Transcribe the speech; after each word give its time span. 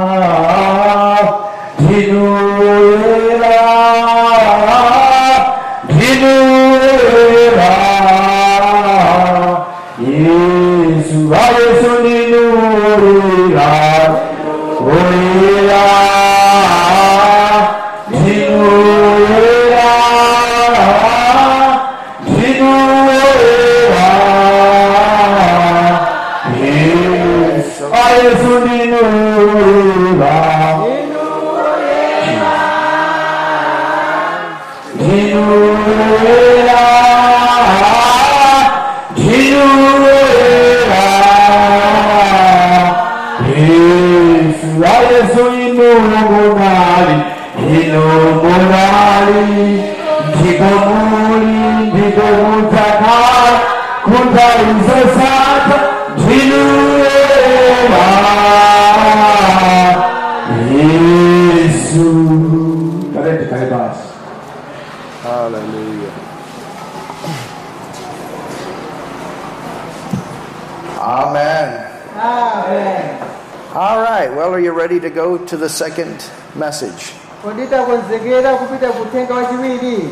go 75.20 75.38
to 75.50 75.56
the 75.56 75.69
second 75.69 76.16
message? 76.55 77.02
kodi 77.44 77.66
takonzekera 77.66 78.55
kupita 78.55 78.88
kutenga 78.92 79.34
wachiwiri 79.34 80.08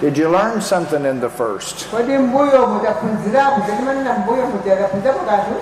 Did 0.00 0.18
you 0.18 0.28
learn 0.28 0.60
something 0.60 1.04
in 1.06 1.20
the 1.20 1.30
first? 1.30 1.86
kodi 1.90 2.18
mbuyo 2.18 2.66
mutaphunzirapo 2.66 3.60
chatimanena 3.66 4.14
mbuyo 4.18 4.46
mutaphunzirapo 4.46 5.18
kanthu 5.26 5.54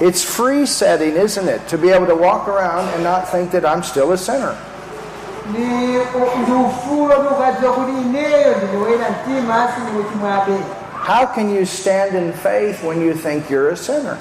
It's 0.00 0.24
free 0.24 0.66
setting, 0.66 1.16
isn't 1.16 1.48
it? 1.48 1.68
To 1.68 1.78
be 1.78 1.90
able 1.92 2.06
to 2.06 2.16
walk 2.16 2.48
around 2.48 2.88
and 2.94 3.04
not 3.04 3.28
think 3.30 3.50
that 3.52 3.64
I'm 3.64 3.82
still 3.82 4.12
a 4.12 4.16
sinner. 4.18 4.54
ndi 5.50 5.60
ndi 6.42 6.52
ufulu 6.52 7.14
kuti 7.14 7.34
ukadziwa 7.34 7.72
kuti 7.72 7.90
ineyo 7.92 8.54
ndine 8.56 8.76
woyera 8.82 9.06
mtima 9.10 9.68
sine 9.74 9.98
wochimwabe 9.98 10.52
How 11.06 11.26
can 11.26 11.50
you 11.56 11.66
stand 11.66 12.14
in 12.14 12.32
faith 12.32 12.82
when 12.84 13.00
you 13.06 13.14
think 13.14 13.50
you're 13.50 13.68
a 13.72 13.76
sinner? 13.76 14.16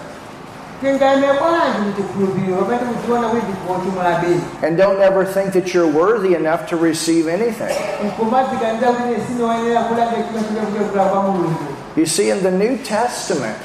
And 4.63 4.77
don't 4.77 5.01
ever 5.01 5.25
think 5.25 5.53
that 5.53 5.73
you're 5.73 5.87
worthy 5.91 6.35
enough 6.35 6.67
to 6.69 6.75
receive 6.77 7.27
anything. 7.27 7.75
nkumadzikanira 8.05 8.91
kuti 8.91 9.03
ine 9.13 9.23
sine 9.27 9.43
woyenera 9.43 9.83
kulanga 9.83 10.11
chimwe 10.15 10.41
chimwe 10.47 10.61
kuchokera 10.65 11.05
kwa 11.05 11.21
mulungu. 11.23 11.55
You 11.95 12.05
see, 12.05 12.29
in 12.29 12.41
the 12.43 12.51
New 12.51 12.77
Testament, 12.77 13.57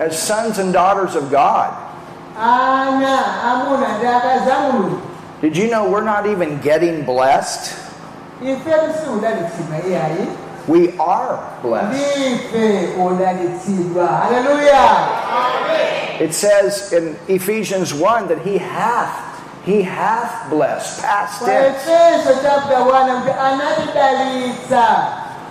as 0.00 0.18
sons 0.18 0.58
and 0.58 0.72
daughters 0.72 1.14
of 1.16 1.30
God, 1.30 1.70
ana 2.38 3.42
amuna 3.44 3.98
ndi 3.98 4.06
akazi 4.06 4.50
a 4.50 4.72
mulungu. 4.72 4.98
did 5.40 5.56
you 5.56 5.68
know 5.68 5.90
we're 5.90 6.04
not 6.04 6.26
even 6.26 6.60
getting 6.60 7.04
blessed? 7.04 7.74
Ifetu 10.68 10.68
si 10.68 10.78
udalitsidwa 10.78 10.78
iyayi 10.78 10.78
We 10.78 10.90
are 10.90 11.38
blessed. 11.62 11.98
haleluya 14.32 14.84
It 16.20 16.32
says 16.34 16.92
in 16.92 17.16
Ephesians 17.28 17.92
1 17.94 18.28
that 18.28 18.38
He 18.44 18.58
hath, 18.58 19.10
He 19.66 19.82
hath 19.82 20.48
blessed, 20.50 21.02
past 21.02 21.38
kwa 21.38 21.46
tense. 21.48 21.76
efeso 21.90 22.34
chapter 22.42 22.78
1 22.78 23.20
kuti 23.20 23.30
anatidalitsa 23.40 24.86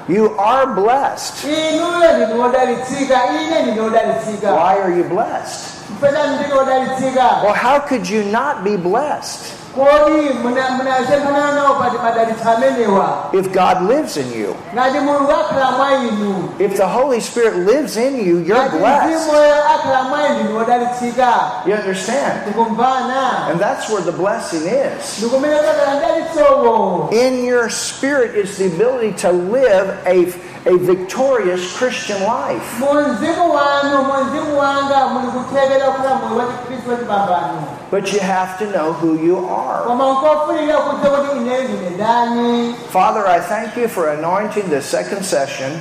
You 0.10 0.36
are 0.40 0.66
blessed. 0.68 1.46
inuyo 1.46 2.12
ndine 2.18 2.34
wodalitsika 2.44 3.16
ine 3.28 3.62
ndine 3.62 3.82
wodalitsika 3.82 4.52
Why 4.54 4.80
are 4.84 4.98
you 4.98 5.04
blessed? 5.04 5.66
mpesani 5.90 6.36
ndine 6.36 6.54
wodalitsika 6.54 7.26
Well, 7.44 7.54
how 7.56 7.80
could 7.80 8.10
you 8.10 8.24
not 8.24 8.64
be 8.64 8.78
blessed 8.78 9.54
kodi 9.76 10.30
munasemphana 10.44 11.52
nawo 11.56 11.76
pati 11.76 11.98
madalitso 12.04 12.50
amenewa 12.52 13.30
if 13.34 13.52
God 13.54 13.82
lives 13.90 14.18
in 14.18 14.32
you? 14.34 14.56
ngati 14.74 15.00
mulungu 15.00 15.32
akhala 15.32 15.72
mwa 15.72 15.92
inu 15.94 16.50
If 16.60 16.78
the 16.78 16.88
Holy 16.88 17.20
Spirit 17.22 17.56
lives 17.56 17.98
in 17.98 18.16
you, 18.18 18.38
you're 18.40 18.70
blessed. 18.70 19.16
mzimuyo 19.16 19.56
akhala 19.76 20.04
mwa 20.04 20.28
inu 20.28 20.40
ndine 20.44 20.54
wodalitsika 20.60 21.34
You 21.66 21.74
understand? 21.76 22.42
And 23.52 23.60
that's 23.60 23.90
where 23.90 24.02
the 24.02 24.12
blessing 24.12 24.62
is. 24.68 25.18
ndikumene 25.18 25.56
kakhala 25.56 25.96
mdalitsowo 26.00 27.10
In 27.12 27.46
your 27.46 27.70
spirit 27.70 28.36
is 28.36 28.58
the 28.58 28.66
ability 28.66 29.14
to 29.22 29.32
live 29.32 29.90
a, 30.06 30.26
a 30.66 30.78
victorious 30.78 31.76
Christian 31.78 32.22
life. 32.24 32.80
mu 32.80 32.94
mzimu 32.94 33.54
wanu 33.54 34.04
mu 34.04 34.14
mzimu 34.24 34.60
wanga 34.60 35.08
muli 35.08 35.28
kuthekera 35.28 35.86
kukhala 35.92 36.16
moyo 36.16 36.38
wa 36.38 36.46
chikhristu 36.54 36.90
wachipambano 36.92 37.68
But 37.92 38.14
you 38.14 38.20
have 38.20 38.58
to 38.60 38.66
know 38.72 38.94
who 38.94 39.14
you 39.28 39.38
are. 39.50 39.84
koma 39.84 40.12
nkofunika 40.12 40.78
kudziwa 40.78 41.18
kuti 41.18 41.38
ineyo 41.38 41.64
ndine 41.64 41.90
ndani 41.90 42.76
Father, 42.90 43.28
I 43.28 43.40
thank 43.40 43.78
you 43.78 43.88
for 43.90 44.10
anointing 44.10 44.70
the 44.70 44.82
second 44.82 45.24
session. 45.26 45.72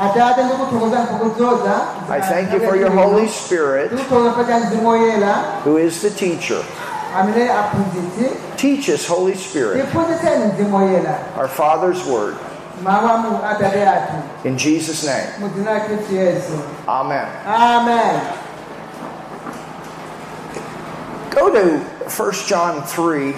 atate 0.00 0.44
ndikuthokoza 0.44 0.98
nkukudzoza 1.02 1.74
I 2.10 2.20
thank 2.20 2.52
you 2.52 2.60
for 2.60 2.76
your 2.76 2.90
Holy 2.90 3.28
Spirit, 3.28 3.92
ndikuthokoza 3.92 4.30
pacha 4.30 4.58
mzimu 4.58 4.88
woyera 4.88 5.34
who 5.66 5.78
is 5.78 6.00
the 6.00 6.10
teacher. 6.10 6.62
Teach 8.56 8.88
us, 8.88 9.06
Holy 9.08 9.34
Spirit, 9.36 9.84
tiphunzitseni 9.86 10.44
mzimu 10.52 10.76
woyera 10.76 11.18
our 11.38 11.48
Father's 11.48 12.06
word. 12.06 12.34
Mawu 12.82 13.08
a 13.08 13.16
mu 13.18 13.38
atate 13.42 13.86
athu 13.86 14.22
In 14.44 14.58
Jesus' 14.58 15.04
name, 15.06 15.26
mu 15.40 15.48
dzina 15.48 15.72
la 15.74 15.80
khristu 15.80 16.12
yesu 16.14 16.58
Amen. 16.88 17.26
amen. 17.46 18.20
Go 21.30 21.50
to 21.50 21.78
1 22.06 22.32
John 22.46 22.82
3, 22.82 23.34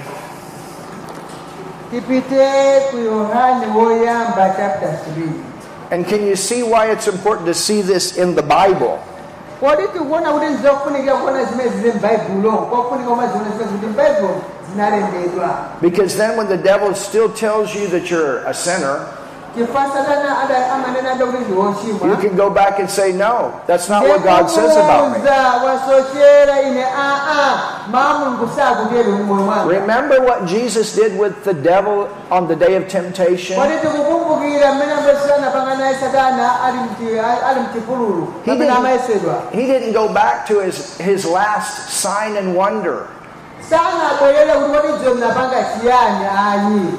tipite 1.90 2.90
ku 2.90 2.96
yohane 2.98 3.66
woyamba 3.72 4.52
chapter 4.56 4.96
3 5.14 5.30
and 5.92 6.04
can 6.06 6.26
you 6.26 6.34
see 6.34 6.62
why 6.64 6.90
it's 6.90 7.06
important 7.06 7.46
to 7.46 7.54
see 7.54 7.80
this 7.80 8.16
in 8.18 8.34
the 8.34 8.42
Bible? 8.42 8.98
kodi 9.60 9.88
tikuona 9.92 10.32
kuti 10.32 10.46
nzofunikira 10.46 11.14
kuona 11.16 11.44
zimene 11.44 11.70
zili 11.70 11.92
m'baibulo 11.92 12.52
kofunika 12.52 13.08
koma 13.08 13.26
ziona 13.26 13.50
zimene 13.50 13.70
zili 13.80 13.86
m'baibulo 13.92 14.34
zinalembedwa 14.72 15.48
Because 15.80 16.16
then 16.16 16.36
when 16.36 16.48
the 16.48 16.58
devil 16.58 16.92
still 16.94 17.30
tells 17.32 17.74
you 17.74 17.86
that 17.88 18.10
you're 18.10 18.38
a 18.44 18.52
sinner, 18.52 19.06
chifukwa 19.56 19.84
satana 19.94 20.38
ada- 20.44 20.72
amanena 20.74 21.12
ada 21.12 21.26
kuti 21.26 21.38
ndi 21.44 22.10
you 22.10 22.16
can 22.16 22.36
go 22.36 22.50
back 22.50 22.78
and 22.78 22.90
say, 22.90 23.12
No, 23.12 23.52
that's 23.66 23.88
not 23.88 24.02
what 24.06 24.22
God 24.22 24.50
says 24.50 24.76
about 24.76 25.12
me. 25.12 25.18
Ndikumuwuza 25.18 25.66
wasochera 25.66 26.62
ine 26.62 26.84
aa 26.84 26.88
ah, 26.98 27.32
ah. 27.32 27.58
mawu 27.92 28.18
mulungu 28.18 28.48
sakutero 28.56 29.10
ndi 29.12 29.22
moyo 29.22 29.42
mwanga 29.42 29.72
Remember 29.72 30.20
what 30.22 30.44
Jesus 30.44 30.94
did 30.96 31.18
with 31.20 31.34
the 31.44 31.54
devil 31.54 32.08
on 32.30 32.48
the 32.48 32.56
day 32.56 32.76
of 32.76 32.86
temptation? 32.88 33.58
kodi 33.60 33.72
tikukumbukira 33.82 34.72
mmene 34.72 34.92
ambesana 34.92 35.50
panga 35.50 35.74
naye 35.74 35.94
satana 35.94 36.62
ali 36.64 36.78
mti- 36.78 37.20
ali 37.50 37.60
mchipululu 37.60 38.32
He 38.44 38.52
didn't- 38.52 39.50
He 39.52 39.66
didn't 39.66 39.92
go 39.92 40.08
back 40.08 40.46
to 40.46 40.60
his, 40.60 40.98
his 40.98 41.24
last 41.24 41.88
sign 41.90 42.36
and 42.36 42.56
wonder. 42.56 42.96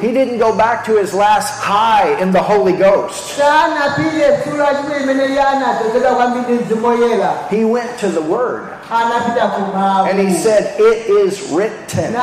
He 0.01 0.11
didn't 0.11 0.37
go 0.37 0.55
back 0.55 0.83
to 0.85 0.97
his 0.97 1.13
last 1.13 1.63
high 1.63 2.19
in 2.19 2.31
the 2.31 2.41
Holy 2.41 2.73
Ghost. 2.73 3.37
sanapite 3.37 4.43
dzulo 4.43 4.57
lachimene 4.63 5.03
imene 5.03 5.25
iye 5.25 5.41
anadzozedwa 5.41 6.15
kwambiri 6.15 6.59
mzimu 6.59 6.87
woyera 6.87 7.31
He 7.49 7.65
went 7.65 7.97
to 7.99 8.09
the 8.09 8.21
Word. 8.21 8.63
Anapita 8.91 9.47
ku 9.47 9.61
mawu 9.77 10.07
and 10.09 10.19
he 10.19 10.33
said, 10.33 10.75
It 10.79 11.07
is 11.07 11.51
written. 11.51 12.13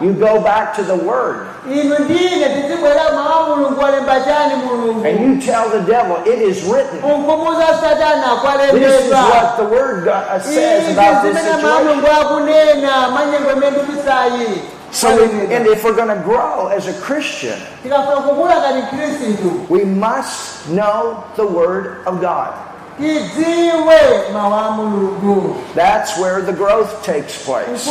You 0.00 0.12
go 0.12 0.40
back 0.40 0.74
to 0.76 0.82
the 0.82 0.96
Word 0.96 1.49
inu 1.66 1.98
ndine 1.98 2.48
tizibwera 2.48 3.12
mawu 3.14 3.52
a 3.52 3.56
mulungu 3.56 3.80
walemba 3.80 4.20
chani 4.20 4.54
mulungu 4.64 5.04
and 5.06 5.20
you 5.20 5.36
tell 5.52 5.68
the 5.70 5.80
devil, 5.92 6.16
It 6.26 6.40
is 6.42 6.64
written. 6.64 7.00
This 8.72 9.04
is 9.04 9.10
what 9.12 9.56
the 9.56 9.64
Word 9.64 10.04
God 10.04 10.42
says 10.42 10.92
about 10.92 11.22
this 11.22 11.36
situation. 11.38 11.68
mulungu 11.84 12.06
akunena 12.20 13.08
manyengo 13.10 13.56
mendumisayi 13.56 14.62
So, 14.92 15.06
we, 15.16 15.54
and 15.54 15.68
if 15.68 15.84
we're 15.84 15.94
going 15.94 16.08
to 16.08 16.20
grow 16.24 16.66
as 16.66 16.88
a 16.88 16.92
Christian, 17.00 17.58
tikafuna 17.82 18.16
kukula 18.16 18.56
ngati 18.56 18.82
khristu 18.96 19.66
we 19.68 19.84
must 19.84 20.66
know 20.68 21.22
the 21.36 21.46
Word 21.46 22.02
of 22.06 22.20
God. 22.20 22.52
tidziwe 22.98 24.00
mawu 24.32 24.54
a 24.54 24.70
mulungu 24.70 25.56
That's 25.74 26.18
where 26.18 26.40
the 26.42 26.52
growth 26.52 27.02
takes 27.04 27.44
place. 27.44 27.86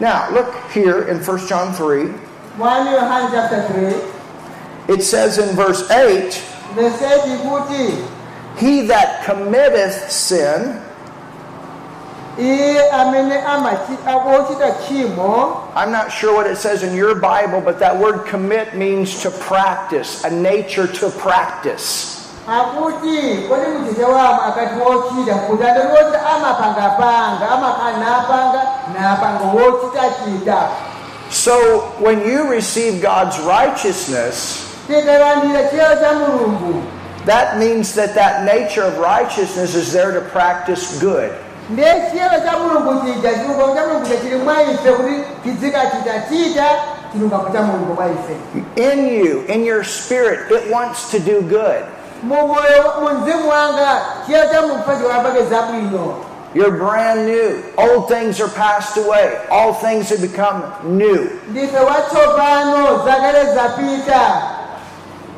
Kumene 0.00 0.08
kukula 0.08 0.30
muuzimu 0.30 0.30
kumachokera 0.30 0.30
Now, 0.30 0.30
look 0.32 0.54
here 0.72 1.02
in 1.08 1.18
1 1.22 1.46
John 1.46 1.72
3. 1.74 2.04
1 2.58 2.86
yohane 2.86 3.30
chapter 3.30 3.62
3 4.88 4.94
It 4.94 5.02
says 5.02 5.38
in 5.38 5.54
verse 5.54 5.88
8, 5.90 6.42
meseji 6.74 7.36
kuti 7.42 8.06
He 8.56 8.86
that 8.88 9.24
committeth 9.24 10.10
sin, 10.10 10.80
iye 12.38 12.90
amene 12.90 13.40
amachi- 13.44 13.98
wochita 14.04 14.72
tchimo 14.82 15.68
I'm 15.76 15.92
not 15.92 16.10
sure 16.10 16.34
what 16.34 16.46
it 16.46 16.56
says 16.56 16.82
in 16.82 16.94
your 16.96 17.14
Bible, 17.14 17.60
but 17.60 17.78
that 17.78 17.96
word 17.96 18.26
commit 18.26 18.74
means 18.74 19.22
to 19.22 19.30
practice, 19.30 20.24
a 20.24 20.30
nature 20.30 20.86
to 20.86 21.10
practice. 21.10 22.19
Kodi 22.54 23.78
muchicha 23.78 24.06
wamo 24.08 24.42
akati 24.42 24.74
wochita 24.80 25.34
kuti 25.34 25.64
andoti 25.64 26.16
amapangapanga 26.36 27.50
amakhala 27.50 27.98
napanga 29.00 29.44
wochitachita 29.54 30.68
So 31.30 31.54
when 32.00 32.26
you 32.26 32.48
receive 32.50 33.00
God's 33.00 33.38
righteousness, 33.46 34.66
tikalandira 34.88 35.68
chiyero 35.70 35.96
cha 36.00 36.12
mulungu 36.12 36.82
that 37.26 37.58
means 37.58 37.94
that 37.94 38.14
that 38.14 38.44
nature 38.44 38.82
of 38.82 38.98
righteousness 38.98 39.74
is 39.76 39.92
there 39.92 40.10
to 40.12 40.20
practice 40.30 40.98
good. 41.00 41.30
ndiye 41.70 42.10
chiyero 42.10 42.40
cha 42.44 42.58
mulungu 42.58 43.04
chija 43.06 43.30
chilungamo 43.34 43.74
cha 43.74 43.86
mulungu 43.86 44.06
chili 44.22 44.36
mwa 44.36 44.62
ife 44.62 44.92
kuti 44.92 45.14
tizikachitachita 45.44 46.64
chilungamo 47.12 47.50
cha 47.52 47.62
mulungu 47.62 47.94
mwa 47.94 48.06
ife 48.06 48.34
In 48.76 49.08
you, 49.08 49.40
in 49.48 49.64
your 49.64 49.84
spirit, 49.84 50.50
it 50.50 50.70
wants 50.72 51.10
to 51.10 51.18
do 51.20 51.40
good. 51.42 51.84
Mumoyo 52.22 52.94
munzimu 53.02 53.48
wanga 53.48 54.00
chiyero 54.26 54.48
cha 54.48 54.62
mulungu 54.62 54.82
chikapake 54.84 56.30
You're 56.52 56.76
brand 56.78 57.26
new. 57.26 57.62
Old 57.78 58.08
things 58.08 58.40
are 58.40 58.48
passed 58.48 58.96
away. 58.96 59.38
All 59.52 59.72
things 59.72 60.10
have 60.10 60.20
become 60.20 60.62
new. 60.84 61.30
ndife 61.50 61.76
watsopano 61.78 63.04
zakale 63.04 63.54
zapita 63.54 64.42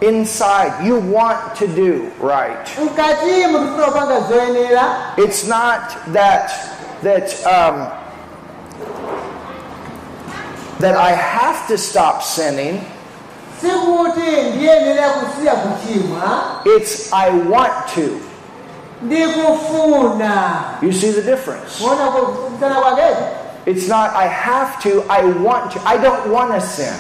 Inside, 0.01 0.73
you 0.85 0.97
want 0.99 1.55
to 1.59 1.67
do 1.67 2.11
right. 2.21 2.79
mkatimu 2.85 3.59
tifuna 3.59 3.87
kupanga 3.87 4.21
zoyenera 4.21 4.85
It's 5.17 5.47
not 5.47 5.81
that 6.13 6.51
that 7.03 7.47
um, 7.47 7.87
that 10.81 10.97
I 10.97 11.11
have 11.13 11.67
to 11.69 11.79
stop 11.79 12.23
sinning. 12.23 12.81
It's 16.77 17.13
I 17.13 17.31
want 17.31 17.89
to. 17.95 18.21
You 20.83 20.93
see 20.93 21.11
the 21.13 21.23
difference? 21.23 21.83
kuona 21.83 22.11
kusana 22.11 22.75
kwaketi 22.75 23.23
It's 23.67 23.89
not 23.89 24.11
I 24.17 24.27
have 24.27 24.83
to, 24.83 25.03
I 25.09 25.25
want 25.25 25.73
to. 25.73 25.81
I 25.87 25.97
don't 25.97 26.33
want 26.33 26.55
to 26.55 26.61
sin. 26.61 26.95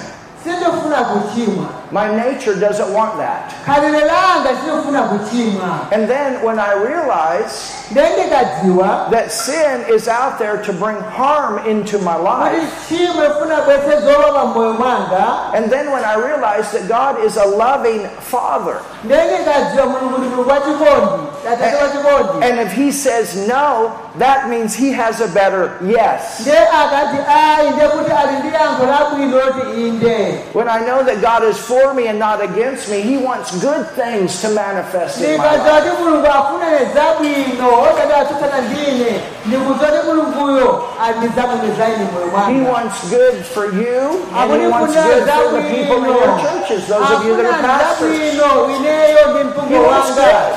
My 1.92 2.08
nature 2.16 2.54
doesn't 2.58 2.92
want 2.94 3.18
that. 3.18 3.52
khalidwe 3.66 4.00
langa 4.00 4.50
sindifuna 4.56 5.02
kuchimwa 5.02 5.92
And 5.92 6.08
then 6.08 6.42
when 6.42 6.58
I 6.58 6.72
realize 6.72 7.84
that 7.92 9.30
sin 9.30 9.84
is 9.92 10.08
out 10.08 10.38
there 10.38 10.62
to 10.62 10.72
bring 10.72 10.96
harm 10.96 11.58
into 11.66 11.98
my 11.98 12.16
life, 12.16 12.88
chimwe 12.88 13.26
ifuna 13.26 13.60
bwese 13.62 14.00
zolowa 14.00 14.44
mmoyo 14.46 14.72
mwanga. 14.72 15.52
And 15.54 15.70
then 15.70 15.90
when 15.92 16.04
I 16.04 16.14
realize 16.16 16.72
that 16.72 16.88
God 16.88 17.24
is 17.24 17.36
a 17.36 17.44
loving 17.44 18.08
Father, 18.20 18.76
ndiye 19.04 19.24
ndikadziwa 19.24 19.86
mulungu 19.86 20.18
ndi 20.18 20.28
mulungu 20.28 20.50
wachikondi 20.50 21.22
atate 21.52 21.76
wachikondi 21.76 22.46
and 22.46 22.60
if 22.60 22.72
He 22.72 22.92
says 22.92 23.36
no, 23.48 23.92
that 24.18 24.48
means 24.48 24.74
He 24.76 24.92
has 24.92 25.20
a 25.20 25.28
better 25.28 25.70
yes. 25.84 26.40
ndiye 26.40 26.58
akati 26.68 27.16
ayi 27.28 27.70
ndiye 27.70 27.88
kuti 27.88 28.10
ali 28.12 28.36
ndi 28.38 28.54
yankho 28.54 28.86
labwino 28.86 29.36
loti 29.38 29.86
inde. 29.88 30.44
When 30.54 30.68
I 30.68 30.80
know 30.84 31.02
that 31.04 31.20
God 31.20 31.48
is 31.50 31.56
for 31.82 31.94
me 31.94 32.06
and 32.08 32.18
not 32.18 32.40
against 32.42 32.88
me, 32.90 33.00
He 33.02 33.16
wants 33.16 33.50
good 33.60 33.86
things 33.98 34.40
to 34.42 34.48
manifest 34.50 35.20
in 35.20 35.36
my 35.38 35.44
life. 35.44 35.60
ndikadziwa 35.60 35.80
kuti 35.82 36.02
mulungu 36.02 36.26
afunane 36.26 36.78
zabwino 36.94 37.68
osati 37.82 38.12
atsutsana 38.20 38.60
ndine 38.60 39.20
ndikudziwa 39.46 39.90
kuti 39.90 40.06
mulunguyo 40.06 40.84
ali 41.02 41.18
ndi 41.18 41.28
zabwino 41.36 41.74
za 41.78 41.86
ine 41.88 42.06
moyo 42.12 42.28
He 42.54 42.70
wants 42.72 42.98
good 43.10 43.36
for 43.54 43.64
you, 43.64 44.00
and 44.36 44.52
He 44.62 44.66
wants 44.68 44.94
good 44.94 45.24
for 45.28 45.50
the 45.56 45.62
people 45.74 45.96
in 45.96 46.04
your 46.04 46.32
churches, 46.44 46.86
those 46.88 47.10
of 47.16 47.26
you 47.26 47.36
that 47.36 47.46
are 47.46 47.62
pastors. 47.62 48.12
zabwino 48.18 48.76
ineyo 48.76 49.18
ndi 49.34 49.74
He 49.74 49.78
wants 49.80 50.10
good. 50.14 50.54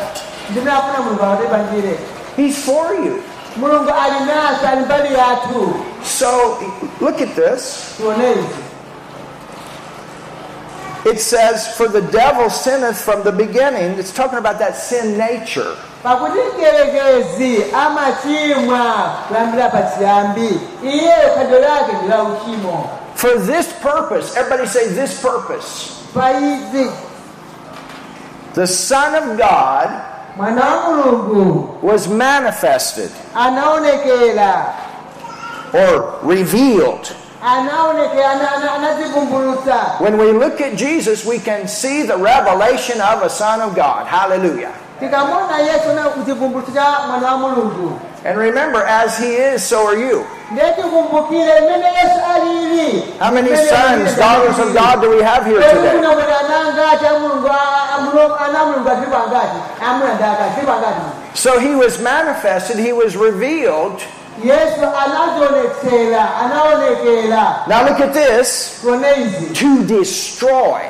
ndimene 0.50 0.72
afuna 0.78 1.00
mulungu 1.04 1.24
akatibandire 1.24 1.98
He's 2.38 2.58
for 2.66 2.94
you. 3.06 3.24
mulungu 3.58 3.90
ali 4.04 4.20
nafe 4.26 4.68
ali 4.68 4.86
mbali 4.86 5.14
yathu 5.14 5.74
So 6.04 6.58
look 7.02 7.22
at 7.22 7.36
this. 7.36 7.96
It 11.06 11.20
says, 11.22 11.68
For 11.78 11.88
the 11.88 12.02
devil 12.02 12.50
sinneth 12.50 12.98
from 13.00 13.24
the 13.24 13.32
beginning. 13.32 14.00
It's 14.00 14.12
talking 14.12 14.40
about 14.40 14.58
that 14.60 14.76
sin 14.76 15.18
nature. 15.18 15.76
pakuti 16.04 16.40
mdierekezi 16.54 17.66
amachimwa 17.74 19.14
kuyambira 19.28 19.70
pachiyambi 19.70 20.60
iyeyo 20.84 21.30
khalidwe 21.36 21.60
lake 21.60 21.92
ndi 21.98 22.08
la 22.10 22.24
uchimo 22.24 22.90
For 23.16 23.40
this 23.40 23.68
purpose, 23.82 24.36
everybody 24.40 24.68
say 24.68 24.88
this 24.88 25.22
purpose. 25.22 25.92
The 28.54 28.68
Son 28.68 29.16
of 29.16 29.38
God 29.38 29.90
mwana 30.38 30.66
wa 30.66 30.82
mulungu 30.94 31.80
was 31.84 32.08
manifested 32.08 33.12
or 35.74 36.20
revealed. 36.24 37.16
When 40.00 40.18
we 40.18 40.32
look 40.32 40.62
at 40.62 40.76
Jesus, 40.76 41.26
we 41.26 41.38
can 41.40 41.68
see 41.68 42.02
the 42.04 42.18
revelation 42.18 43.00
of 43.02 43.22
a 43.22 43.30
Son 43.30 43.62
of 43.62 43.76
God. 43.76 44.08
Hallelujah. 44.08 44.74
tikamona 45.00 45.60
yesu 45.60 45.94
na 45.94 46.04
chivumbulutso 46.26 46.72
cha 46.72 47.00
mwana 47.08 47.32
wa 47.32 47.38
mulungu 47.38 48.00
And 48.26 48.38
remember, 48.40 48.82
as 48.84 49.18
He 49.20 49.36
is, 49.36 49.64
so 49.64 49.88
are 49.88 49.96
you. 50.00 50.26
ndiye 50.52 50.72
tikumbukire 50.74 51.62
mmene 51.62 51.86
yesu 51.86 52.20
alili 52.36 53.04
How 53.20 53.32
many 53.32 53.56
sons, 53.56 54.16
daughters 54.18 54.60
of 54.60 54.74
God 54.74 55.02
do 55.02 55.10
we 55.10 55.24
have 55.24 55.46
here 55.46 55.60
today? 55.62 55.92
kuna 55.98 56.10
kuti 56.10 56.32
ana 56.32 56.60
angati 56.70 57.06
a 57.06 57.20
mulungu 57.20 57.48
a- 57.48 57.96
a 57.98 58.02
mulungu- 58.02 58.38
ana 58.50 58.60
a 58.62 58.66
mulungu 58.66 58.90
atilipo 58.90 59.18
angati 59.18 59.58
amuna 59.88 60.14
ndi 60.14 60.24
akati 60.24 60.54
tilipo 60.56 60.72
angati 60.74 61.02
So 61.34 61.60
He 61.60 61.76
was 61.76 62.00
manifested, 62.00 62.78
He 62.78 62.94
was 62.94 63.16
revealed. 63.16 64.00
Yesu 64.44 64.84
anazionetsera 65.06 66.28
anaonekera 66.44 67.56
Now 67.68 67.84
look 67.90 68.00
at 68.00 68.14
this. 68.14 68.80
To 69.54 69.84
destroy 69.84 70.82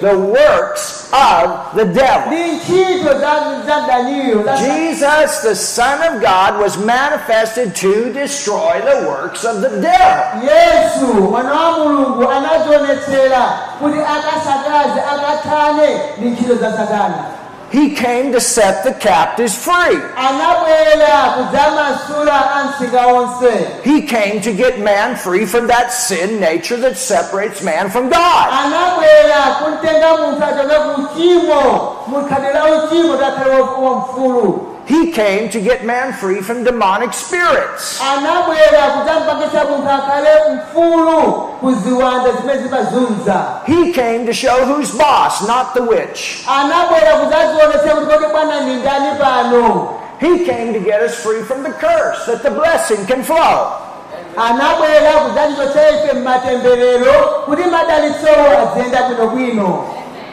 the 0.00 0.16
works 0.16 1.08
of 1.12 1.74
the 1.76 1.84
devil. 1.84 2.26
ndi 2.32 2.42
ntchito 2.52 3.18
za 3.18 3.32
za 3.66 3.80
mdaniyo 3.82 4.44
Jesus, 4.58 5.40
the 5.42 5.56
Son 5.56 5.98
of 6.02 6.20
God, 6.20 6.60
was 6.62 6.76
manifested 6.78 7.74
to 7.74 8.12
destroy 8.12 8.80
the 8.80 9.08
works 9.08 9.44
of 9.44 9.60
the 9.62 9.68
devil. 9.68 10.42
yesu 10.42 11.34
He 17.74 17.90
came 17.92 18.30
to 18.30 18.40
set 18.40 18.84
the 18.84 18.94
captives 18.94 19.56
free. 19.58 19.98
He 23.82 24.02
came 24.06 24.40
to 24.42 24.52
get 24.54 24.78
man 24.78 25.16
free 25.16 25.44
from 25.44 25.66
that 25.66 25.88
sin 25.90 26.38
nature 26.38 26.76
that 26.76 26.96
separates 26.96 27.62
man 27.64 27.90
from 27.90 28.08
God. 28.10 28.46
Anabwera 34.84 34.90
kumtenga 34.90 34.90
munthu 34.90 34.90
achoke 34.90 34.90
ku 34.92 34.92
uchimo 34.92 34.92
mukhadi 34.92 34.92
la 34.92 34.92
uchimo 34.92 34.92
takhale 34.92 34.92
wa 34.92 34.92
mfulu 34.92 34.92
He 34.92 35.10
came 35.12 35.48
to 35.48 35.60
get 35.60 35.84
man 35.84 36.12
free 36.12 36.40
from 36.42 36.62
demonic 36.64 37.12
spirits. 37.14 38.00
anabwera 38.00 38.82
kudzampangisa 38.94 39.64
munthu 39.64 39.90
akhale 39.90 40.30
mfulu 40.54 41.22
kuziwanda 41.60 42.30
zimene 42.32 42.62
zimazunza 42.62 43.44
He 43.66 43.92
came 43.92 44.26
to 44.26 44.32
show 44.32 44.64
who's 44.66 44.90
boss, 44.98 45.42
not 45.48 45.74
the 45.74 45.82
witch. 45.82 46.44
anabwera 46.48 47.12
kudzazionetsa 47.16 47.94
kuti 47.94 48.06
kodi 48.06 48.26
bwana 48.32 48.60
ndi 48.60 48.74
ndani 48.74 49.18
pano 49.20 49.88
He 50.20 50.44
came 50.46 50.72
to 50.72 50.80
get 50.80 51.02
us 51.02 51.14
free 51.14 51.42
from 51.42 51.62
the 51.62 51.72
curse, 51.72 52.24
that 52.26 52.42
the 52.42 52.50
blessing 52.50 53.04
can 53.06 53.22
flow. 53.22 53.72
anabwera 54.36 55.12
kudzatichotsa 55.12 55.90
ife 55.90 56.12
mmatemberero 56.12 57.12
kuti 57.46 57.62
madalitsowo 57.62 58.46
aziyenda 58.62 59.02
bwinobwino 59.02 59.84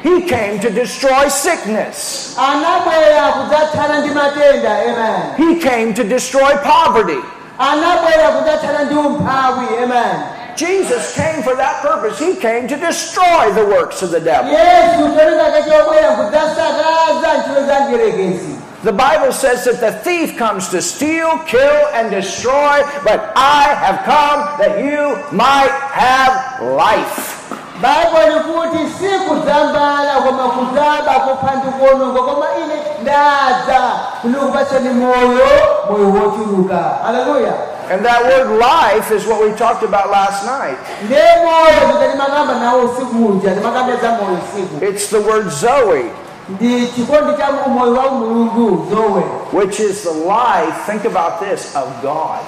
He 0.04 0.22
came 0.22 0.60
to 0.62 0.70
destroy 0.70 1.28
sickness. 1.30 2.36
anabwera 2.38 3.32
kudzathana 3.32 4.00
ndi 4.00 4.10
matenda 4.10 4.72
amen 4.80 5.22
He 5.38 5.60
came 5.70 5.94
to 5.94 6.04
destroy 6.04 6.52
poverty. 6.64 7.20
anabwera 7.60 8.28
kudzathana 8.30 8.84
ndi 8.84 8.96
umphawi 8.96 9.68
amen 9.84 10.24
Jesus 10.56 11.16
came 11.16 11.42
for 11.44 11.56
that 11.56 11.82
purpose. 11.82 12.20
He 12.20 12.36
came 12.36 12.68
to 12.68 12.76
destroy 12.76 13.52
the 13.54 13.66
works 13.66 14.02
of 14.04 14.12
the 14.12 14.20
devil. 14.20 14.52
yesu 14.52 15.04
cholinga 15.16 15.62
chobwera 15.64 16.12
kudzasakaza 16.12 17.34
ntchito 17.38 17.66
za 17.66 17.80
mdierekezi 17.80 18.56
The 18.84 18.92
Bible 18.92 19.32
says 19.32 19.64
that 19.66 19.80
the 19.80 19.92
thief 19.92 20.38
comes 20.40 20.70
to 20.70 20.82
steal, 20.82 21.38
kill, 21.46 21.88
and 21.94 22.10
destroy, 22.10 22.82
but 23.04 23.20
I 23.36 23.76
have 23.76 24.00
come 24.06 24.58
that 24.58 24.80
you 24.84 25.18
might 25.32 25.70
have 25.94 26.34
life. 26.66 27.54
Baibulo 27.82 28.26
likuti 28.38 28.78
sikudzambala 29.00 30.14
koma 30.26 30.44
kudzaba 30.44 31.14
kupha 31.20 31.56
ndi 31.56 31.68
kuononga 31.68 32.22
koma 32.22 32.46
ine 32.64 32.76
ndadza 33.02 33.82
kunikupasani 34.22 34.90
moyo 34.90 35.48
moyo 35.90 36.06
wochuluka 36.10 36.78
haleluya 37.06 37.54
And 37.92 38.06
that 38.06 38.24
word 38.24 38.48
life 38.60 39.12
is 39.16 39.28
what 39.28 39.42
we 39.42 39.52
talked 39.52 39.84
about 39.84 40.12
last 40.12 40.46
night. 40.46 40.78
ndiye 41.06 41.22
moyo 41.46 41.92
kuti 41.94 42.08
ndimakamba 42.08 42.54
nawo 42.54 42.82
usiku 42.84 43.26
uja 43.26 43.52
ndimakamba 43.52 43.96
za 43.96 44.10
moyo 44.12 44.38
usiku. 44.44 44.86
It's 44.86 45.08
the 45.10 45.18
word 45.18 45.50
Zoe, 45.50 46.06
ndi 46.50 46.88
chikondi 46.88 47.38
cha 47.38 47.52
moyo 47.70 47.94
wa 47.94 48.12
mulungu 48.12 48.88
zowe 48.96 49.24
which 49.54 49.80
is 49.80 50.04
the 50.04 50.14
life, 50.14 50.76
think 50.92 51.06
about 51.06 51.40
this, 51.50 51.76
of 51.76 51.88
God. 52.02 52.40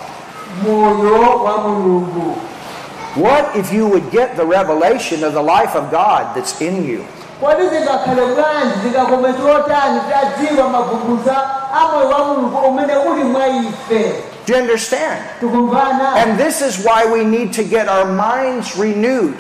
Moyo 3.15 3.25
wa 3.25 3.41
mulungu 3.41 3.43
What 3.43 3.55
if 3.55 3.72
you 3.74 3.88
would 3.88 4.12
get 4.12 4.36
the 4.36 4.46
revelation 4.46 5.24
of 5.24 5.34
the 5.34 5.41
life 5.43 5.75
of 5.75 5.91
God 5.91 6.36
that's 6.36 6.62
in 6.62 6.84
you? 6.86 7.05
kodi 7.41 7.67
zingakhale 7.70 8.22
bwanji 8.36 8.79
zikakome 8.84 9.34
chotani 9.34 10.00
tadziwa 10.10 10.70
mavumbulutso 10.70 11.32
a 11.74 11.88
moyo 11.93 12.10
wa 12.10 12.25
mulungu 12.27 12.58
umene 12.58 12.93
uli 12.98 13.24
mwa 13.24 13.48
ife 13.48 14.13
Do 14.46 14.53
you 14.53 14.60
understand? 14.60 15.24
And 15.41 16.38
this 16.38 16.62
is 16.62 16.84
why 16.86 17.05
we 17.05 17.24
need 17.24 17.53
to 17.53 17.63
get 17.63 17.88
our 17.88 18.05
minds 18.05 18.75
renewed. 18.77 19.38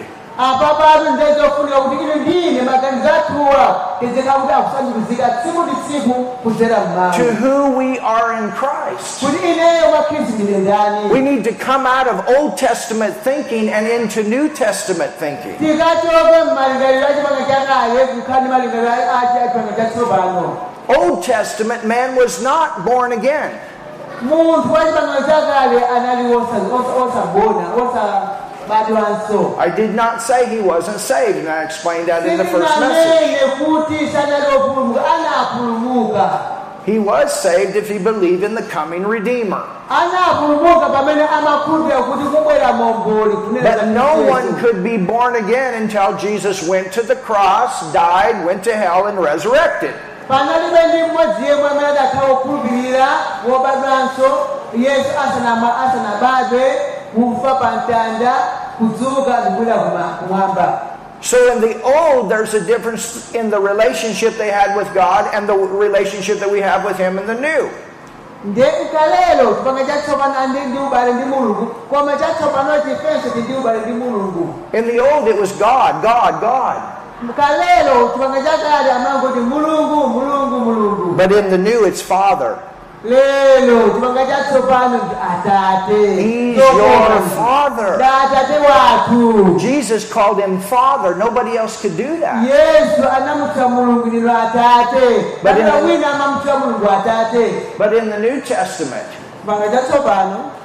Ndezofunika 1.13 1.77
kuti 1.81 2.03
ine 2.03 2.15
ndine 2.15 2.61
maganizo 2.61 3.09
athuwa 3.09 3.81
tizikakuti 3.99 4.53
akusandulizika 4.53 5.29
tsiku 5.29 5.61
ndi 5.63 5.71
tsiku 5.87 6.13
kudzera 6.43 6.77
To 7.17 7.23
who 7.45 7.77
we 7.77 7.99
are 7.99 8.37
in 8.37 8.51
Christ. 8.51 9.19
kuti 9.19 9.51
ineyo 9.51 9.89
mwa 9.89 10.03
khristu 10.03 10.33
ndine 10.43 10.57
ndani 10.57 11.11
We 11.13 11.19
need 11.21 11.43
to 11.43 11.65
come 11.65 11.85
out 11.89 12.07
of 12.07 12.37
Old 12.37 12.55
Testament 12.57 13.13
thinking 13.23 13.69
and 13.73 13.87
into 13.87 14.23
New 14.23 14.49
Testament 14.49 15.11
thinking. 15.19 15.57
tikachoke 15.59 16.43
mmalingaliro 16.51 17.07
a 17.07 17.13
chipanga 17.13 17.45
chakale 17.47 18.05
kukhani 18.07 18.49
malingaliro 18.49 18.91
a 18.91 19.21
chipanga 19.27 19.73
chatsopano 19.77 20.57
Old 20.87 21.23
Testament 21.23 21.83
man 21.85 22.15
was 22.15 22.41
not 22.41 22.69
born 22.85 23.11
again. 23.11 23.51
munthu 24.21 24.73
wa 24.73 24.79
chipangano 24.79 25.21
chakale 25.27 25.85
anali 25.95 26.33
osa- 26.35 26.69
osa- 26.73 27.03
osabona 27.03 27.67
osabadwanso 27.75 28.42
I 29.59 29.69
did 29.69 29.93
not 29.95 30.21
say 30.21 30.49
he 30.49 30.59
wasn't 30.61 30.99
saved, 30.99 31.37
and 31.37 31.47
I 31.49 31.63
explained 31.63 32.07
that 32.07 32.25
in 32.25 32.37
the 32.37 32.45
first 32.45 32.79
message. 32.79 33.39
sitinanene 33.39 33.57
kuti 33.59 34.07
sanali 34.11 34.47
opulumuka 34.55 35.01
anapulumuka 35.05 36.59
He 36.85 36.99
was 36.99 37.31
saved 37.31 37.77
if 37.77 37.87
he 37.87 37.97
believed 37.97 38.43
in 38.43 38.55
the 38.55 38.63
coming 38.63 39.03
Redeemer. 39.03 39.63
anapulumuka 39.89 40.89
pamene 40.91 41.27
amakhulupirira 41.27 42.03
kuti 42.03 42.23
kubwera 42.35 42.73
momboli 42.73 43.35
kunena 43.35 43.63
But 43.63 43.87
no 43.87 44.21
one 44.29 44.59
could 44.59 44.83
be 44.83 44.97
born 44.97 45.35
again 45.35 45.81
until 45.83 46.17
Jesus 46.17 46.67
went 46.67 46.91
to 46.93 47.01
the 47.01 47.15
cross, 47.15 47.91
died, 47.93 48.45
went 48.45 48.63
to 48.65 48.75
hell, 48.75 49.07
and 49.07 49.17
resurrected. 49.19 49.93
Panalibe 57.13 57.45
ndi 57.45 57.45
mmodzi 57.45 57.45
yemwe 57.45 57.53
amene 57.53 57.55
adakhala 57.55 57.55
wokhulupirira 57.55 57.55
wobadwanso 57.55 57.55
yesu 57.55 57.55
asanama- 57.55 57.55
asanabadwe 57.55 57.55
kufa 57.55 57.55
pa 57.55 57.71
mtanda 57.71 58.33
kudzuka 58.77 59.33
ndikubwera 59.39 59.75
kuma- 59.75 60.17
kumwamba 60.19 60.79
So 61.21 61.37
in 61.53 61.61
the 61.61 61.75
old, 61.83 62.29
there's 62.29 62.53
a 62.53 62.59
difference 62.59 63.33
in 63.33 63.49
the 63.49 63.59
relationship 63.59 64.37
they 64.37 64.51
had 64.51 64.75
with 64.75 64.93
God 64.93 65.23
and 65.33 65.47
the 65.47 65.55
relationship 65.55 66.39
that 66.39 66.51
we 66.51 66.59
have 66.61 66.83
with 66.83 66.97
Him 66.97 67.17
in 67.17 67.25
the 67.27 67.33
new. 67.35 67.69
nde 68.45 68.65
kalelo 68.93 69.53
chipanga 69.55 69.85
chatsopano 69.85 70.33
andi 70.39 70.59
ndi 70.59 70.77
ubale 70.79 71.13
ndi 71.13 71.25
mulungu 71.25 71.65
koma 71.89 72.11
chatsopano 72.17 72.71
chifenso 72.83 73.29
ti 73.33 73.39
ndi 73.39 73.53
ubale 73.53 73.79
ndi 73.79 73.91
mulungu 73.91 74.53
In 74.73 74.83
the 74.87 74.99
old, 74.99 75.27
it 75.27 75.39
was 75.39 75.51
God, 75.53 76.01
God, 76.01 76.41
God. 76.41 76.77
But 81.17 81.31
in 81.31 81.49
the 81.51 81.57
new, 81.57 81.85
it's 81.85 82.01
Father. 82.01 82.57
Lelo 83.03 83.93
chipanga 83.93 84.25
chatsopano 84.25 84.99
atate 85.19 86.21
He's 86.21 86.57
your 86.57 87.19
Father. 87.35 87.97
Jesus 89.59 90.09
called 90.11 90.39
Him 90.39 90.59
Father. 90.61 91.15
Nobody 91.15 91.57
else 91.57 91.81
could 91.81 91.97
do 91.97 92.19
that. 92.19 92.47
yesu 92.47 93.03
anamutcha 93.03 93.67
mulungu 93.69 94.09
lino 94.11 94.31
atate 94.31 95.43
But 95.43 95.57
in 95.57 95.65
the- 95.65 95.71
wina 95.83 96.13
mulungu 96.61 96.87
atate 96.87 97.77
But 97.77 97.93
in 97.93 98.09
the 98.09 98.19
New 98.19 98.41
Testament, 98.41 99.07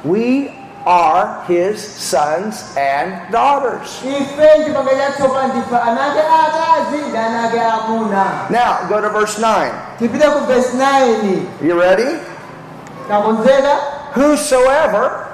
we 0.04 0.52
are 0.86 1.42
His 1.48 1.82
sons 1.82 2.72
and 2.78 3.32
daughters. 3.32 4.00
ife 4.04 4.64
chipanga 4.64 4.90
chatsopano 4.96 5.48
ndife 5.48 5.76
anake 5.76 6.20
akazi 6.20 6.96
ndi 7.08 7.18
anake 7.18 7.60
amuna 7.60 8.24
Now, 8.50 8.86
go 8.88 9.00
to 9.00 9.08
verse 9.10 9.38
9. 9.38 9.70
tipite 9.98 10.24
9 10.74 11.46
You 11.62 11.80
ready? 11.80 12.18
Whosoever 14.14 15.26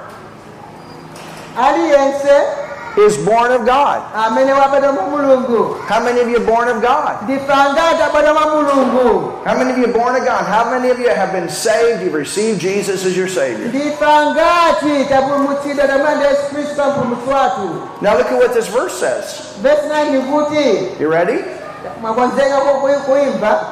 aliyense 1.57 2.61
is 2.97 3.17
born 3.25 3.51
of 3.51 3.65
God. 3.65 4.01
amene 4.15 4.53
wabadwa 4.53 4.91
mwa 4.91 5.03
mulungu 5.03 5.75
How 5.89 5.99
many 6.03 6.21
of 6.21 6.29
you 6.29 6.37
are 6.37 6.45
born 6.45 6.67
of 6.69 6.81
God? 6.81 7.21
ndife 7.23 7.53
angati 7.53 8.01
abadwa 8.09 8.33
mwa 8.33 8.55
mulungu 8.55 9.31
How 9.45 9.57
many 9.57 9.71
of 9.71 9.77
you 9.77 9.83
are 9.85 9.93
born 9.93 10.15
of 10.15 10.23
God? 10.23 10.45
How 10.47 10.69
many 10.71 10.89
of 10.91 10.99
you 10.99 11.09
have 11.09 11.31
been 11.31 11.49
saved? 11.49 12.01
You've 12.03 12.13
received 12.19 12.61
Jesus 12.61 13.05
as 13.05 13.17
your 13.17 13.27
Savior. 13.29 13.67
ndife 13.67 14.05
angati 14.05 15.05
tapulumutsidwa 15.09 15.87
tamanda 15.87 16.27
yesu 16.27 16.41
khristu 16.53 16.75
pa 16.75 16.87
mpulumutsi 16.87 17.29
wathu 17.29 17.81
Now 18.01 18.17
look 18.17 18.31
at 18.31 18.39
what 18.39 18.53
this 18.53 18.67
verse 18.67 18.93
says. 18.99 19.41
vesi 19.61 19.87
9 19.87 21.01
You 21.01 21.09
ready? 21.11 21.43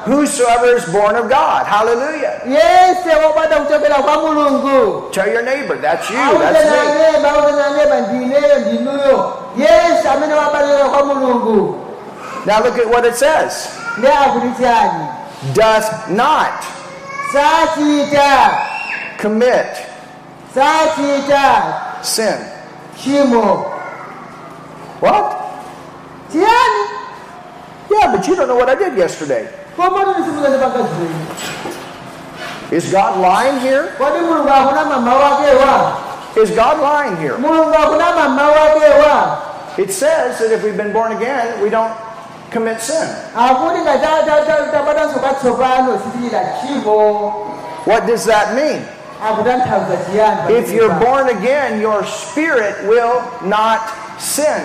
Whosoever 0.05 0.75
is 0.77 0.85
born 0.85 1.15
of 1.15 1.29
God. 1.29 1.65
Hallelujah. 1.67 2.41
yense 2.45 3.15
wobadwa 3.25 3.57
kuchokera 3.59 3.95
kwa 3.95 4.17
mulungu 4.17 5.09
Tell 5.11 5.27
your 5.33 5.43
neighbor, 5.43 5.77
that's 5.81 6.09
you, 6.09 6.17
that's 6.39 6.65
me. 6.65 6.77
auzenaneba 6.79 7.29
auzenaneba 7.31 8.01
ndineyo 8.01 8.59
ndinuyo 8.59 9.33
yense 9.57 10.09
amene 10.09 10.33
wabadwa 10.33 10.89
kwa 10.89 11.05
mulungu 11.05 11.79
Now 12.45 12.59
look 12.63 12.77
at 12.77 12.85
what 12.93 13.05
it 13.05 13.15
says. 13.15 13.69
ndi 13.97 14.07
akuti 14.07 14.63
chani 14.63 15.07
Doth 15.53 16.07
not 16.09 16.63
commit 19.21 19.65
sin. 22.01 22.35
What? 25.01 25.33
Yeah, 27.93 28.11
but 28.15 28.27
you 28.27 28.35
don't 28.35 28.47
know 28.47 28.55
what 28.55 28.69
I 28.69 28.75
did 28.75 28.97
yesterday. 28.97 29.47
koma 29.75 30.03
tunisimukeze 30.05 30.57
pakazini 30.57 31.09
Is 32.71 32.91
God 32.91 33.19
lying 33.21 33.59
here? 33.59 33.93
kodi 33.97 34.19
mulungu 34.19 34.49
akunama 34.49 34.99
mawu 34.99 35.21
akewa 35.23 35.97
Is 36.43 36.49
God 36.51 36.77
lying 36.81 37.17
here? 37.17 37.37
mulungu 37.37 37.73
akunama 37.75 38.29
mawu 38.29 38.55
akewa 38.55 39.37
It 39.77 39.91
says 39.91 40.37
that 40.39 40.51
if 40.51 40.63
we've 40.63 40.77
been 40.77 40.93
born 40.93 41.11
again, 41.13 41.61
we 41.63 41.69
don't 41.69 41.93
commit 42.51 42.79
sin. 42.81 43.07
akuti 43.35 43.79
ngatabadanso 43.81 45.19
katsopano 45.19 45.97
sitichita 45.97 46.39
chimo 46.61 47.49
What 47.85 48.07
does 48.07 48.25
that 48.25 48.55
mean? 48.55 48.81
If 50.49 50.71
you're 50.71 50.93
born 50.99 51.29
again, 51.29 51.79
your 51.81 52.03
spirit 52.05 52.75
will 52.87 53.23
not 53.43 53.79
sin. 54.19 54.61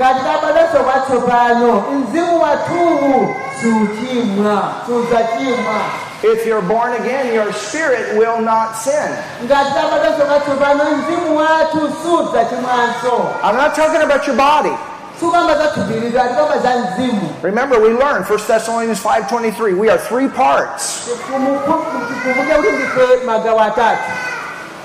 Ngati 0.00 0.20
tabadanso 0.24 0.78
katsopano 0.84 1.84
mzimu 1.92 2.42
wathuwu 2.42 3.34
suchimwa 3.60 4.72
sudzachimwa 4.86 5.80
If 6.22 6.44
you're 6.46 6.60
born 6.68 6.92
again, 6.92 7.32
your 7.34 7.50
spirit 7.52 8.14
will 8.18 8.40
not 8.42 8.76
sin. 8.76 9.10
ngati 9.44 9.70
tabadanso 9.74 10.24
katsopano 10.26 10.84
mzimu 10.84 11.36
wathu 11.36 11.80
sudzachimwanso 12.02 13.28
I'm 13.44 13.56
not 13.56 13.74
talking 13.74 14.02
about 14.02 14.26
your 14.26 14.36
body. 14.36 14.72
sukamba 15.20 15.54
za 15.58 15.66
thupi 15.68 16.18
ati 16.18 16.34
kamba 16.34 16.58
za 16.58 16.70
mzimu 16.76 17.34
Remember, 17.42 17.78
we 17.80 17.88
learned 17.88 18.24
1 18.26 18.38
Thessalonians 18.46 19.02
5.23, 19.04 19.74
we 19.78 19.90
are 19.90 19.98
three 19.98 20.28
parts. 20.28 21.08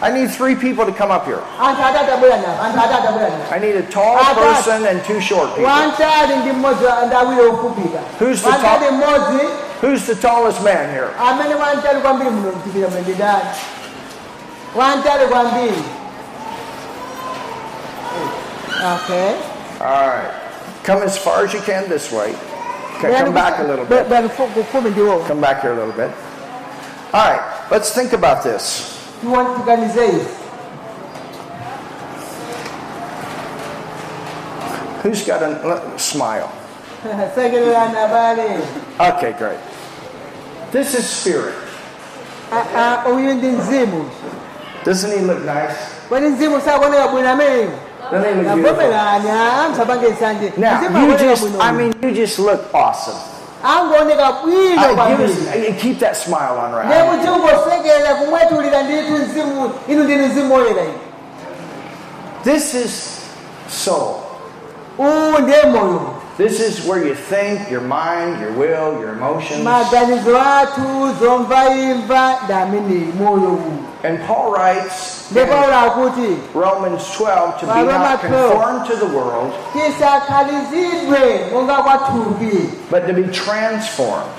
I 0.05 0.11
need 0.17 0.29
three 0.29 0.55
people 0.55 0.85
to 0.85 0.91
come 1.01 1.09
up 1.17 1.25
here. 1.25 1.41
anthu 1.67 1.81
atatu 1.89 2.11
abwera 2.15 2.37
nawo 2.37 2.57
anthu 2.65 2.79
atatu 2.85 3.07
abwera 3.09 3.29
nawo 3.29 3.51
I 3.55 3.59
need 3.65 3.75
a 3.75 3.85
tall 3.97 4.17
person 4.35 4.85
and 4.89 4.97
two 5.09 5.19
short 5.21 5.49
people. 5.55 5.63
wantali 5.71 6.35
ndi 6.41 6.51
mmodzi 6.51 6.85
wa- 6.85 7.05
ndi 7.05 7.15
awiri 7.15 7.41
ofupika 7.49 7.99
Who's 8.19 8.41
the 8.41 8.91
mmodzi 8.91 9.45
Who's 9.81 10.05
the 10.05 10.15
tallest 10.15 10.61
man 10.61 10.89
here? 10.95 11.09
amene 11.29 11.55
wantali 11.55 11.99
kwambiri 12.01 12.29
muno 12.29 12.51
mtipira 12.51 12.87
mwendedani 12.89 13.49
wantali 14.75 15.25
kwambiri 15.27 15.83
okay 18.95 19.35
All 19.81 20.07
right. 20.07 20.31
Come 20.83 21.03
as 21.03 21.17
far 21.17 21.43
as 21.43 21.53
you 21.53 21.59
can 21.61 21.89
this 21.89 22.11
way. 22.11 22.33
Okay, 22.97 23.11
come 23.13 23.33
back 23.33 23.59
a 23.59 23.63
little 23.63 23.83
bit. 23.85 24.07
Come 25.27 25.41
back 25.41 25.61
here 25.61 25.73
a 25.73 25.75
little 25.75 25.91
bit. 25.91 26.11
All 27.13 27.25
right. 27.29 27.41
Let's 27.71 27.91
think 27.93 28.13
about 28.13 28.41
this. 28.43 28.94
Tiganize 29.57 30.05
izi 30.07 30.25
Who's 35.03 35.23
got 35.27 35.43
a 35.43 35.99
smile? 35.99 36.49
Okay, 38.99 39.33
great. 39.37 39.59
This 40.71 40.95
is 40.95 41.05
spirit. 41.07 41.53
Ah, 42.51 43.03
ah, 43.05 43.09
ndi 43.09 43.51
Doesn't 44.83 45.11
he 45.11 45.19
look 45.21 45.45
nice? 45.45 45.77
kodi 46.09 46.27
mzimu 46.27 46.61
sakuoneka 46.61 47.07
Doesn't 47.07 48.25
he 48.25 48.33
look 48.35 48.53
beautiful? 48.53 48.69
avomerani 48.69 49.29
msapange 49.71 50.09
nsanje 50.09 50.53
Now, 50.57 50.81
you 50.81 51.17
just, 51.17 51.43
I 51.61 51.71
mean, 51.71 51.93
you 52.01 52.11
just 52.11 52.39
look 52.39 52.73
awesome. 52.73 53.34
Angooneka 53.65 54.31
bwino 54.31 54.81
I, 54.81 54.87
give 54.87 54.95
kwambiri 54.95 55.23
us, 55.31 55.37
I- 55.69 55.73
keep 55.73 55.99
that 55.99 56.15
smile 56.15 56.57
on 56.65 56.71
right. 56.75 56.89
kumwetulira 58.15 58.83
ndithu 58.83 59.11
mzimu 59.11 59.71
inu 59.87 60.03
ndinu 60.03 60.27
mzimu 60.27 60.53
woyera 60.53 60.83
inu 60.83 60.93
This 62.43 62.73
is 62.73 63.19
soul. 63.69 64.15
uwu 64.97 65.39
ndiye 65.41 65.63
moyo 65.63 66.01
This 66.37 66.59
is 66.59 66.85
where 66.85 67.07
you 67.07 67.15
think, 67.15 67.71
your 67.71 67.81
mind, 67.81 68.41
your 68.41 68.51
will, 68.51 68.99
your 69.01 69.09
emotions. 69.13 69.63
Maganizo 74.09 74.13
athu 74.13 74.13
zomva 74.13 74.13
imva 74.13 74.13
ndi 74.13 74.13
amene 74.13 74.13
moyo 74.13 74.13
uwu 74.13 74.13
And 74.13 74.19
Paul 74.27 74.51
writes 74.51 75.31
in 75.31 75.35
Romans 76.53 77.03
12 77.17 77.59
to 77.59 77.65
be 77.65 77.71
not 77.73 78.19
12. 78.19 78.21
conformed 78.21 78.85
to 78.89 78.95
the 78.95 79.05
world, 79.17 79.53
tisakhalizidwe 79.73 81.51
monga 81.53 81.73
kwathupi 81.83 82.69
but 82.91 83.07
to 83.07 83.13
be 83.13 83.23
transformed. 83.31 84.29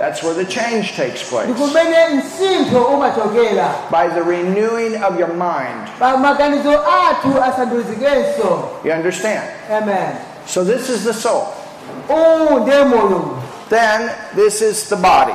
That's 0.00 0.22
where 0.22 0.34
the 0.34 0.44
change 0.44 0.96
takes 0.96 1.22
place. 1.30 1.46
kumene 1.52 2.08
msintho 2.14 2.84
umachokera 2.84 3.68
By 3.90 4.08
the 4.08 4.22
renewing 4.22 5.02
of 5.04 5.18
your 5.18 5.32
mind. 5.34 5.88
pa 5.98 6.16
maganizo 6.16 6.72
athu 6.72 7.42
asandulizikenso 7.42 8.68
You 8.84 8.92
understand? 8.92 9.42
amen 9.70 10.16
So 10.46 10.64
this 10.64 10.88
is 10.88 11.04
the 11.04 11.14
soul. 11.14 11.46
uwu 12.08 12.58
ndiye 12.60 12.84
moyo 12.84 13.38
Then 13.68 14.10
this 14.34 14.62
is 14.62 14.88
the 14.88 14.96
body. 14.96 15.34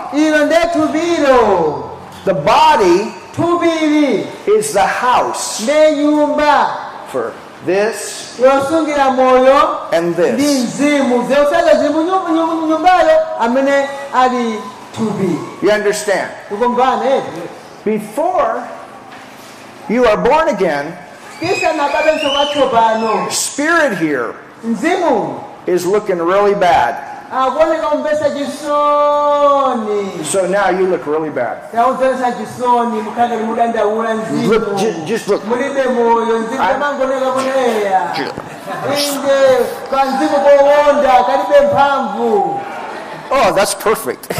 Ilo 2.25 2.33
ndiye 2.33 3.11
thupilo 3.35 3.63
The 4.45 4.53
body 4.53 4.57
is 4.57 4.73
the 4.73 4.85
house 4.85 5.63
for 7.11 7.33
this 7.65 8.39
and 9.91 10.15
this. 10.15 10.37
You 15.61 15.71
understand? 15.71 16.31
Before 17.85 18.67
you 19.89 20.05
are 20.05 20.17
born 20.17 20.49
again, 20.49 20.93
kisa 21.39 21.73
nababenso 21.73 22.29
kwatsopano 22.29 23.31
spirit 23.31 23.97
here 23.97 24.33
is 25.67 25.85
looking 25.85 26.19
really 26.19 26.53
bad. 26.55 27.10
Akuoneka 27.31 27.87
umbesa 27.89 28.29
chisoni 28.29 30.25
So 30.25 30.47
now 30.47 30.69
you 30.69 30.87
look 30.87 31.05
really 31.07 31.29
bad. 31.29 31.57
taumvesa 31.71 32.31
chisoni 32.31 33.01
mukhanga 33.01 33.35
limudandaula 33.35 34.13
mzimu 34.15 34.53
Look, 34.53 34.75
ju- 34.75 35.05
just 35.05 35.27
look. 35.27 35.43
mulibe 35.45 35.83
moyo 35.83 36.39
mzimu 36.39 36.63
I- 36.63 36.67
tamangoneka 36.67 37.31
kuneya 37.31 38.01
inde 38.85 39.65
kanzimu 39.91 40.37
kowonda 40.39 41.23
kalibe 41.23 41.67
mphamvu 41.73 42.59
Oh, 43.33 43.53
that's 43.55 43.73
perfect. 43.75 44.27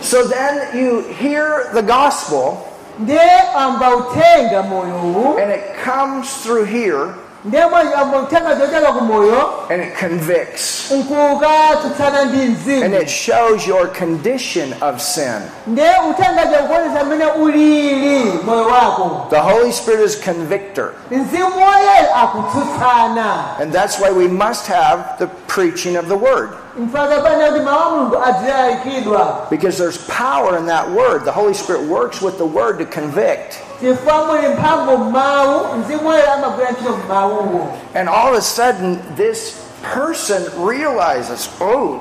so 0.00 0.26
then 0.26 0.76
you 0.76 1.02
hear 1.02 1.68
the 1.72 1.82
gospel. 1.82 2.66
Ndiye 2.98 3.40
amba 3.56 3.96
uthenga 3.96 4.62
moyo. 4.62 4.94
Uwu 4.96 5.38
and 5.38 5.52
it 5.52 5.62
comes 5.84 6.42
through 6.42 6.64
here 6.66 7.14
ndiye 7.44 7.66
mwe- 7.66 7.94
amba 7.94 8.18
uthenga 8.18 8.54
zochaka 8.54 8.92
ku 8.92 9.04
moyo 9.04 9.50
and 9.70 9.82
it 9.82 9.94
convicts 10.00 10.90
and 10.90 12.94
it 12.94 13.08
shows 13.08 13.66
your 13.66 13.86
condition 13.88 14.74
of 14.82 15.00
sin. 15.00 15.42
ndiye 15.66 15.94
uthenga 16.10 16.46
jakuonesa 16.46 17.04
mmene 17.04 17.26
ulili 17.26 18.24
moyo 18.44 18.66
wako 18.66 19.26
The 19.30 19.38
Holy 19.40 19.72
Spirit 19.72 20.04
is 20.06 20.24
convictor. 20.24 20.88
mzimu 21.10 21.56
woyera 21.56 22.14
akutsutsana 22.14 23.44
And 23.60 23.72
that's 23.72 23.98
why 24.00 24.10
we 24.10 24.28
must 24.28 24.66
have 24.66 25.04
the 25.18 25.26
preaching 25.46 25.96
of 25.96 26.08
the 26.08 26.16
word. 26.16 26.50
mpaka 26.78 27.20
pane 27.20 27.44
kuti 27.50 27.60
mawu 27.60 27.86
a 27.86 27.90
mulungu 27.90 28.16
azilalikidwa 28.24 29.46
Because 29.50 29.78
there's 29.78 29.98
power 29.98 30.58
in 30.58 30.66
that 30.66 30.88
word. 30.90 31.24
The 31.24 31.32
Holy 31.32 31.54
Spirit 31.54 31.82
works 31.88 32.22
with 32.22 32.36
the 32.38 32.44
word 32.46 32.78
to 32.78 32.84
convict. 33.00 33.58
Chifukwa 33.80 34.26
muli 34.26 34.48
mphamvu 34.48 34.98
mmawu 34.98 35.60
mzimu 35.78 36.08
woyera 36.08 36.34
amagwira 36.34 36.70
ntchito 36.70 36.96
mmawuwo 37.04 37.68
And 37.94 38.08
all 38.08 38.28
of 38.32 38.38
a 38.38 38.42
sudden, 38.42 38.98
this 39.16 39.56
person 39.94 40.42
realizes, 40.68 41.48
oh, 41.60 42.00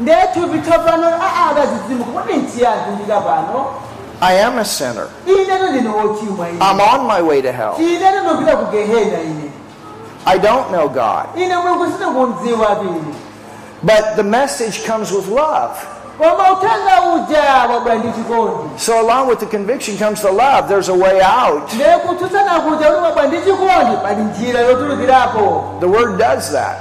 ndiye 0.00 0.26
thupi 0.34 0.58
tsopano 0.58 1.06
aa 1.06 1.50
akazidzimu 1.50 2.04
kuti 2.04 2.32
ntiyanthu 2.36 2.90
ndika 2.90 3.20
pano 3.20 3.66
I 4.20 4.42
am 4.42 4.58
a 4.58 4.64
sinner. 4.64 5.06
inetu 5.26 5.66
ndine 5.70 5.88
wochimwa 5.88 6.48
ine 6.48 6.58
I'm 6.64 6.80
on 6.80 7.06
my 7.06 7.22
way 7.28 7.42
to 7.42 7.52
hell. 7.52 7.74
inetu 7.78 8.20
ndopita 8.24 8.56
ku 8.56 8.64
gehena 8.72 9.20
ine 9.22 9.50
I 10.26 10.38
don't 10.38 10.68
know 10.68 10.88
God. 10.88 11.24
ine 11.36 11.56
mulungu 11.56 11.84
sindikumudziwa 11.86 12.76
ine 12.80 13.14
But 13.82 14.16
the 14.16 14.22
message 14.24 14.84
comes 14.86 15.12
with 15.12 15.28
love. 15.28 15.76
Koma 16.18 16.52
uthenga 16.52 17.02
uja 17.14 17.42
wabwera 17.74 17.98
ndi 17.98 18.08
chikondi 18.12 18.68
So, 18.80 18.92
along 19.00 19.28
with 19.28 19.38
the 19.40 19.46
conviction 19.46 19.96
comes 19.98 20.20
the 20.22 20.32
love. 20.32 20.68
There's 20.68 20.88
a 20.88 20.94
way 20.94 21.20
out. 21.22 21.72
ndiye 21.74 21.96
kutsutsana 21.96 22.60
kuja 22.60 22.86
kuti 22.90 23.02
wabwera 23.04 23.28
ndi 23.28 23.36
chikondi 23.38 23.96
pali 24.02 24.22
njira 24.22 24.60
yotulukirapo 24.60 25.64
The 25.80 25.86
word 25.86 26.18
does 26.18 26.52
that. 26.52 26.76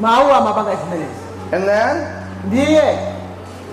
mawu 0.00 0.32
amapanga 0.32 0.70
zimenezi 0.76 1.26
And 1.52 1.64
then 1.68 2.06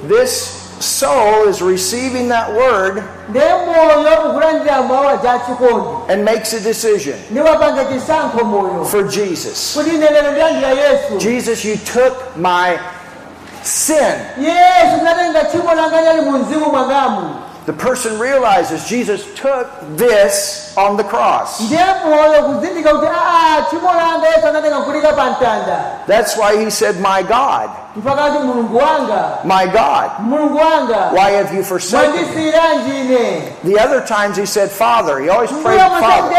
this 0.08 0.60
soul 0.80 1.48
is 1.48 1.62
receiving 1.62 2.28
that 2.30 2.50
word 2.54 3.04
ndiye 3.30 3.46
moyo 3.66 4.30
ukulandira 4.30 4.82
mawu 4.82 5.10
aja 5.10 5.40
chikondi 5.40 5.88
and 6.14 6.24
makes 6.26 6.54
a 6.54 6.60
decision 6.60 7.16
ndi 7.32 7.40
wapanga 7.40 7.86
chisankho 7.86 8.46
moyo 8.46 8.86
for 8.86 9.04
Jesus. 9.08 9.74
kuti 9.78 9.90
ine 9.96 10.10
lero 10.10 10.32
ndilandira 10.32 10.70
yesu 10.70 11.18
Jesus, 11.18 11.66
you 11.66 11.78
took 11.78 12.14
my 12.38 12.78
sin. 13.64 14.16
yesu 14.42 15.02
ndatenga 15.02 15.44
tchimo 15.44 15.74
langa 15.74 16.02
nyali 16.02 16.22
mu 16.22 16.32
mzimu 16.32 16.66
mwangamu 16.66 17.36
The 17.66 17.74
person 17.74 18.20
realizes 18.20 18.84
Jesus 18.90 19.22
took 19.36 19.68
this 19.98 20.74
on 20.78 20.98
the 20.98 21.04
cross. 21.04 21.60
ndiye 21.62 21.86
moyo 22.06 22.44
kuzindika 22.44 22.90
kuti 22.94 23.08
aa 23.08 23.12
ah, 23.12 23.58
ah, 23.58 23.62
tchimo 23.62 23.94
langa 23.94 24.28
yesu 24.28 24.48
anatenga 24.48 24.82
kulika 24.82 25.14
pa 25.14 25.26
mtanda 25.32 25.80
That's 26.08 26.38
why 26.38 26.64
he 26.66 26.70
said, 26.72 26.96
My 27.00 27.24
God, 27.24 27.70
my 29.46 29.66
God, 29.72 30.26
why 31.14 31.30
have 31.32 31.54
you 31.54 31.64
forsaken 31.64 32.12
me? 32.36 32.52
The 33.64 33.78
other 33.80 34.04
times 34.06 34.36
he 34.36 34.46
said, 34.48 34.72
Father. 34.72 35.20
He 35.22 35.30
always 35.30 35.52
prayed, 35.52 35.80
Father. 35.80 36.34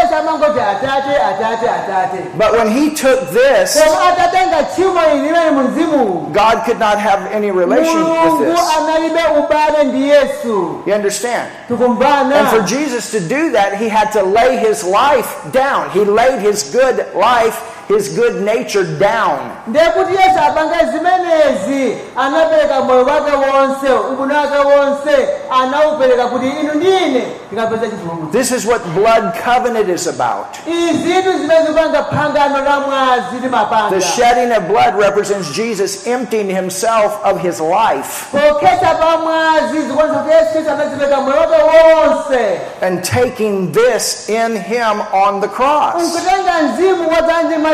But 2.36 2.52
when 2.52 2.70
he 2.72 2.94
took 2.94 3.30
this, 3.30 3.80
koma 3.80 3.96
atatenga 4.10 4.64
tchimo 4.74 5.00
ili 5.14 5.20
limene 5.28 5.50
mu 5.50 5.68
mzimu 5.68 6.32
God 6.32 6.64
could 6.64 6.78
not 6.80 6.98
have 6.98 7.26
any 7.32 7.50
relation 7.52 8.02
with 8.02 8.48
this. 8.48 8.60
analibe 8.78 9.22
ubale 9.38 9.84
ndi 9.84 10.08
yesu 10.08 10.82
You 10.86 10.94
understand? 10.94 11.50
And 11.70 12.48
for 12.48 12.62
Jesus 12.62 13.10
to 13.12 13.20
do 13.20 13.52
that, 13.52 13.76
he 13.78 13.88
had 13.88 14.10
to 14.12 14.22
lay 14.22 14.56
his 14.56 14.82
life 14.84 15.52
down. 15.52 15.90
He 15.90 16.04
laid 16.04 16.40
his 16.40 16.64
good 16.72 17.06
life 17.14 17.73
his 17.88 18.16
good 18.18 18.34
nature 18.42 18.84
down. 18.84 19.38
ndekuti 19.66 20.12
yesu 20.12 20.38
apanga 20.48 20.84
zimenezi 20.84 21.96
anapereka 22.16 22.80
moyo 22.80 23.04
wake 23.04 23.30
wonse 23.36 23.92
ubwino 24.12 24.34
wake 24.34 24.58
wonse 24.58 25.28
anaupereka 25.62 26.26
kuti 26.26 26.46
inu 26.48 26.74
ndine 26.74 27.22
tikapeza 27.50 27.82
chipulumutso 27.88 28.38
This 28.38 28.50
is 28.50 28.66
what 28.66 28.82
blood 28.86 29.32
covenant 29.44 29.88
is 29.88 30.06
about. 30.08 30.46
izitu 30.66 31.32
zimene 31.32 31.60
zikupanga 31.66 32.04
phangano 32.04 32.64
la 32.64 32.80
mwazi 32.80 33.36
limapanga 33.42 33.90
The 33.90 34.00
shedding 34.00 34.52
of 34.56 34.62
blood 34.68 34.94
represents 35.00 35.52
Jesus 35.52 36.06
emptying 36.06 36.54
himself 36.54 37.12
of 37.24 37.40
his 37.42 37.60
life 37.60 38.26
pokhetsa 38.38 38.94
pa 38.94 39.16
mwazi 39.18 39.80
zikuonesa 39.86 40.14
kuti 40.18 40.34
yesu 40.34 40.50
khristu 40.52 40.70
anazipereka 40.70 41.20
moyo 41.20 41.36
wake 41.40 41.62
wonse 41.62 42.60
and 42.82 43.02
taking 43.02 43.72
this 43.72 44.28
in 44.28 44.56
him 44.62 45.00
on 45.12 45.40
the 45.40 45.48
cross. 45.48 45.94
nkutenga 46.02 46.52
mzimu 46.62 47.08
wadzanje 47.10 47.56
machimo 47.58 47.73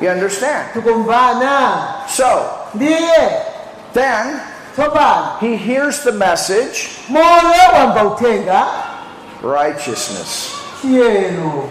You 0.00 0.08
understand? 0.10 0.72
So, 2.08 2.68
then 3.92 4.40
he 5.40 5.56
hears 5.56 6.02
the 6.02 6.12
message. 6.12 6.88
Moyo 7.08 7.72
wamva 7.72 8.02
uthenga 8.16 8.66
righteousness, 9.42 10.52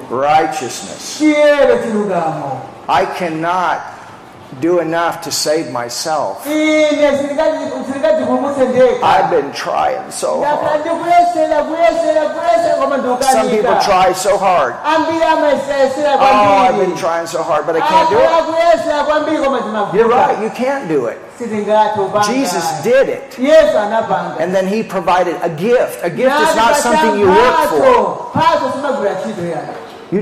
righteousness. 0.09 1.19
I 2.87 3.05
cannot 3.17 3.81
do 4.59 4.79
enough 4.79 5.21
to 5.21 5.31
save 5.31 5.71
myself. 5.71 6.45
ndekha 8.65 9.03
I've 9.03 9.29
been 9.29 9.51
trying 9.51 10.11
so 10.11 10.41
hard. 10.41 10.83
Some 13.23 13.49
people 13.49 13.75
try 13.85 14.13
so 14.13 14.37
hard. 14.37 14.75
Oh, 16.19 16.67
I've 16.67 16.87
been 16.87 16.95
trying 16.95 17.27
so 17.27 17.43
hard, 17.43 17.65
but 17.65 17.75
I 17.75 17.81
can't 17.81 18.09
do 18.09 18.17
it. 18.17 18.29
kuyesera 18.45 19.03
kwambiri 19.03 19.37
koma 19.37 19.91
You're 19.93 20.09
right, 20.09 20.43
you 20.43 20.49
can't 20.49 20.87
do 20.87 21.07
it. 21.07 21.17
Jesus 22.25 22.83
did 22.83 23.09
it. 23.09 23.37
And 24.39 24.55
then 24.55 24.67
he 24.67 24.83
provided 24.83 25.35
a 25.41 25.49
gift. 25.49 26.03
A 26.03 26.09
gift 26.09 26.35
is 26.39 26.55
not 26.55 26.75
something 26.75 27.19
you 27.19 27.27
work 27.27 27.69
for. 27.69 28.31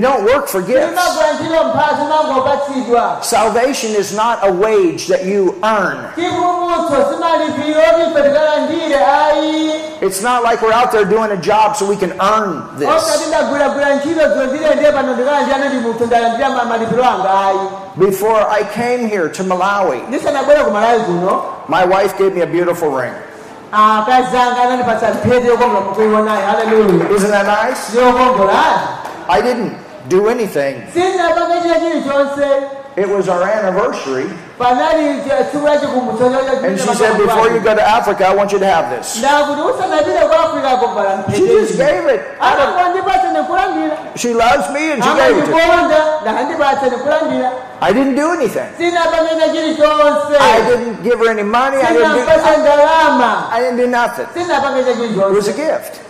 don't 0.00 0.24
work 0.24 0.48
for 0.48 0.60
gifts. 0.62 0.88
simagwira 0.88 1.32
ntchito 1.32 1.64
mphatso 1.64 2.04
mangopatsidwa 2.04 3.16
Salvation 3.22 3.92
is 4.00 4.12
not 4.12 4.38
a 4.42 4.50
wage 4.52 5.06
that 5.08 5.24
you 5.24 5.54
earn. 5.62 5.98
chipulumutso 6.14 6.96
simalipiro 7.12 7.80
ife 7.80 8.22
tikalandire 8.22 8.96
ayi 9.04 9.70
It's 10.00 10.22
not 10.22 10.42
like 10.44 10.60
we're 10.62 10.72
out 10.74 10.90
there 10.92 11.04
doing 11.04 11.30
a 11.30 11.36
job 11.36 11.76
so 11.76 11.86
we 11.86 11.96
can 11.96 12.12
earn 12.20 12.62
this. 12.78 13.28
ndagwiragwira 13.28 13.94
ntchito 13.94 14.28
zondile 14.34 14.74
ndiye 14.74 14.92
pano 14.92 15.12
ndikalandira 15.14 15.58
ndi 15.58 15.76
munthu 15.78 16.06
ndalandira 16.06 16.50
ma- 16.50 16.64
malipiro 16.64 17.04
anga 17.04 17.30
ayi 17.46 17.58
Before 17.96 18.46
I 18.50 18.64
came 18.64 19.06
here 19.08 19.28
to 19.28 19.44
Malawi, 19.44 20.00
ah, 20.04 20.08
ndisanabwere 20.08 20.64
ku 20.64 20.70
malawi 20.70 21.00
kuno 21.00 21.42
my 21.68 21.84
wife 21.84 22.18
gave 22.18 22.34
me 22.34 22.42
a 22.42 22.46
beautiful 22.46 22.90
ring. 22.90 23.12
akazi 23.72 24.36
anga 24.36 24.62
anandipatsa 24.62 25.10
mphete 25.10 25.46
yokongola 25.48 25.80
mukuionayo 25.80 26.46
haleluya 26.46 27.10
Isn't 27.16 27.30
that 27.30 27.46
nice? 27.46 27.96
I 29.28 29.40
didn't 29.42 29.72
do 30.08 30.28
anything. 30.28 30.82
sinapanga 30.92 31.60
china 31.62 31.80
chilichonse 31.80 32.68
It 32.96 33.08
was 33.08 33.28
our 33.28 33.42
anniversary. 33.42 34.30
panali 34.58 35.18
ch- 35.26 35.50
tsiku 35.50 35.66
la 35.66 35.76
chikumbutso 35.76 36.30
And 36.62 36.78
she 36.78 36.94
said, 36.94 37.18
Before 37.18 37.50
you 37.50 37.58
go 37.58 37.74
to 37.74 37.82
Africa, 37.82 38.26
I 38.28 38.34
want 38.34 38.52
you 38.52 38.58
to 38.60 38.66
have 38.66 38.86
this. 38.94 39.18
ndakuti 39.18 39.60
usanapite 39.60 40.20
ku 40.30 40.34
afrika 40.34 40.76
kovala 40.76 41.24
She 41.34 41.46
just 41.48 41.76
gave 41.76 42.06
it. 42.14 42.20
out 42.40 42.58
of- 42.58 42.68
akakondipatsa 42.70 43.32
nikulandira 43.32 43.96
She 44.16 44.30
loves 44.34 44.70
me 44.70 44.92
and 44.92 45.02
she 45.02 45.10
gave 45.10 45.36
it 45.38 45.44
to 45.44 45.50
me. 45.50 45.60
amandikonda 45.60 46.00
ndakandipatsa 46.22 46.86
nikulandira 46.90 47.50
I 47.80 47.92
didn't 47.92 48.14
do 48.14 48.30
anything. 48.32 48.68
sinapanga 48.78 49.28
china 49.30 49.46
chilichonse 49.52 50.36
I 50.38 50.60
didn't 50.68 51.02
give 51.02 51.18
her 51.18 51.30
any 51.30 51.42
money. 51.42 51.78
I 51.82 51.92
didn't 51.92 52.14
do, 52.14 52.22
I, 52.30 53.48
I 53.56 53.60
didn't 53.60 53.76
do 53.76 53.86
nothing. 53.88 54.26
It 54.36 55.34
was 55.34 55.48
a 55.48 55.52
gift. 55.52 56.00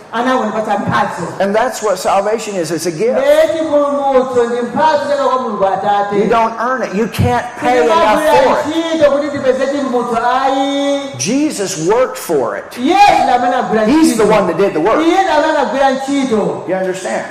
And 1.39 1.53
that's 1.55 1.83
what 1.83 1.97
salvation 1.99 2.55
is. 2.55 2.71
It's 2.71 2.85
a 2.85 2.91
gift. 2.91 3.19
nechipulumutso 3.19 4.43
ndi 4.43 4.61
mphatso 4.61 5.05
chaka 5.09 5.23
kwa 5.23 5.41
mulungu 5.41 5.65
atate 5.67 6.15
You 6.19 6.27
don't 6.29 6.53
earn 6.59 6.83
it. 6.83 6.93
You 6.95 7.07
can't 7.07 7.45
pay 7.61 7.83
enough 7.83 8.19
for 8.21 8.59
it. 8.59 8.65
ntchito 8.67 9.11
kuti 9.11 9.29
tipeze 9.29 9.67
chipulumutso 9.67 10.17
ayi 10.41 10.99
Jesus 11.17 11.87
worked 11.87 12.17
for 12.17 12.57
it. 12.57 12.77
yesu 12.77 13.23
ndamene 13.23 13.55
agwira 13.55 13.85
He's 13.85 14.17
the 14.17 14.23
one 14.25 14.47
that 14.47 14.57
did 14.57 14.73
the 14.73 14.79
work. 14.79 15.01
iye 15.05 15.23
ndamene 15.23 15.57
agwira 15.59 15.89
ntchito 15.91 16.63
You 16.67 16.75
understand? 16.75 17.25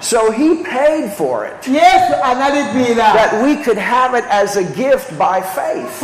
So 0.00 0.32
he 0.32 0.54
paid 0.64 1.12
for 1.12 1.44
it. 1.46 1.68
analipira 2.24 3.12
That 3.14 3.42
we 3.44 3.56
could 3.64 3.78
have 3.78 4.14
it 4.18 4.24
as 4.30 4.56
a 4.56 4.64
gift 4.64 5.16
by 5.16 5.40
faith. 5.42 6.02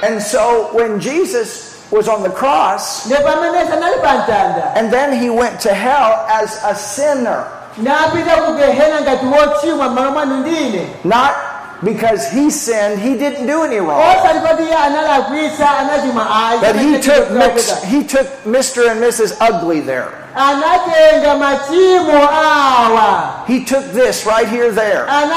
Kuti 0.00 0.06
inu 0.06 0.06
ndine 0.06 0.08
tikachilandire 0.08 0.08
mphatso 0.08 0.08
imeneyi 0.08 0.08
mwachikhulupiriro 0.08 0.08
And 0.08 0.22
so 0.22 0.68
when 0.72 1.00
Jesus 1.00 1.70
was 1.90 2.08
on 2.08 2.22
the 2.22 2.30
cross, 2.30 3.06
ne 3.10 3.16
pamene 3.16 3.58
yesu 3.58 3.72
anali 3.72 3.96
pa 4.02 4.14
mtanda 4.14 4.72
and 4.76 4.92
then 4.92 5.12
he 5.22 5.30
went 5.30 5.60
to 5.60 5.74
hell 5.74 6.26
as 6.28 6.58
a 6.64 6.74
sinner, 6.74 7.44
napita 7.76 8.36
ku 8.46 8.52
gehena 8.54 9.00
ngati 9.00 9.26
wochimwa 9.26 9.88
m'malo 9.88 10.10
mwanu 10.10 10.36
ndine 10.36 10.86
not 11.04 11.34
because 11.82 12.28
he 12.30 12.50
sinned, 12.50 12.98
he 12.98 13.14
didn't 13.16 13.46
do 13.46 13.62
any 13.64 13.80
wrong. 13.80 14.00
osati 14.00 14.40
pati 14.40 14.62
iye 14.62 14.74
analakwitsa 14.74 15.78
anachimwa 15.78 16.26
ayi 16.48 16.60
But 16.60 16.76
he 16.76 17.00
took, 17.00 17.30
mix, 17.30 17.82
he 17.82 18.04
took 18.04 18.26
Mr. 18.44 18.90
and 18.90 19.00
Mrs. 19.00 19.36
Ugly 19.40 19.80
there. 19.80 20.12
Anatenga 20.36 21.36
machimo 21.36 22.28
awa 22.30 23.44
He 23.46 23.64
took 23.64 23.84
this 23.92 24.26
right 24.26 24.48
here, 24.48 24.70
there. 24.72 25.06
All 25.08 25.32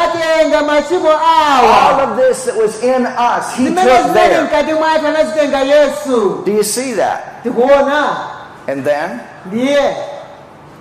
of 2.02 2.18
this 2.18 2.46
that 2.46 2.56
was 2.56 2.82
in 2.84 3.06
us, 3.06 3.56
he 3.56 3.66
took 3.66 3.76
there. 4.14 4.42
mkati 4.44 4.74
mwake 4.74 5.08
anazitenga 5.08 5.60
yesu 5.60 6.42
Do 6.46 6.52
you 6.52 6.64
see 6.64 6.94
that? 6.94 7.20
And 8.68 8.84
then 8.86 9.20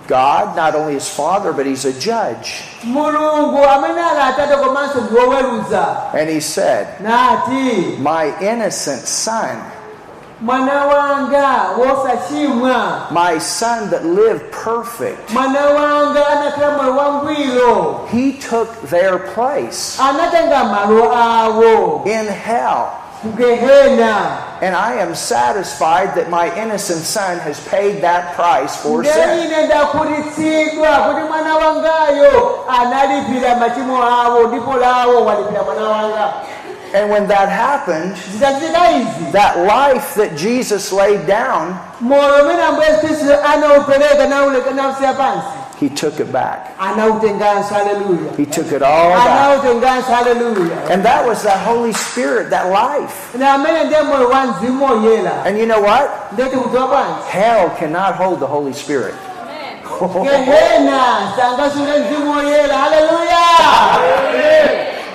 God, 0.07 0.55
not 0.55 0.75
only 0.75 0.95
is 0.95 1.09
Father, 1.09 1.53
but 1.53 1.65
He's 1.65 1.85
a 1.85 1.93
judge. 1.93 2.63
mulungu 2.83 3.63
amene 3.69 4.01
ali 4.01 4.19
atate 4.21 4.55
komanso 4.57 5.01
ndi 5.01 5.15
woweruza 5.15 5.97
And 6.13 6.29
He 6.29 6.39
said, 6.41 6.87
nati 6.99 7.97
My 7.99 8.33
innocent 8.41 9.07
son, 9.07 9.47
mwana 9.47 9.57
wanga 9.57 9.57
wosachimwa 9.57 9.82
my 13.11 13.37
son 13.39 13.89
that 13.91 14.05
lived 14.05 14.51
perfect, 14.51 15.29
mwana 15.29 15.65
wanga 15.65 16.27
anakhala 16.27 16.77
moyo 16.77 16.97
wangwiro 16.97 18.07
He 18.11 18.33
took 18.33 18.81
their 18.89 19.19
place 19.19 19.99
anatenga 19.99 20.63
malo 20.63 21.11
awo. 21.13 22.05
in 22.05 22.25
hell. 22.27 22.87
And 24.61 24.75
I 24.75 24.95
am 24.99 25.15
satisfied 25.15 26.13
that 26.15 26.29
my 26.29 26.53
innocent 26.61 27.03
son 27.05 27.39
has 27.39 27.57
paid 27.69 28.01
that 28.03 28.35
price 28.35 28.75
for 28.83 29.01
sin. 29.03 29.13
Ndeine 36.93 37.19
ndakhutitsidwa 37.19 38.49
kuti 38.49 38.53
mwana 38.53 38.53
wangayo 38.53 38.53
analipira 38.53 38.53
machimo 38.53 38.55
awo 38.55 38.57
ndipo 38.57 38.57
lawo 38.57 38.57
walipira 38.57 38.57
mwana 38.57 38.57
wanga 38.57 38.63
And 38.63 38.65
when 38.71 38.87
that 38.87 39.09
happened, 39.09 39.33
that 39.33 39.57
life 39.57 40.15
that 40.15 40.35
Jesus 40.37 40.91
laid 40.91 41.25
down, 41.27 41.75
moyo 42.01 42.43
umene 42.43 42.63
ambuye 42.63 42.87
yesu 42.87 42.99
khristu 42.99 43.33
anaupereka 43.53 44.27
nauleka 44.27 44.71
nausiya 44.71 45.13
pansi 45.13 45.47
He 45.79 45.89
took 45.89 46.19
it 46.19 46.31
back. 46.31 46.67
He 48.37 48.45
took 48.45 48.71
it 48.71 48.81
all 48.81 49.09
back. 49.09 49.65
And 50.89 51.03
that 51.03 51.25
was 51.25 51.43
that 51.43 51.57
Holy 51.65 51.93
Spirit, 51.93 52.49
that 52.51 52.69
life. 52.71 53.37
na 53.37 53.53
amene 53.53 53.83
ndiye 53.83 54.01
moyo 54.01 54.27
wa 54.29 54.45
mzimu 54.45 54.85
woyera 54.85 55.31
And 55.45 55.57
you 55.57 55.65
know 55.65 55.81
what? 55.81 56.09
ndeti 56.31 56.57
kudziwa 56.57 56.87
bwanji 56.87 57.13
Hell 57.31 57.69
cannot 57.79 58.15
hold 58.15 58.39
the 58.39 58.45
Holy 58.45 58.73
Spirit. 58.73 59.15
gehena 60.23 61.01
sangasunge 61.37 61.91
mzimu 61.99 62.31
woyera 62.35 62.77
haleluya 62.77 63.37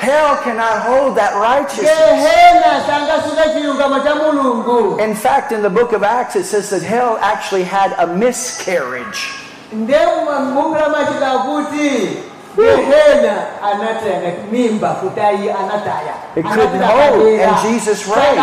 Hell 0.00 0.37
cannot 0.44 0.82
hold 0.82 1.16
that 1.16 1.34
righteousness. 1.34 1.90
gehena 1.90 2.80
sangasunge 2.87 3.52
chilungamo 3.54 4.00
cha 4.04 4.14
mulungu 4.14 5.00
In 5.00 5.14
fact, 5.14 5.52
in 5.52 5.62
the 5.62 5.70
book 5.70 5.92
of 5.92 6.02
Acts, 6.02 6.37
it 6.37 6.44
says 6.44 6.70
that 6.70 6.82
hell 6.82 7.18
actually 7.20 7.64
had 7.64 7.92
a 7.98 8.06
miscarriage. 8.06 9.30
nde 9.72 9.96
mbumbula 10.22 10.88
machita 10.88 11.38
kuti 11.38 12.08
gehena 12.56 13.46
anatenga 13.62 14.32
mimba 14.52 14.88
kutayi 14.88 15.50
anataya 15.50 16.14
It 16.37 16.44
couldn't 16.46 16.82
hold, 16.82 17.26
and 17.26 17.56
Jesus 17.62 18.06
raised. 18.08 18.38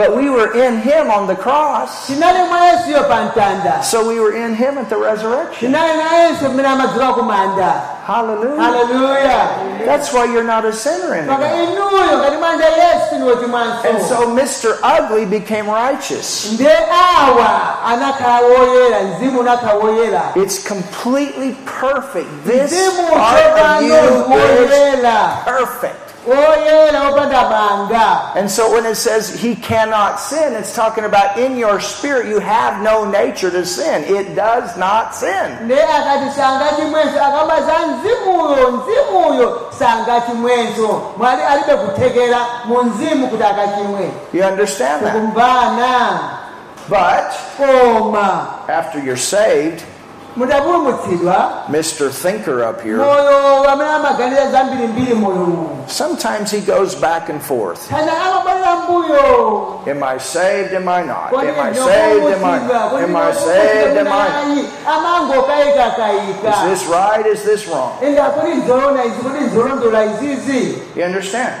Akacha 0.00 0.06
kusunga 0.06 0.06
yesu 0.06 0.10
But 0.10 0.16
we 0.16 0.30
were 0.30 0.52
in 0.66 0.80
him 0.82 1.10
on 1.10 1.26
the 1.26 1.36
cross. 1.36 2.06
tinali 2.06 2.38
mwa 2.48 2.60
yesuyo 2.66 3.04
pa 3.08 3.24
mtanda 3.24 3.82
So 3.82 4.08
we 4.08 4.20
were 4.20 4.32
in 4.46 4.54
him 4.54 4.78
at 4.78 4.88
the 4.88 4.96
resurrection. 4.96 5.72
tinali 5.72 5.92
nayenso 5.98 6.48
mmene 6.48 6.68
amadzuka 6.68 7.12
ku 7.14 7.22
manda 7.22 7.82
Hallelujah. 8.06 9.84
That's 9.86 10.12
why 10.12 10.24
you're 10.24 10.44
not 10.44 10.64
a 10.64 10.72
sinner 10.72 11.14
anymore. 11.14 11.38
inuyo 11.46 12.18
ngati 12.18 12.36
manda 12.36 12.64
yesu 12.68 13.14
niwoti 13.18 13.46
mwanso 13.46 13.88
And 13.88 14.02
so 14.02 14.26
Mr. 14.26 14.78
Ugly 14.82 15.26
became 15.26 15.68
righteous. 15.70 16.52
nde 16.52 16.68
awa 17.18 17.84
anakhala 17.86 18.40
woyera 18.46 19.00
mzimu 19.02 19.40
unakhala 19.40 19.74
woyera 19.74 20.22
It's 20.36 20.68
completely 20.68 21.56
perfect. 21.80 22.28
This 22.46 23.00
part 23.10 23.60
of 23.60 23.82
you 23.82 23.94
is 23.94 25.02
perfect. 25.44 26.09
Oh, 26.26 26.60
banga 27.50 28.32
And 28.38 28.50
so 28.50 28.72
when 28.72 28.84
it 28.84 28.96
says 28.96 29.40
he 29.40 29.56
cannot 29.56 30.20
sin, 30.20 30.52
it's 30.52 30.74
talking 30.74 31.04
about 31.04 31.38
in 31.38 31.56
your 31.56 31.80
spirit 31.80 32.28
you 32.28 32.38
have 32.40 32.82
no 32.82 33.10
nature 33.10 33.50
to 33.50 33.64
sin. 33.64 34.04
It 34.04 34.34
does 34.34 34.76
not 34.76 35.14
sin. 35.14 35.58
nde 35.64 35.82
akati 35.82 36.30
sanga 36.30 36.72
chimwenso 36.76 37.24
akamba 37.24 37.62
za 37.62 37.86
mzimuyo 37.86 38.70
mzimuyo 38.70 39.72
sanga 39.78 40.20
chimwenso 40.20 41.12
mwali 41.16 41.42
alibe 41.42 41.74
kuthekera 41.76 42.38
mu 42.64 42.82
mzimu 42.82 43.28
kuti 43.28 43.42
akachimwe 43.42 44.10
You 44.32 44.44
understand 44.44 45.02
that? 45.02 45.14
But 46.88 47.32
after 48.68 48.98
you're 48.98 49.16
saved, 49.16 49.84
Mr. 51.68 52.10
Thinker 52.10 52.62
up 52.62 52.80
here, 52.80 52.98
moyo 52.98 53.68
amene 53.70 53.90
amaganiza 53.90 54.50
zambirimbiri 54.50 55.14
moyo 55.14 55.44
uwu 55.44 55.68
sometimes 55.88 56.50
he 56.50 56.60
goes 56.60 56.94
back 56.94 57.28
and 57.28 57.42
forth. 57.42 57.88
kana 57.88 58.12
amabwalira 58.12 58.76
mbuyo 58.76 59.80
Am 59.86 60.02
I 60.02 60.18
saved? 60.18 60.74
Am 60.74 60.88
I 60.88 61.02
not? 61.02 61.32
Am 61.32 61.60
I 61.60 61.72
saved? 61.72 62.26
Am 62.34 62.44
I 62.44 62.58
not? 62.58 63.02
Am 63.02 63.16
I 63.16 63.32
saved? 63.32 63.96
Am 63.98 64.06
I 64.06 64.08
not? 64.08 64.46
Is 66.44 66.62
this 66.70 66.86
right? 66.88 67.26
Is 67.26 67.42
this 67.44 67.66
wrong? 67.68 67.92
enda 68.02 68.30
kodi 68.30 68.54
nzolona 68.54 69.04
izi 69.04 69.20
kodi 69.22 69.44
nzolondola 69.44 70.04
izizi 70.04 70.82
You 70.96 71.04
understand? 71.04 71.54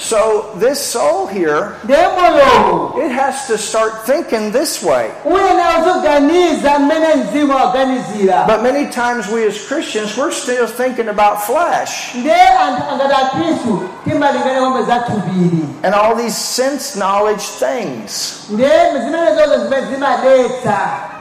So 0.00 0.50
this 0.56 0.80
soul 0.80 1.26
here, 1.26 1.76
it 1.84 3.10
has 3.12 3.46
to 3.48 3.58
start 3.58 4.06
thinking 4.06 4.50
this 4.50 4.82
way. 4.82 5.10
uyena 5.24 5.78
uzoganiza 5.78 6.78
mmene 6.78 7.14
mzimu 7.14 7.54
waganizira 7.56 8.44
But 8.46 8.62
many 8.62 8.86
times 8.86 9.28
we 9.28 9.46
as 9.46 9.58
Christians, 9.68 10.16
we're 10.16 10.32
still 10.32 10.66
thinking 10.66 11.08
about 11.08 11.38
flesh. 11.42 12.14
Ndiye 12.14 12.48
anthu 12.48 12.82
angati 12.90 13.14
akhristu 13.14 13.88
timalingana 14.04 14.60
ng'ombe 14.60 14.82
za 14.82 15.00
thupiri 15.00 15.64
and 15.82 15.94
all 15.94 16.16
these 16.16 16.36
sense 16.36 16.98
knowledge 16.98 17.42
things. 17.58 18.44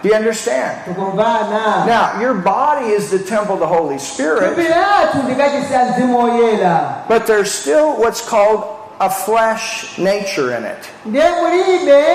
Ndiye 0.04 0.18
zimene 0.18 0.32
zozo 0.32 0.42
zimene 0.44 0.66
zimadetsa 0.86 0.92
Do 0.92 1.02
you 1.02 1.08
understand? 1.08 1.88
Now, 1.88 2.20
your 2.22 2.34
body 2.34 2.86
is 2.94 3.10
the 3.10 3.20
temple 3.20 3.54
of 3.54 3.60
the 3.60 3.68
Holy 3.68 4.00
Spirit, 4.00 4.44
thupi 4.56 4.68
lathu 4.68 5.18
ndikachisiya 5.24 5.86
mzimu 5.86 6.20
woyera 6.24 6.96
but 7.08 7.26
there's 7.26 7.52
still 7.62 7.94
what's 7.98 8.22
called 8.30 8.64
a 9.02 9.10
flesh 9.10 9.98
nature 9.98 10.58
in 10.58 10.64
it. 10.66 10.78
ndiye 11.06 11.26
mulibe 11.42 12.06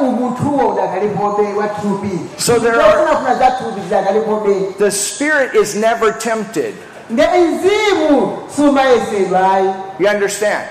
umunthuwo 0.00 0.68
udakalipobe 0.68 1.52
wa 1.54 1.68
thupi 1.68 2.18
So 2.38 2.58
there 2.58 2.80
are- 2.82 2.98
funafuna 2.98 3.34
za 3.34 3.50
thupi 3.50 3.80
zidakalipobe 3.80 4.54
The 4.78 4.90
spirit 4.90 5.54
is 5.54 5.74
never 5.74 6.18
tempted. 6.18 6.74
Ndiye 7.10 7.28
mzimu 7.28 8.38
sumayesedwayi 8.56 9.70
You 10.00 10.06
understand? 10.08 10.70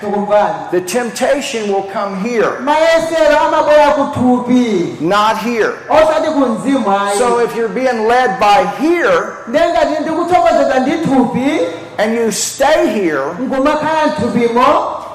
The 0.70 0.80
temptation 0.80 1.70
will 1.70 1.82
come 1.92 2.16
here, 2.22 2.50
mayesero 2.64 3.38
amabwera 3.40 3.92
ku 3.94 4.04
thupi 4.14 4.96
not 5.00 5.36
here. 5.38 5.72
osati 5.90 6.28
ku 6.32 6.38
mzimu 6.40 6.90
ayi 6.90 7.18
So 7.18 7.38
if 7.44 7.54
you're 7.56 7.68
being 7.74 8.06
led 8.08 8.30
by 8.40 8.64
here 8.80 9.22
ndiye 9.48 9.68
ngati 9.68 10.02
ndikutsokozedwa 10.02 10.78
ndi 10.80 10.90
thupi 10.90 11.60
and 11.98 12.14
you 12.14 12.32
stay 12.32 12.86
here 12.86 13.22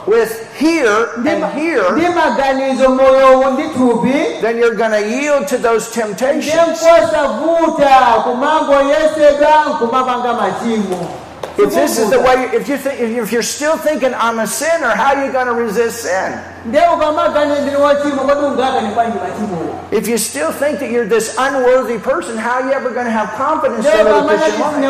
with 0.08 0.43
here 0.60 1.06
and 1.16 1.44
here, 1.54 1.92
ndi 1.92 2.08
maganizo 2.10 2.90
moyowo 2.90 3.50
ndi 3.52 3.64
thupi 3.64 4.42
then 4.42 4.58
you're 4.58 4.76
going 4.76 4.92
to 4.92 5.08
yield 5.10 5.48
to 5.48 5.58
those 5.58 5.92
temptations. 5.92 6.82
nkosavuta 6.82 8.00
kumangoyesedwa 8.24 9.50
nkumapanga 9.70 10.34
machimo 10.34 11.10
If 11.56 11.70
this 11.76 12.00
is 12.00 12.10
the 12.10 12.20
way, 12.20 12.50
if 12.56 12.68
you 12.68 12.78
think, 12.78 13.00
if 13.00 13.32
you're 13.32 13.44
still 13.44 13.78
thinking 13.78 14.12
I'm 14.16 14.40
a 14.40 14.48
sinner, 14.48 14.90
how 14.90 15.14
are 15.14 15.24
you 15.24 15.32
going 15.32 15.46
to 15.46 15.54
resist 15.54 16.02
sin? 16.02 16.34
ndiye 16.66 16.84
ukamaganiza 16.96 17.62
ndini 17.62 17.76
wachimo 17.78 18.22
kodi 18.22 18.46
ungakani 18.46 18.90
kwanji 18.96 19.18
machimowo 19.18 19.76
If 19.92 20.08
you 20.08 20.18
still 20.18 20.52
think 20.52 20.80
that 20.80 20.90
you're 20.90 21.10
this 21.10 21.38
unworthy 21.38 22.00
person, 22.00 22.38
how 22.38 22.52
are 22.58 22.66
you 22.66 22.72
ever 22.74 22.90
going 22.90 23.06
to 23.06 23.12
have 23.12 23.30
confidence 23.38 23.86
live 23.86 24.08
a 24.08 24.24
Christian 24.28 24.82
life? 24.82 24.84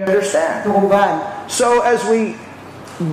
Wosayenera 0.00 0.62
zitheka 0.62 0.68
bwanji 0.68 0.70
kuti 0.70 0.70
ulandire 0.70 0.70
zimene 0.70 0.70
mukakupatsa 0.70 1.26
You 1.38 1.44
understand? 1.46 1.50
So 1.50 1.80
as 1.82 2.04
we 2.04 2.34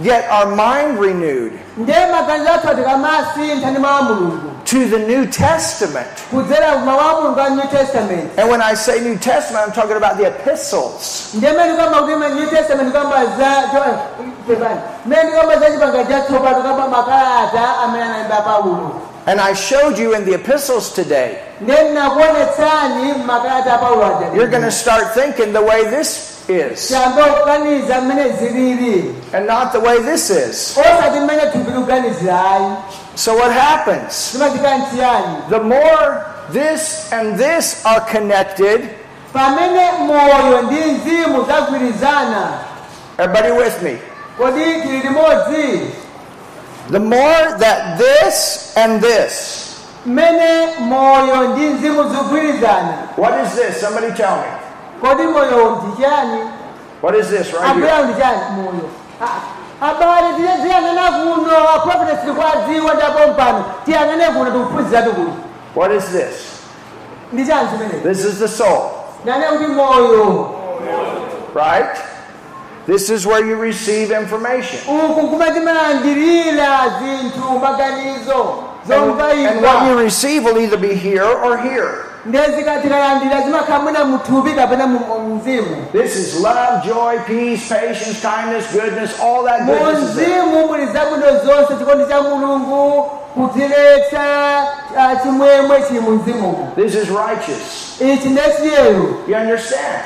get 0.03 0.25
our 0.31 0.47
mind 0.55 0.99
renewed 0.99 1.53
ndiye 1.77 2.05
maganizo 2.11 2.53
athu 2.53 2.69
atikamasintha 2.69 3.71
ndi 3.71 3.79
mawu 3.79 3.99
a 3.99 4.03
mulungu 4.03 4.49
to 4.65 4.79
the 4.89 4.99
New 4.99 5.25
Testament, 5.25 6.07
kudzera 6.31 6.77
mawu 6.77 6.99
a 6.99 7.21
mulungu 7.21 7.39
a 7.39 7.49
new 7.49 7.67
testament. 7.71 8.31
And 8.37 8.49
when 8.49 8.61
I 8.61 8.75
say 8.75 8.99
New 9.01 9.17
Testament, 9.17 9.67
I'm 9.67 9.73
talking 9.73 9.97
about 9.97 10.17
the 10.17 10.25
epistles. 10.27 11.29
ndemene 11.33 11.75
kamba 11.77 11.97
kuti 12.01 12.15
ma- 12.15 12.29
new 12.29 12.45
testament 12.49 12.93
kamba 12.93 13.25
za 13.37 13.69
cho- 13.71 13.83
eh, 13.83 13.97
tepani 14.47 14.79
mmene 15.05 15.31
kamba 15.31 15.59
za 15.59 15.71
chipanga 15.71 16.03
chatsopano 16.05 16.61
kamba 16.63 16.87
makalata 16.87 17.77
amene 17.83 18.03
analemba 18.03 18.41
paulo. 18.43 19.01
And 19.25 19.39
I 19.39 19.53
showed 19.53 19.97
you 19.97 20.13
in 20.15 20.25
the 20.25 20.33
epistles 20.33 20.93
today, 20.93 21.37
ndiye 21.61 21.83
ndinakuonetsani 21.83 23.13
makalata 23.25 23.73
a 23.73 23.77
paulo 23.77 24.05
aja 24.05 24.27
you're 24.35 24.47
going 24.51 24.63
to 24.63 24.71
start 24.71 25.13
thinking 25.13 25.53
the 25.53 25.61
way 25.61 25.83
this 25.85 26.32
is, 26.49 26.87
tiyambe 26.87 27.21
kuganiza 27.23 28.01
mmene 28.01 28.29
zilili 28.29 29.15
and 29.33 29.47
not 29.47 29.71
the 29.71 29.77
way 29.79 29.99
this 29.99 30.29
is. 30.29 30.77
osati 30.77 31.19
mmene 31.19 31.41
thupi 31.41 31.71
likuganizira 31.71 32.51
ayi 32.51 32.71
So 33.15 33.35
what 33.35 33.51
happens? 33.51 34.31
The 35.49 35.59
more 35.59 36.25
this 36.51 37.11
and 37.13 37.37
this 37.37 37.85
are 37.85 38.01
connected, 38.11 38.89
pamene 39.33 39.91
moyo 40.07 40.61
ndi 40.61 40.75
mzimu 40.75 41.45
zagwirizana 41.45 42.51
everybody 43.17 43.51
with 43.51 43.81
me? 43.81 43.97
kodi 44.37 44.63
tili 44.81 44.99
limodzi 44.99 45.81
The 46.91 46.99
more 46.99 47.57
that 47.59 47.97
this 47.97 48.73
and 48.77 49.01
this, 49.01 49.65
mmene 50.05 50.67
moyo 50.79 51.47
ndi 51.47 51.61
mzimu 51.65 52.03
zigwirizana 52.09 52.97
what 53.17 53.33
is 53.45 53.55
this? 53.55 53.81
Somebody 53.81 54.11
tell 54.13 54.35
me. 54.37 54.62
Kodi 55.03 55.23
moyo 55.23 55.77
ndi 55.83 56.01
What 57.01 57.15
is 57.15 57.27
this 57.29 57.51
right 57.53 57.65
here? 57.75 57.85
moyo 58.55 58.89
Ah, 59.21 59.39
tiyang'ane 60.63 61.11
kuno 61.11 61.69
aprofite 61.75 62.17
silikwadziwa 62.21 62.93
ndapo 62.93 63.27
tiyang'ane 63.85 64.25
kuno 64.25 64.51
tikuphunziratu 64.51 65.11
kuno 65.13 65.33
What 65.75 65.91
is 65.91 66.03
this? 66.05 66.61
chimene 67.71 68.03
This 68.03 68.25
is 68.25 68.39
the 68.39 68.47
soul, 68.47 68.89
ndane 69.23 69.45
kuti 69.47 69.67
moyo 69.67 70.49
right? 71.55 71.97
This 72.85 73.09
is 73.09 73.25
where 73.25 73.45
you 73.45 73.55
receive 73.55 74.11
information. 74.11 74.79
Uku 78.85 78.93
kumatimalandirira 78.93 79.13
zinthu 79.13 79.15
maganizo 79.15 79.49
And, 79.49 79.61
what 79.61 79.87
you 79.87 79.97
receive 80.03 80.43
will 80.43 80.57
either 80.57 80.77
be 80.77 80.93
here 80.95 81.23
or 81.45 81.57
here. 81.57 81.89
ndezikatikalandira 82.25 83.41
zimakhala 83.41 83.79
mwina 83.79 84.05
muthupi 84.05 84.51
kapena 84.51 84.87
mu 84.87 84.99
mu 84.99 85.35
mzimu 85.35 85.85
This 85.91 86.15
is 86.15 86.39
love, 86.39 86.85
joy, 86.85 87.17
peace, 87.27 87.69
patience, 87.69 88.21
kindness, 88.21 88.65
goodness, 88.73 89.19
all 89.19 89.43
that 89.45 89.65
goodness 89.65 90.15
is 93.35 93.55
there. 93.55 93.67
mzimu 93.67 93.73
muli 93.73 93.73
zabwino 93.73 93.97
zonse 93.97 93.97
chikondi 93.97 94.11
cha 94.11 94.19
mulungu 94.19 94.53
kutiletsa 94.53 94.63
uh, 94.95 95.21
chimwemwe 95.23 95.81
chili 95.87 95.99
mu 95.99 96.11
mzimumu 96.11 96.71
This 96.75 96.95
is 96.95 97.09
righteous. 97.09 97.83
You 99.27 99.35
understand? 99.35 100.03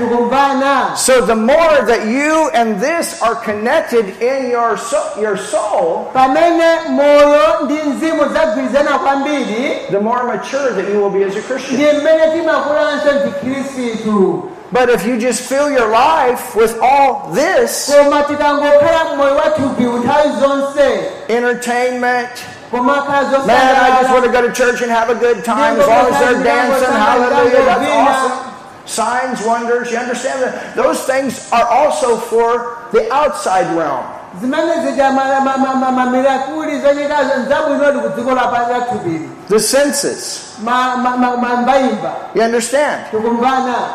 So 0.98 1.22
the 1.26 1.36
more 1.36 1.86
that 1.86 2.06
you 2.08 2.50
and 2.54 2.80
this 2.82 3.22
are 3.22 3.36
connected 3.36 4.22
in 4.22 4.50
your 4.52 4.78
soul, 4.78 5.22
your 5.22 5.38
soul, 5.38 6.06
pamene 6.13 6.90
moyo 6.90 7.62
ndi 7.63 7.74
mzimu 7.74 8.26
zagwirizana 8.34 9.00
kwambiri 9.00 9.74
the 9.92 10.00
more 10.00 10.24
mature 10.24 10.74
that 10.74 10.90
you 10.94 11.02
will 11.04 11.10
be 11.20 11.24
as 11.26 11.36
a 11.36 11.42
Christian. 11.42 11.76
ndi 11.82 11.98
mmene 12.02 12.32
timakulanso 12.34 13.12
ndi 13.12 13.32
khristu 13.32 14.50
But 14.72 14.90
if 14.90 15.06
you 15.06 15.18
just 15.18 15.42
fill 15.44 15.72
your 15.72 15.88
life 15.90 16.56
with 16.56 16.76
all 16.82 17.32
this 17.34 17.92
koma 17.96 18.24
tikangokhala 18.24 19.16
moyo 19.18 19.36
wathupi 19.36 19.84
nthawi 19.84 20.30
zonse 20.40 21.00
entertainment, 21.28 22.30
man, 23.47 23.75
I 23.75 24.01
just 24.01 24.12
want 24.12 24.25
to 24.25 24.32
go 24.32 24.45
to 24.45 24.53
church 24.53 24.82
and 24.82 24.91
have 24.91 25.10
a 25.10 25.15
good 25.15 25.43
time 25.45 25.80
as 25.80 25.88
long 25.88 26.13
as 26.13 26.19
they're 26.19 26.43
dancing, 26.43 26.93
hallelujah, 26.93 27.65
that's 27.65 27.89
awesome. 27.89 28.88
Signs, 28.88 29.45
wonders, 29.45 29.91
you 29.91 29.97
understand 29.97 30.41
that? 30.41 30.75
Those 30.75 31.03
things 31.03 31.51
are 31.51 31.67
also 31.67 32.17
for 32.17 32.88
the 32.91 33.12
outside 33.13 33.75
realm. 33.75 34.16
The 34.40 34.48
mbayimba 41.62 42.12
You 42.36 42.42
understand? 42.42 43.06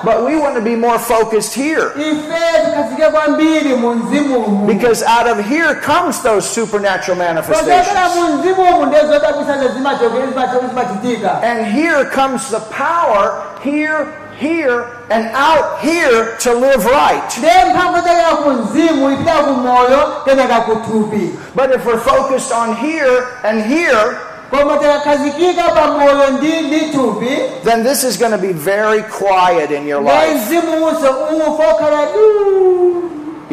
But 0.05 0.25
we 0.25 0.37
want 0.37 0.55
to 0.55 0.61
be 0.63 0.75
more 0.77 0.99
focused 0.99 1.55
here. 1.55 1.93
ife 1.97 2.65
tikhazike 2.65 3.11
kwambiri 3.11 3.75
mu 3.77 3.95
mzimumu 3.95 4.67
Because 4.67 5.03
out 5.07 5.27
of 5.27 5.47
here 5.49 5.75
comes 5.75 6.23
those 6.23 6.49
supernatural 6.49 7.19
manifestations. 7.19 8.17
mu 8.17 8.37
mzimumu 8.39 8.87
ndezodabwisazo 8.87 9.69
zimachitika 9.69 11.43
And 11.43 11.67
here 11.67 12.05
comes 12.05 12.49
the 12.51 12.61
power, 12.61 13.43
here, 13.65 14.07
here, 14.43 14.85
and 15.11 15.25
out 15.35 15.81
here 15.81 16.37
to 16.39 16.53
live 16.53 16.85
right. 16.85 17.39
ndiye 17.39 17.65
mphamvu 17.75 17.99
ichokera 17.99 18.37
ku 18.37 18.51
mzimu 18.51 19.11
ipita 19.13 19.33
ku 19.35 19.51
moyo 19.51 20.13
kenaka 20.25 20.61
ku 20.61 20.75
thupi 20.77 21.31
But 21.55 21.71
if 21.77 21.85
we're 21.87 22.01
focused 22.01 22.53
on 22.53 22.77
here 22.77 23.25
and 23.45 23.63
here, 23.63 24.17
koma 24.51 24.79
tikakhazikika 24.79 25.63
pa 25.75 25.87
moyo 25.87 26.31
ndi 26.31 26.61
ndi 26.61 26.81
thupi 26.81 27.39
then 27.65 27.85
this 27.85 28.05
is 28.05 28.19
going 28.19 28.33
to 28.33 28.39
be 28.39 28.53
very 28.53 29.03
quiet 29.03 29.71
in 29.71 29.87
your 29.89 30.03
life. 30.03 30.49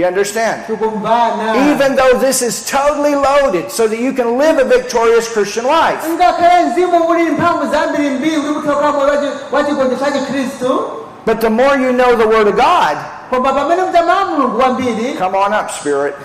Mzimuso 0.07 0.73
ufa 0.73 0.85
okhala 0.85 1.53
du 1.53 1.59
You 1.59 1.67
understand? 1.67 1.71
Even 1.71 1.95
though 1.95 2.19
this 2.19 2.41
is 2.41 2.65
totally 2.65 3.15
loaded 3.15 3.71
so 3.71 3.87
that 3.87 3.99
you 3.99 4.13
can 4.13 4.37
live 4.37 4.59
a 4.59 4.63
victorious 4.65 5.27
Christian 5.33 5.65
life. 5.65 6.07
ngakhale 6.09 6.65
mzimu 6.65 7.07
uli 7.07 7.23
mphamvu 7.31 7.71
zambiri 7.71 8.09
mbiri 8.09 8.37
uli 8.37 8.53
kuthoka 8.53 8.91
moyo 8.91 9.07
wachi- 9.07 9.31
wa 9.51 9.63
chikondi 9.63 9.95
cha 9.95 10.11
chikhristu 10.11 10.81
But 11.25 11.41
the 11.41 11.49
more 11.49 11.75
you 11.77 11.91
know 11.93 12.15
the 12.15 12.25
Word 12.27 12.47
of 12.47 12.55
God, 12.55 12.97
koma 13.29 13.53
pamene 13.53 13.81
mtamala 13.83 14.25
mulungu 14.25 14.57
kwambiri 14.59 15.13
come 15.17 15.37
on 15.37 15.53
up, 15.53 15.69
Spirit. 15.71 16.15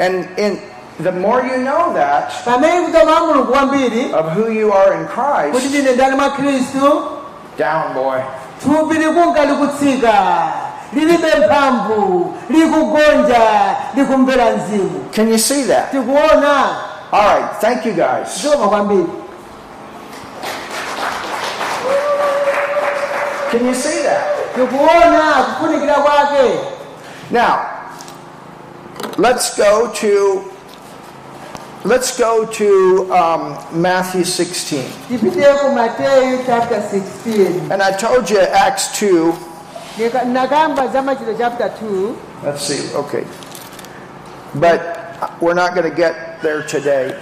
And 0.00 0.28
in 0.38 0.58
the 1.00 1.12
more 1.12 1.40
you 1.46 1.56
know 1.62 1.92
that 1.94 2.32
pamene 2.44 2.86
kutamala 2.86 3.20
mulungu 3.20 3.52
kwambiri 3.52 4.12
of 4.12 4.26
who 4.36 4.50
you 4.52 4.72
are 4.72 4.92
in 4.94 5.06
Christ, 5.06 5.66
ndine 5.68 5.92
ndani 5.92 6.16
mwa 6.16 6.30
khristu 6.30 7.02
down, 7.58 7.94
boy. 7.94 8.18
Thupi 10.94 11.00
likunga 11.00 11.20
likutsika 11.20 11.36
lilibe 11.38 11.46
mphamvu 11.46 12.34
likugonja 12.50 13.40
likumvera 13.94 14.44
mzimu 14.50 15.04
Can 15.16 15.28
you 15.28 15.38
see 15.38 15.62
that? 15.64 15.90
tikuona 15.90 16.68
All 17.12 17.22
right, 17.40 17.60
thank 17.60 17.86
you 17.86 17.92
guys. 17.92 18.42
zoma 18.42 18.68
kwambiri 18.68 19.06
Can 23.50 23.66
you 23.66 23.74
see 23.74 24.02
that? 24.02 24.22
tikuona 24.54 25.32
kufunikira 25.44 25.94
kwake 25.94 26.58
Now, 27.30 27.58
let's 29.18 29.56
go 29.56 29.86
to 30.00 30.42
let's 31.84 32.18
go 32.18 32.44
to 32.46 33.08
um, 33.12 33.56
Matthew 33.72 34.22
16. 34.24 34.82
tipite 35.08 35.42
ku 35.60 35.72
mateyu 35.72 36.38
chapter 36.46 36.80
16 36.80 37.70
And 37.72 37.82
I 37.82 37.92
told 37.92 38.30
you 38.30 38.40
Acts 38.40 38.88
2. 39.00 39.32
Nika- 40.00 40.24
nakamba 40.24 40.88
za 40.88 41.02
chapter 41.38 41.70
2 41.82 42.14
Let's 42.44 42.62
see. 42.64 42.94
Okay, 42.96 43.24
but 44.54 44.80
uh, 45.20 45.28
we're 45.42 45.52
not 45.54 45.74
going 45.74 45.88
to 45.90 45.94
get 45.94 46.40
there 46.42 46.62
today. 46.62 47.12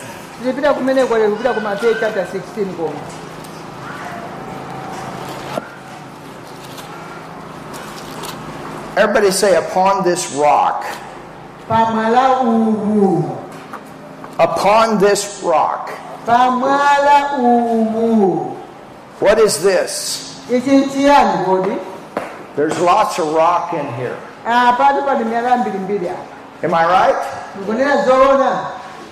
tipita 0.44 0.70
kumeneko 0.74 1.18
lero 1.18 1.30
kupita 1.34 1.54
ku 1.54 1.60
mateyu 1.60 1.94
chapter 2.00 2.22
16 2.30 2.76
koma 2.78 3.00
Everybody 8.96 9.30
say, 9.30 9.54
"Upon 9.56 10.04
this 10.04 10.32
rock." 10.34 10.84
pamwala 11.68 12.40
uwu 12.42 13.36
Upon 14.38 14.98
this 14.98 15.42
rock. 15.44 15.90
pamwala 16.26 17.38
uwu 17.38 18.56
What 19.20 19.38
is 19.38 19.58
this? 19.62 20.24
ichi 20.50 20.70
nchiyani 20.76 21.44
kodi 21.44 21.76
There's 22.58 22.80
lots 22.80 23.20
of 23.20 23.34
rock 23.34 23.72
in 23.72 23.86
here. 23.94 24.18
Ah, 24.44 24.74
apatu 24.74 25.06
pali 25.06 25.22
miyala 25.24 25.56
mbirimbiri 25.62 26.10
apa 26.10 26.26
Am 26.66 26.74
I 26.74 26.84
right? 26.90 27.20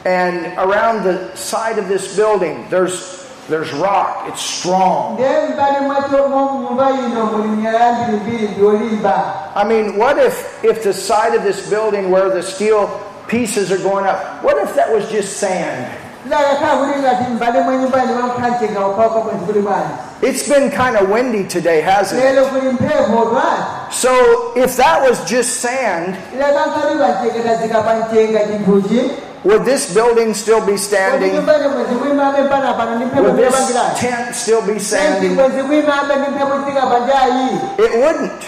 And 0.04 0.59
around 0.59 1.04
the 1.04 1.30
side 1.37 1.78
of 1.78 1.87
this 1.87 2.16
building, 2.16 2.66
there's 2.70 3.22
there's 3.48 3.70
rock. 3.74 4.26
It's 4.26 4.42
strong. 4.42 5.14
ndiye 5.14 5.48
mbali 5.54 5.87
mwacho 5.87 6.28
mumva 6.28 6.90
ino 6.90 7.26
muli 7.26 7.48
miyala 7.48 7.92
mbirimbiri 7.92 8.48
ndiolimba 8.48 9.35
I 9.54 9.64
mean, 9.64 9.96
what 9.96 10.18
if 10.18 10.64
if 10.64 10.82
the 10.82 10.92
side 10.92 11.37
of 11.38 11.44
this 11.44 11.70
building 11.70 12.11
where 12.11 12.28
the 12.28 12.42
steel 12.42 12.88
pieces 13.28 13.70
are 13.70 13.78
going 13.78 14.06
up, 14.06 14.42
what 14.42 14.59
if 14.59 14.74
that 14.74 14.92
was 14.92 15.09
just 15.12 15.37
sand? 15.38 15.87
Zakakhala 16.30 16.76
kuti 16.76 16.98
ngati 17.00 17.30
mbali 17.30 17.60
mwa 17.60 17.76
nyumba 17.76 18.04
ine 18.04 18.12
mwamkhanjenga 18.12 18.86
uphauka 18.86 19.20
bwenzi 19.20 19.44
kuli 19.46 19.60
bwanji 19.60 19.92
It's 20.22 20.48
been 20.48 20.70
kind 20.70 20.96
of 20.96 21.10
windy 21.10 21.44
today, 21.44 21.80
hasn't 21.82 22.18
it? 22.18 22.24
lero 22.24 22.46
kuli 22.46 22.68
mphepo 22.72 23.24
bwanji 23.24 23.62
So 23.90 24.08
if 24.56 24.76
that 24.76 25.02
was 25.08 25.24
just 25.30 25.60
sand, 25.60 26.14
ilakankhali 26.34 26.98
kacheketazika 26.98 27.80
pa 27.82 27.94
mchenga 27.94 28.40
chinthuchi 28.40 29.10
would 29.44 29.64
this 29.64 29.94
building 29.94 30.34
still 30.34 30.60
be 30.60 30.78
standing? 30.78 31.32
nyumba 31.34 31.56
ine 31.58 31.68
mwezi 31.68 31.94
kuimabe 31.94 32.42
panapano 32.42 32.94
ndi 32.96 33.04
mphepo 33.04 33.22
Would 33.22 33.36
this 33.48 33.72
tent 34.00 34.34
still 34.34 34.62
be 34.62 34.80
standing? 34.80 35.28
mwezi 35.34 35.62
kuimabe 35.62 36.14
ndi 36.16 36.30
mphepo 36.30 36.58
chitika 36.58 36.86
panjayi 36.86 37.48
It 37.78 37.94
wouldn't. 38.04 38.42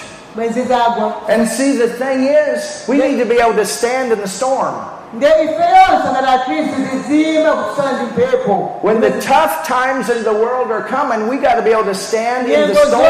And 1.29 1.49
see, 1.49 1.77
the 1.79 1.89
thing 1.89 2.29
is, 2.29 2.85
we 2.87 2.97
need 2.99 3.19
to 3.19 3.25
be 3.25 3.41
able 3.41 3.55
to 3.57 3.67
stand 3.67 4.13
in 4.13 4.21
the 4.21 4.29
storm. 4.29 4.75
Ndiye 5.15 5.33
ifeyonse 5.45 6.09
ngati 6.13 6.29
akhristu 6.35 6.75
tizima 6.91 7.51
kutusana 7.53 7.93
ndi 7.93 8.05
mphepo 8.05 8.71
When 8.83 9.01
the 9.01 9.11
tough 9.11 9.67
times 9.67 10.09
in 10.11 10.23
the 10.25 10.33
world 10.33 10.71
are 10.71 10.83
coming, 10.97 11.29
we 11.29 11.37
got 11.37 11.55
to 11.57 11.63
be 11.63 11.73
able 11.73 11.85
to 11.85 11.95
stand 11.95 12.47
in 12.47 12.69
the 12.69 12.75
storm. 12.89 13.03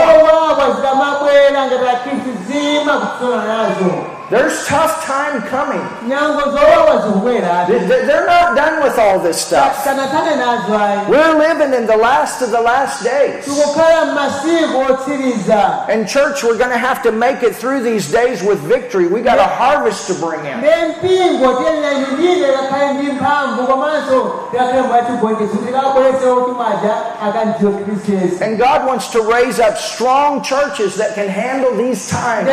Zowawa 4.30 4.36
zikamabwera 4.36 4.36
ngati 4.36 4.36
akhristu 4.36 4.36
zima 4.36 4.36
kutusana 4.36 4.36
nazo 4.36 4.36
There's 4.36 4.66
tough 4.68 5.06
time 5.06 5.42
coming. 5.50 5.84
nyango 6.08 6.40
zowawa 6.50 7.02
zikubwera 7.02 7.66
They- 7.66 7.78
they- 7.88 8.06
They're 8.06 8.26
not 8.26 8.56
done 8.56 8.82
with 8.82 8.98
all 8.98 9.18
this 9.18 9.40
stuff. 9.40 9.84
sanathane 9.84 10.36
nazo 10.36 10.74
ayi 10.78 10.98
We're 11.08 11.34
living 11.38 11.72
in 11.74 11.86
the 11.86 11.96
last 11.96 12.42
of 12.42 12.50
the 12.50 12.60
last 12.60 13.02
days. 13.04 13.44
tikukhala 13.44 14.04
m'masiku 14.04 14.78
otsiriza 14.92 15.88
And 15.88 16.06
church, 16.08 16.42
we're 16.44 16.58
going 16.58 16.70
to 16.70 16.78
have 16.88 17.02
to 17.02 17.12
make 17.12 17.42
it 17.42 17.56
through 17.56 17.80
these 17.82 18.06
days 18.12 18.42
with 18.42 18.58
victory. 18.60 19.06
We 19.06 19.20
got 19.22 19.38
a 19.38 19.48
harvest 19.62 20.06
to 20.08 20.14
bring 20.14 20.44
in. 20.44 20.58
ndiye 20.58 20.84
mpingo 20.88 21.54
tiyenera 21.54 21.92
ilindire 21.92 22.52
kakhale 22.52 22.92
ndi 22.92 23.12
mphamvu 23.12 23.66
komanso 23.66 24.34
tikakhale 24.50 24.82
mwatigonjetso 24.82 25.56
tikabweretsewo 25.66 26.36
kuti 26.44 26.58
maja 26.58 26.94
akandidziwe 27.28 27.72
khristu 27.84 28.12
yesu 28.12 28.44
And 28.44 28.58
God 28.58 28.86
wants 28.88 29.08
to 29.10 29.20
raise 29.22 29.58
up 29.68 29.76
strong 29.78 30.42
churches 30.42 30.96
that 30.96 31.14
can 31.14 31.28
handle 31.28 31.70
these 31.76 32.10
times. 32.10 32.46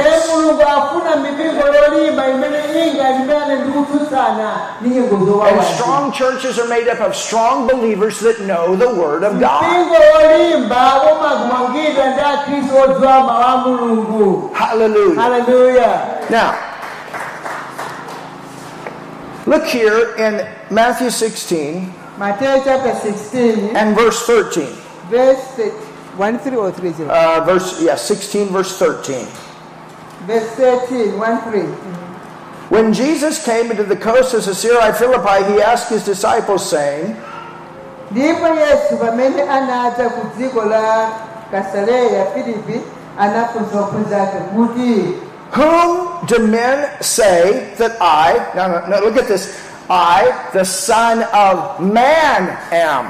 Mulungu 1.66 1.82
afuna 1.82 1.90
mipingo 1.90 1.96
yolimba 1.98 2.30
imene 2.30 2.88
ingalimbane 2.92 3.56
ndi 3.56 3.72
kutsutsana 3.72 4.52
ndi 4.82 4.90
nyengo 4.90 5.44
And 5.44 5.64
strong 5.64 6.12
churches 6.12 6.60
are 6.60 6.68
made 6.68 6.88
up 6.92 7.00
of 7.02 7.16
strong 7.16 7.68
believers 7.68 8.20
that 8.20 8.38
know 8.40 8.76
the 8.76 8.88
Word 9.02 9.24
of 9.24 9.34
God. 9.40 9.64
mpingo 9.64 9.96
wolimba 10.16 11.02
umagumangidwa 11.12 12.06
ndi 12.06 12.22
akhristu 12.22 12.78
odziwa 12.84 13.20
mawu 13.20 13.44
a 13.44 13.58
mulungu 13.58 14.50
Hallelujah. 14.54 16.22
Now, 16.30 16.54
look 19.46 19.66
here 19.66 20.16
in 20.18 20.48
Matthew 20.72 21.10
16 21.10 21.94
Matthew 22.18 22.48
chapter 22.64 22.96
16 22.96 23.76
and 23.76 23.96
verse 23.96 24.26
13. 24.26 24.68
verse 25.12 25.72
1 26.18 26.40
3 26.40 26.56
or 26.58 26.72
3 26.72 26.92
0 26.94 27.10
Uh, 27.10 27.44
verse, 27.46 27.82
yeah, 27.84 27.96
16, 27.96 28.48
verse 28.48 28.78
13. 28.80 29.28
Verse 30.28 30.50
13 30.56 31.18
1 31.18 31.42
3 31.52 31.62
When 32.70 32.94
Jesus 32.94 33.46
came 33.46 33.70
into 33.70 33.84
the 33.84 33.96
coast 33.96 34.34
of 34.34 34.44
Caesarea 34.44 34.92
Philippi, 34.94 35.54
he 35.54 35.62
asked 35.62 35.90
his 35.90 36.04
disciples, 36.04 36.68
saying, 36.70 37.16
ndipo 38.12 38.48
yesu 38.48 38.98
pamene 38.98 39.42
anadza 39.42 40.10
ku 40.10 40.28
dziko 40.38 40.66
la 40.66 41.10
kasareya 41.52 42.26
filipi 42.34 42.82
anafunsa 43.20 43.80
ophunzira 43.80 44.24
ake 44.24 44.40
kuti 44.56 45.14
Whom 45.54 46.26
do 46.26 46.40
men 46.48 46.90
say 47.02 47.74
that 47.78 47.96
I, 48.02 48.34
no, 48.56 48.68
no, 48.68 48.88
no, 48.90 49.00
look 49.06 49.16
at 49.16 49.28
this, 49.28 49.56
I, 49.90 50.50
the 50.54 50.66
Son 50.66 51.24
of 51.34 51.80
Man, 51.80 52.50
am? 52.74 53.06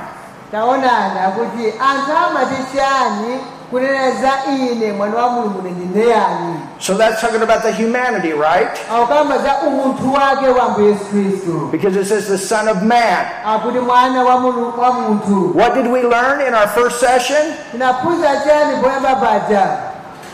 taonani 0.51 1.19
akuti 1.19 1.71
anthu 1.79 2.11
amati 2.11 2.59
chani 2.73 3.39
kunena 3.71 4.11
za 4.11 4.31
ine 4.51 4.91
mwana 4.93 5.15
wa 5.17 5.29
mulungu 5.29 5.61
ndine 5.69 6.07
yani 6.09 6.55
So 6.79 6.93
that's 6.95 7.21
talking 7.21 7.41
about 7.41 7.61
the 7.61 7.71
humanity, 7.83 8.31
right? 8.33 8.69
akukamba 8.95 9.37
za 9.37 9.55
umunthu 9.67 10.13
wake 10.13 10.47
wa 10.47 10.63
ambuye 10.63 10.87
yesu 10.87 11.05
khristu 11.11 11.69
Because 11.71 11.99
it 12.01 12.07
says 12.07 12.27
the 12.27 12.37
Son 12.37 12.67
of 12.67 12.81
Man. 12.83 13.25
akuti 13.45 13.79
mwana 13.79 14.23
wa 14.23 14.35
mulu- 14.37 14.79
wa 14.79 14.91
munthu 14.93 15.51
What 15.59 15.73
did 15.73 15.87
we 15.87 16.01
learn 16.01 16.41
in 16.47 16.53
our 16.53 16.67
first 16.67 16.99
session? 16.99 17.53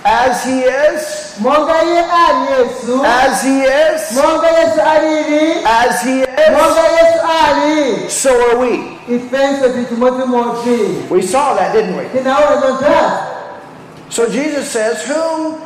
Tinaphunzira 0.03 0.05
chani 0.05 0.05
poyamba 0.05 0.05
As 0.05 0.43
he 0.43 0.61
is, 0.61 1.37
monga 1.39 1.73
ali 1.73 2.51
yesu 2.51 3.03
as 3.05 3.43
he 3.43 3.61
is, 3.61 4.11
monga 4.15 4.47
yesu 4.47 4.81
alili 4.81 5.63
as 5.65 6.01
he 6.03 6.25
monga 6.51 6.83
is, 6.85 8.03
yesu 8.03 8.09
so 8.09 8.29
are 8.51 8.57
we. 8.59 8.97
ifenso 9.07 9.69
tili 9.69 9.85
chimodzimodzi 9.85 11.09
We 11.09 11.21
saw 11.21 11.53
that, 11.55 11.73
didn't 11.73 11.97
we? 11.97 12.05
So 14.09 14.29
Jesus 14.29 14.69
says, 14.71 15.03
Whom 15.07 15.61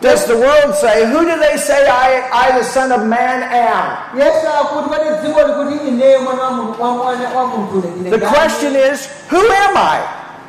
does 0.00 0.26
the 0.26 0.36
world 0.36 0.74
say? 0.74 1.06
Who 1.10 1.20
do 1.20 1.38
they 1.38 1.56
say 1.56 1.88
I, 1.88 2.28
I 2.32 2.58
the 2.58 2.64
Son 2.64 2.92
of 2.92 3.06
Man, 3.06 3.42
am? 3.42 4.18
yesu 4.18 4.48
akuti 4.48 4.88
kwati 4.88 5.26
dziko 5.26 5.40
likuti 5.42 5.88
ine 5.88 6.18
mwana 6.18 6.42
wa 6.42 6.50
Mulungu- 6.50 6.80
wa 6.82 6.90
mwana 6.90 7.28
wa 7.36 7.46
munthu 7.46 7.88
ndine 7.88 8.10
The 8.18 8.26
question 8.26 8.74
is, 8.76 9.08
Who 9.30 9.38
am 9.38 9.76
I? 9.76 10.00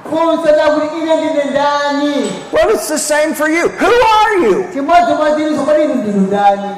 Funso 0.09 0.55
lakuti 0.55 0.97
ine 1.01 1.15
ndine 1.15 1.43
ndani 1.51 2.31
Well, 2.53 2.69
it's 2.75 2.87
the 2.87 2.97
same 2.99 3.33
for 3.33 3.49
you. 3.49 3.69
Who 3.69 3.91
are 4.19 4.35
you? 4.49 4.65
chimodzimodzi 4.73 5.41
ilinso 5.41 5.63
kwati 5.63 5.81
inu 5.83 5.93
ndinu 5.95 6.19
ndani 6.27 6.75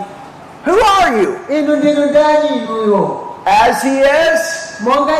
Who 0.67 0.77
are 1.01 1.21
you? 1.21 1.35
inu 1.49 1.75
ndinu 1.75 2.05
ndani 2.05 2.47
inuyo 2.57 3.19
As 3.45 3.81
he 3.83 3.99
is, 3.99 4.39
monga 4.79 5.13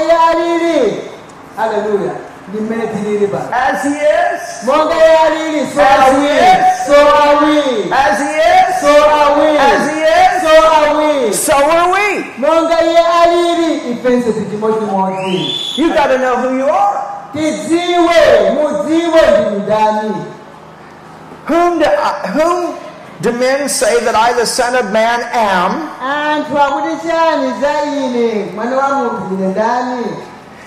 iye 2.47 2.49
alili 2.49 2.49
haleluya 2.49 2.49
ndi 2.49 2.57
mmene 2.61 2.87
tilili 2.87 3.27
pano 3.27 3.45
as 3.51 3.83
he 3.83 3.89
is, 3.89 4.63
monga 4.65 4.95
iye 4.95 5.17
alili 5.17 5.67
so 5.75 5.81
As 5.81 5.99
are 5.99 6.11
he 6.11 6.17
we 6.19 6.33
is. 6.33 6.85
so 6.87 6.95
are 7.23 7.45
we 7.45 7.57
as 7.93 8.19
he 8.19 8.31
is, 8.53 8.81
so 8.81 8.91
are 9.09 9.31
we 9.39 9.57
as 9.57 9.89
he 9.91 9.99
is, 10.01 10.41
so 10.43 10.53
are 10.75 10.97
we 10.97 11.33
so 11.33 11.55
are 11.55 11.91
we. 11.93 12.25
monga 12.37 12.77
iye 12.83 12.99
alili 13.23 13.91
ifenso 13.91 14.31
tili 14.31 14.45
chimodzimodzi 14.45 15.59
You 15.77 15.89
got 15.93 16.07
to 16.07 16.17
know 16.17 16.35
who 16.35 16.57
you 16.57 16.69
are. 16.69 16.99
tidziwe 17.33 18.51
mudziwe 18.53 19.21
ndinu 19.31 19.59
ndani 19.65 20.15
Whom 21.49 21.79
do, 21.79 21.85
I, 21.85 22.27
whom 22.31 22.73
do 23.21 23.31
men 23.33 23.67
say 23.69 23.99
that 24.05 24.15
I, 24.15 24.31
the 24.33 24.45
Son 24.45 24.75
of 24.75 24.91
Man, 24.93 25.19
am? 25.33 25.89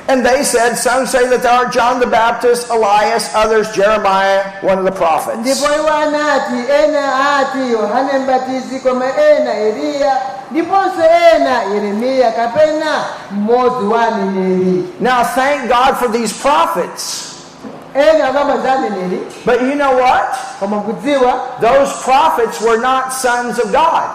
Anthu 0.09 0.15
akuti 0.15 0.15
chani 0.15 0.15
za 0.15 0.15
ine 0.15 0.15
mwana 0.15 0.15
wa 0.15 0.15
munthu 0.15 0.15
ndine 0.15 0.15
ndani 0.15 0.15
And 0.15 0.25
they 0.25 0.45
said, 0.45 0.77
Some 0.77 1.07
say 1.07 1.27
that 1.29 1.43
thou 1.43 1.65
art 1.65 1.73
John 1.73 1.99
the 2.01 2.07
Baptist, 2.07 2.71
Elias, 2.71 3.35
others 3.35 3.69
Jeremiah, 3.75 4.43
one 4.63 4.79
of 4.79 4.85
the 4.85 4.93
prophets. 4.93 5.39
ndipo 5.39 5.67
iwo 5.75 5.91
anati 5.91 6.73
ena 6.85 7.39
ati 7.39 7.73
yohane 7.73 8.19
mbatizi 8.19 8.81
koma 8.81 9.05
ena 9.07 9.55
eliya 9.55 10.17
ndiponso 10.51 11.03
ena 11.35 11.63
yeremiya 11.63 12.33
kapena 12.33 13.05
mmodzi 13.31 13.85
wa 13.87 14.07
aneneri 14.07 14.85
Now, 15.01 15.25
thank 15.25 15.69
God 15.69 15.97
for 15.97 16.09
these 16.13 16.33
prophets. 16.43 17.33
ena 17.95 18.29
akamba 18.29 18.57
za 18.63 18.73
aneneri 18.73 19.21
But 19.45 19.61
you 19.63 19.75
know 19.75 19.97
what? 19.97 20.37
Those 21.61 21.93
prophets 22.05 22.61
were 22.61 22.79
not 22.79 23.13
sons 23.13 23.59
of 23.59 23.73
God, 23.73 24.11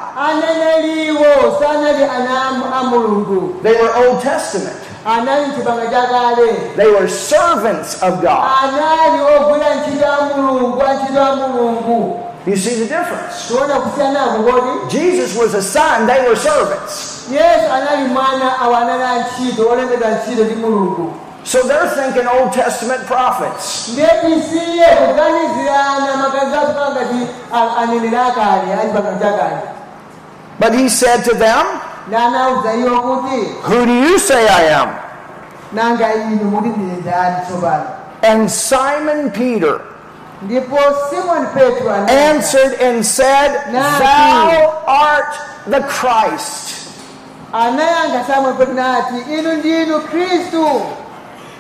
they 3.64 3.74
were 3.82 3.94
Old 4.08 4.22
Testament. 4.22 4.81
Anali 5.06 5.46
mchipanga 5.46 5.82
chakale 5.88 6.54
They 6.76 6.88
were 6.88 7.10
servants 7.10 8.04
of 8.04 8.22
God. 8.22 8.44
anali 8.64 9.22
ogwira 9.36 9.76
ntchito 9.76 10.06
ya 10.06 10.18
mulungu 10.38 10.82
antchito 10.84 11.20
ya 11.20 11.36
mulungu 11.36 12.20
You 12.48 12.58
see 12.58 12.70
the 12.76 12.86
difference? 12.86 13.48
tiona 13.48 13.74
kusiyanako 13.76 14.44
kodi 14.44 14.98
Jesus 14.98 15.36
was 15.38 15.54
a 15.54 15.62
son, 15.62 16.08
they 16.08 16.22
were 16.28 16.36
servants. 16.36 17.26
yesu 17.32 17.74
anali 17.74 18.04
mwana 18.08 18.60
awo 18.62 18.76
anali 18.76 19.04
antchito 19.04 19.70
olembedwa 19.70 20.10
ntchito 20.10 20.44
ndi 20.44 20.56
mulungu 20.56 21.14
So 21.44 21.58
they're 21.64 21.90
thinking 21.90 22.28
Old 22.40 22.52
Testament 22.54 23.02
prophets. 23.08 23.90
ndetisiye 23.94 24.86
kuganizirana 24.86 26.18
magazi 26.18 26.56
athu 26.56 26.74
pangati 26.74 27.28
aneneri 27.82 28.16
akale 28.18 28.74
ali 28.82 28.92
pangati 28.94 29.20
chakale 29.24 29.58
But 30.60 30.74
he 30.74 30.90
said 30.90 31.24
to 31.24 31.34
them, 31.34 31.66
nanauza 31.66 31.70
iwo 31.70 31.70
kuti 31.70 31.91
Who 33.64 33.86
do 33.86 33.94
you 33.94 34.20
say 34.20 34.48
I 34.48 34.64
am? 34.82 34.90
nanga 35.74 36.14
inu 36.16 36.44
muti 36.46 36.68
ndine 36.70 36.96
ndani 37.02 37.36
tsopano 37.48 37.84
And 38.24 38.50
Simon 38.52 39.30
Peter 39.32 39.80
ndipo 40.42 40.78
simoni 41.10 41.48
petro 41.54 41.94
anati 41.94 42.12
answered 42.14 42.82
and 42.82 43.06
said, 43.06 43.52
Thou 43.72 44.84
art 44.88 45.34
the 45.68 45.82
Christ. 45.82 46.76
anayankha 47.54 48.24
simoni 48.34 48.58
petro 48.58 48.74
nati 48.74 49.16
inu 49.40 49.54
ndinu 49.54 50.00
khristu 50.02 50.82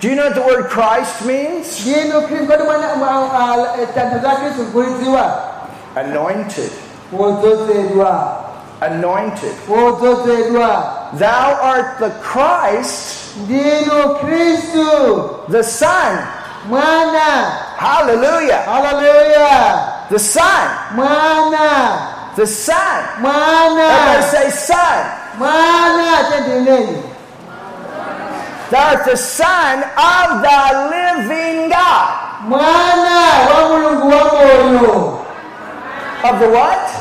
Do 0.02 0.08
you 0.10 0.16
know 0.16 0.26
what 0.26 0.34
the 0.36 0.42
word 0.42 0.70
Christ 0.70 1.22
means? 1.26 1.82
ndinu 1.88 2.22
khristu 2.22 2.48
kodi 2.48 2.64
mwana 2.64 2.96
mwa- 2.96 3.88
tantho 3.96 4.20
za 4.20 4.30
khristu 4.36 4.64
kulidziwa 4.74 5.42
Anointed. 5.96 6.72
Anointed. 8.82 9.54
wodzozedwa 9.68 10.94
Thou 11.14 11.54
art 11.62 12.00
the 12.00 12.10
Christ, 12.22 13.18
the 15.50 15.64
Son. 15.64 16.18
Hallelujah. 17.78 18.64
haleluya 18.66 20.10
The 20.10 20.20
Son. 20.20 20.70
mwana 20.96 21.98
The 22.36 22.48
Son. 22.48 23.04
mwana 23.22 23.84
Everybody 23.84 24.22
say 24.32 24.50
Son. 24.52 25.06
tendineni 26.32 27.04
Thou 28.72 28.80
art 28.80 29.06
the 29.06 29.18
Son 29.18 29.84
of 29.84 30.42
the 30.42 30.90
living 30.92 31.70
God. 31.70 32.08
mwana 32.48 33.18
wa 33.50 33.70
mulungu 33.70 34.08
wa 34.10 34.24
moyo 34.24 35.18
Of 36.24 36.40
the 36.40 36.48
what? 36.50 37.01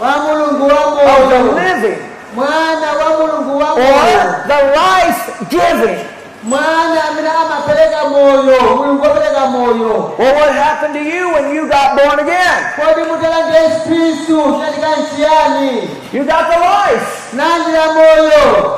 Wa 0.00 0.10
mulungu 0.16 0.66
wa 0.68 0.74
Of 1.02 1.28
the 1.28 1.38
living. 1.60 1.98
mwana 2.34 2.92
wa 2.92 3.18
mulungu 3.18 3.58
wa 3.58 3.66
moyo 3.76 3.88
Or 3.88 4.44
the 4.46 4.62
life 4.80 5.20
giving. 5.50 5.98
mwana 6.42 7.04
amene 7.10 7.28
amapereka 7.44 8.04
moyo 8.08 8.60
mulungu 8.76 9.02
wapereka 9.02 9.46
moyo 9.46 10.14
Well, 10.18 10.34
what 10.34 10.52
happened 10.54 10.94
to 10.94 11.00
you 11.02 11.32
when 11.34 11.54
you 11.54 11.68
got 11.68 11.96
born 11.96 12.18
again? 12.20 12.58
kodi 12.76 13.00
mutalanga 13.10 13.58
yesu 13.58 13.80
khristu 13.86 14.42
chinatika 14.42 14.88
nchiyani 14.96 15.88
You 16.12 16.24
got 16.24 16.44
the 16.50 16.58
life. 16.58 17.06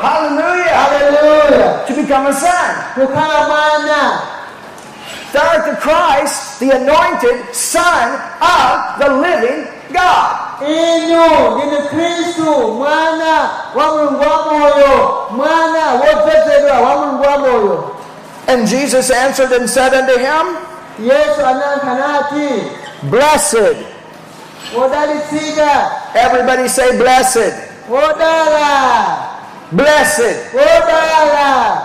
Hallelujah. 0.02 0.74
haleluya 0.74 1.86
To 1.86 1.94
become 1.94 2.26
a 2.26 2.32
son. 2.32 2.74
Thou 5.32 5.40
art 5.48 5.64
the 5.64 5.76
Christ, 5.80 6.60
the 6.60 6.70
anointed 6.76 7.54
Son 7.54 8.20
of 8.40 8.98
the 8.98 9.08
living 9.16 9.66
God. 9.92 10.41
Inu 10.68 11.50
ndinu 11.56 11.88
khristu 11.90 12.50
mwana 12.72 13.50
wa 13.74 13.86
mulungu 13.86 14.20
wa 14.20 14.52
moyo 14.52 15.26
mwana 15.30 15.86
wa 16.82 16.96
mulungu 16.96 17.22
wa 17.22 17.38
moyo 17.38 17.88
And 18.48 18.66
Jesus 18.68 19.10
answered 19.10 19.52
and 19.52 19.70
said 19.70 19.94
unto 19.94 20.18
him, 20.18 20.56
yesu 20.98 21.46
anayankha 21.46 21.94
nati 21.94 22.62
Blessed. 23.02 23.76
wodalitsika 24.76 25.90
Everybody 26.14 26.68
say 26.68 26.96
blessed. 26.98 27.54
wodala 27.88 29.28
Blessed. 29.72 30.52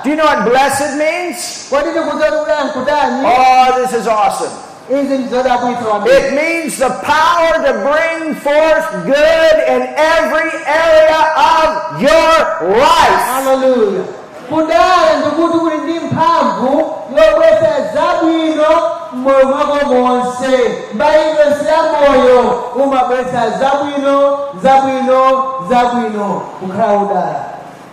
Do 0.04 0.10
you 0.10 0.16
know 0.18 0.26
what 0.26 0.44
blessed 0.50 0.98
means? 0.98 1.68
kodi 1.70 1.90
ndikudzoti 1.90 2.32
kudala 2.38 2.64
nkutani 2.64 3.26
Oh, 3.28 3.82
this 3.82 3.94
is 4.02 4.08
awesome. 4.08 4.52
Izi 4.90 5.18
ndizodabwitsa 5.18 5.84
kwambiri 5.84 6.18
It 6.18 6.34
means 6.34 6.78
the 6.78 6.90
power 6.90 7.54
to 7.66 7.74
bring 7.74 8.36
forth 8.36 9.06
good 9.06 9.56
in 9.68 9.82
every 10.16 10.50
area 10.66 11.22
of 11.38 12.02
your 12.02 12.72
life. 12.78 13.24
haleluya 13.34 14.04
kudala 14.50 15.14
ndikuti 15.22 15.58
kuli 15.60 15.78
ndi 15.78 16.00
mphamvu 16.00 16.96
yobwesa 17.18 17.76
zabwino 17.94 18.66
mmoyo 19.14 19.46
mwako 19.48 19.86
monse 19.86 20.60
mbali 20.94 21.20
yonse 21.30 21.66
ya 21.70 21.84
moyo 21.84 22.42
umabwesa 22.76 23.50
zabwino 23.60 24.40
zabwino 24.64 25.44
zabwino 25.70 26.42
kukhala 26.60 26.94
udala 26.94 27.44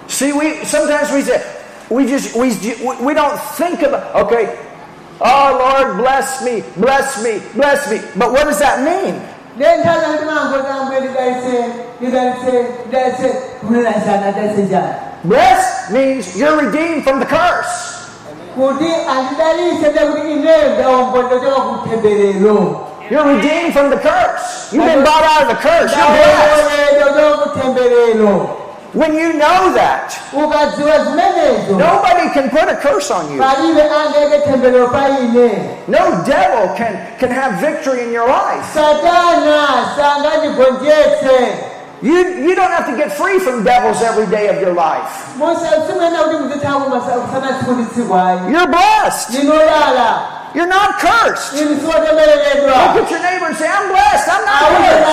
See, 0.07 0.33
we 0.33 0.65
sometimes 0.65 1.11
we 1.13 1.23
say 1.23 1.41
we 1.91 2.05
just 2.05 2.37
we 2.37 2.49
we 3.01 3.15
don't 3.15 3.41
think 3.57 3.83
about 3.83 4.03
okay. 4.15 4.49
Oh 5.21 5.57
Lord, 5.59 5.97
bless 5.99 6.43
me, 6.45 6.63
bless 6.77 7.23
me, 7.23 7.41
bless 7.55 7.91
me. 7.91 7.99
But 8.19 8.33
what 8.33 8.45
does 8.45 8.59
that 8.59 8.83
mean? 8.83 9.21
Bless 15.25 15.91
means 15.91 16.37
you're 16.37 16.59
redeemed 16.67 17.05
from 17.05 17.21
the 17.21 17.27
curse. 17.27 17.95
You're 23.11 23.25
redeemed 23.37 23.73
from 23.73 23.91
the 23.91 23.97
curse. 23.99 24.73
You've 24.73 24.85
been 24.85 25.05
bought 25.05 25.23
out 25.25 25.43
of 25.43 25.49
the 25.49 25.61
curse. 25.63 25.93
You're 25.95 26.07
blessed. 26.09 26.65
When 28.95 29.15
you 29.15 29.33
know 29.33 29.75
that, 29.75 30.15
nobody 30.33 32.31
can 32.31 32.49
put 32.49 32.69
a 32.71 32.77
curse 32.77 33.11
on 33.11 33.33
you. 33.33 33.41
palibe 33.43 33.83
angeke 33.83 34.45
tembelero 34.47 34.87
pa 34.89 35.09
ine 35.19 35.83
No 35.89 36.23
devil 36.25 36.75
can, 36.77 36.95
can 37.19 37.31
have 37.31 37.61
victory 37.61 38.05
in 38.05 38.13
your 38.13 38.29
life. 38.29 38.65
You, 42.03 42.19
you 42.47 42.55
don't 42.55 42.71
have 42.71 42.87
to 42.87 42.97
get 42.97 43.11
free 43.13 43.39
from 43.39 43.65
devils 43.65 44.03
every 44.03 44.27
day 44.27 44.49
of 44.49 44.61
your 44.61 44.75
life. 44.75 45.11
simwena 45.87 46.19
kuti 46.23 46.37
muzithaku 46.37 46.91
kusana 46.91 47.53
tsiku 47.59 47.73
ndi 47.73 47.85
tsiku 47.85 48.15
ayi 48.15 48.53
You're 48.53 48.67
blessed. 48.67 49.35
You're 50.55 50.71
not 50.71 50.99
cursed. 51.01 51.53
Look 51.55 51.67
at 51.67 53.11
your 53.11 53.23
neighbor 53.23 53.47
and 53.47 53.57
say, 53.57 53.67
I'm 53.67 53.89
blessed. 53.91 54.29
I'm 54.31 54.45
not 54.47 54.61
cursed. 54.71 55.09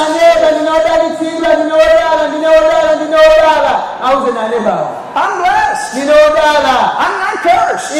I'm 5.15 5.41
blessed. 5.41 5.95
I'm 5.97 7.15
not 7.19 7.37
cursed. 7.41 7.91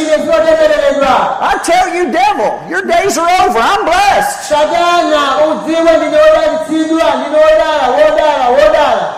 I 1.42 1.60
tell 1.64 1.94
you, 1.96 2.12
devil, 2.12 2.62
your 2.70 2.84
days 2.86 3.18
are 3.18 3.28
over. 3.48 3.60
I'm 3.60 3.86
blessed. 3.86 4.50
satana 4.50 5.46
udziwe 5.48 5.98
ndinodalitsidwa 5.98 7.04
ndinodala 7.16 7.88
wodala 7.90 8.50
wodala 8.50 9.14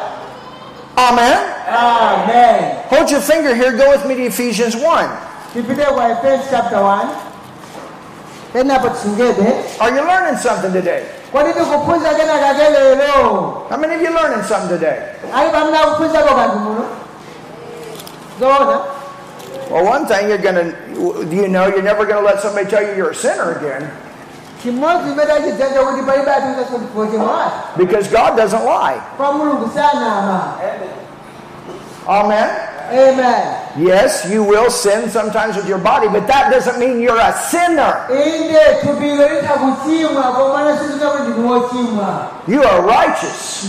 Amen. 0.96 1.38
amen 1.70 2.76
Hold 2.90 3.10
your 3.12 3.22
finger 3.22 3.56
here. 3.56 3.72
Go 3.72 3.90
with 3.90 4.06
me 4.06 4.16
to 4.16 4.22
Ephesians 4.26 4.76
1. 4.76 5.10
tipite 5.54 5.86
kwa 5.86 6.10
efesi 6.10 6.44
chapter 6.52 6.78
1 6.80 7.00
tenapo 7.08 7.14
tisungede 7.14 7.33
Are 8.56 9.90
you 9.96 10.02
learning 10.06 10.38
something 10.38 10.72
today? 10.74 11.04
kodi 11.34 11.54
tikuphunza 11.54 12.10
kenakake 12.14 12.70
lero 12.70 13.66
How 13.70 13.78
many 13.78 13.96
of 13.96 14.02
you 14.02 14.10
learning 14.14 14.44
something 14.44 14.70
today? 14.70 15.00
ali 15.36 15.50
pamene 15.52 15.78
akuphunzako 15.78 16.36
kanthu 16.36 16.60
muno 16.60 16.86
zoona 18.40 18.80
Well, 19.72 19.86
one 19.86 20.06
thing 20.06 20.28
you're 20.30 20.38
going 20.38 20.56
to, 20.56 21.36
you 21.36 21.48
know, 21.48 21.66
you're 21.68 21.82
never 21.82 22.06
going 22.06 22.20
to 22.22 22.26
let 22.26 22.42
somebody 22.42 22.70
tell 22.70 22.84
you 22.84 22.94
you're 22.96 23.12
a 23.12 23.16
sinner 23.16 23.52
again 23.58 23.90
chimodzi 24.64 25.10
chimene 25.10 25.32
achidzanja 25.34 25.80
kuti 25.82 26.02
palibe 26.04 26.32
atiuzasotipo 26.32 27.06
chimwati 27.06 27.52
because 27.78 28.08
God 28.08 28.38
doesn't 28.38 28.64
lie. 28.66 29.02
kwa 29.18 29.32
mulungu 29.34 29.72
sanama 29.76 30.54
Amen. 32.08 32.50
Amen 32.92 33.44
Yes, 33.76 34.26
you 34.30 34.44
will 34.44 34.70
sin 34.70 35.10
sometimes 35.10 35.56
with 35.56 35.68
your 35.68 35.80
body, 35.80 36.08
but 36.08 36.28
that 36.28 36.52
doesn't 36.52 36.78
mean 36.80 37.00
you're 37.02 37.18
a 37.20 37.34
sinner. 37.34 38.06
inde 38.10 38.60
thupilo 38.82 39.28
litha 39.30 39.54
kuchimwa 39.54 40.24
komana 40.24 40.78
sizikakuti 40.78 41.30
ndinu 41.30 41.50
wochimwa 41.52 42.28
You 42.48 42.62
are 42.64 42.82
righteous. 42.82 43.66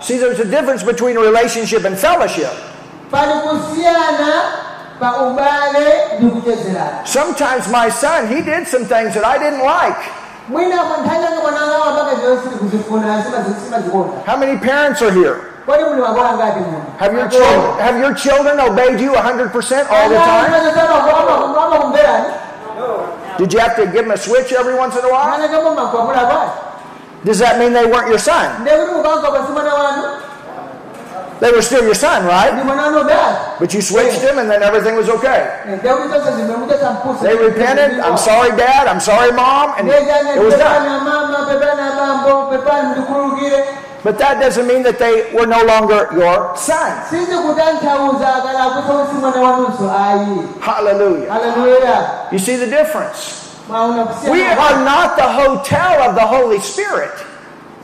See, 0.00 0.18
there's 0.18 0.40
a 0.40 0.44
difference 0.44 0.82
between 0.82 1.16
relationship 1.16 1.84
and 1.84 1.96
fellowship. 1.98 2.50
pali 3.10 3.32
kusiyana 3.40 4.32
pa 5.00 5.12
ubale 5.22 6.18
ndi 6.20 6.30
kuchezerana 6.30 7.04
Sometimes 7.06 7.68
my 7.68 7.88
son, 7.90 8.26
he 8.28 8.42
did 8.42 8.66
some 8.68 8.84
things 8.84 9.14
that 9.14 9.24
I 9.24 9.38
didn't 9.38 9.62
like. 9.64 10.00
mwina 10.48 10.84
mwanthanyanga 10.84 11.40
mwananga 11.42 11.78
wapaka 11.78 12.14
zonsiri 12.16 12.54
kuzifuna 12.56 13.24
simazikonda 13.64 14.12
How 14.26 14.36
many 14.38 14.56
parents 14.58 15.02
are 15.02 15.10
here? 15.12 15.36
Kodi 15.66 15.84
muli 15.84 16.00
makola 16.02 16.32
ngati 16.32 16.60
muno 16.60 16.80
Have 16.98 17.12
your 17.14 17.28
children, 17.28 17.78
have 17.78 17.98
your 17.98 18.14
children 18.14 18.60
obeyed 18.60 19.00
you 19.00 19.12
100% 19.12 19.90
all 19.90 20.08
the 20.08 20.16
time? 20.16 20.50
Did 23.38 23.52
you 23.52 23.58
have 23.60 23.76
to 23.76 23.84
give 23.86 24.04
them 24.04 24.10
a 24.10 24.16
switch 24.16 24.52
every 24.52 24.74
once 24.74 24.96
in 24.96 25.04
a 25.04 25.08
while? 25.08 25.34
ana 25.34 25.48
kama 25.48 25.70
makwapula 25.74 26.24
kwati 26.26 26.50
Does 27.24 27.38
that 27.38 27.58
mean 27.58 27.72
they 27.72 27.84
weren't 27.86 28.08
your 28.08 28.18
son? 28.18 28.46
ndekuti 28.62 28.92
mukanka 28.94 29.30
pasi 29.30 29.52
mwana 29.52 29.74
wanu 29.74 30.02
They 31.40 31.50
were 31.52 31.60
still 31.62 31.84
your 31.84 31.94
son, 31.94 32.24
right? 32.26 32.52
ndi 32.54 32.62
mwana 32.64 32.82
wanu 32.82 33.04
dali 33.04 33.36
But 33.60 33.74
you 33.74 33.82
switched 33.82 34.22
him 34.22 34.38
and 34.38 34.50
then 34.50 34.62
everything 34.62 34.96
was 34.96 35.08
okay. 35.08 35.42
ndekuti 35.66 36.08
zonse 36.08 36.32
zimemuchesa 36.32 36.90
mpusa 36.90 37.20
They 37.28 37.36
repented. 37.36 37.90
I'm 38.00 38.16
sorry, 38.18 38.50
Dad. 38.56 38.86
I'm 38.88 39.00
sorry, 39.00 39.32
Mom. 39.32 39.74
And 39.78 39.88
it 39.88 40.42
was 40.44 40.54
done. 40.54 40.82
Pepana 44.04 44.04
mama 44.04 44.04
pepana 44.04 44.04
mambo 44.04 44.04
pepani 44.04 44.04
ndikhululukire 44.04 44.04
But 44.04 44.18
that 44.18 44.40
doesn't 44.40 44.66
mean 44.66 44.82
that 44.82 44.98
they 44.98 45.32
were 45.34 45.46
no 45.46 45.62
longer 45.64 46.08
your 46.16 46.56
son. 46.56 46.92
sizi 47.10 47.36
kutanthauza 47.36 48.34
akalakwisa 48.34 48.92
kuti 48.92 49.10
si 49.10 49.20
mwana 49.20 49.40
wanunso 49.40 49.92
ayi 49.92 50.38
Hallelujah. 50.60 52.28
You 52.32 52.38
see 52.38 52.56
the 52.56 52.66
difference? 52.66 53.42
We 53.68 54.42
are 54.46 54.84
not 54.84 55.16
the 55.16 55.26
hotel 55.26 56.02
of 56.08 56.14
the 56.14 56.26
Holy 56.26 56.60
Spirit. 56.60 57.10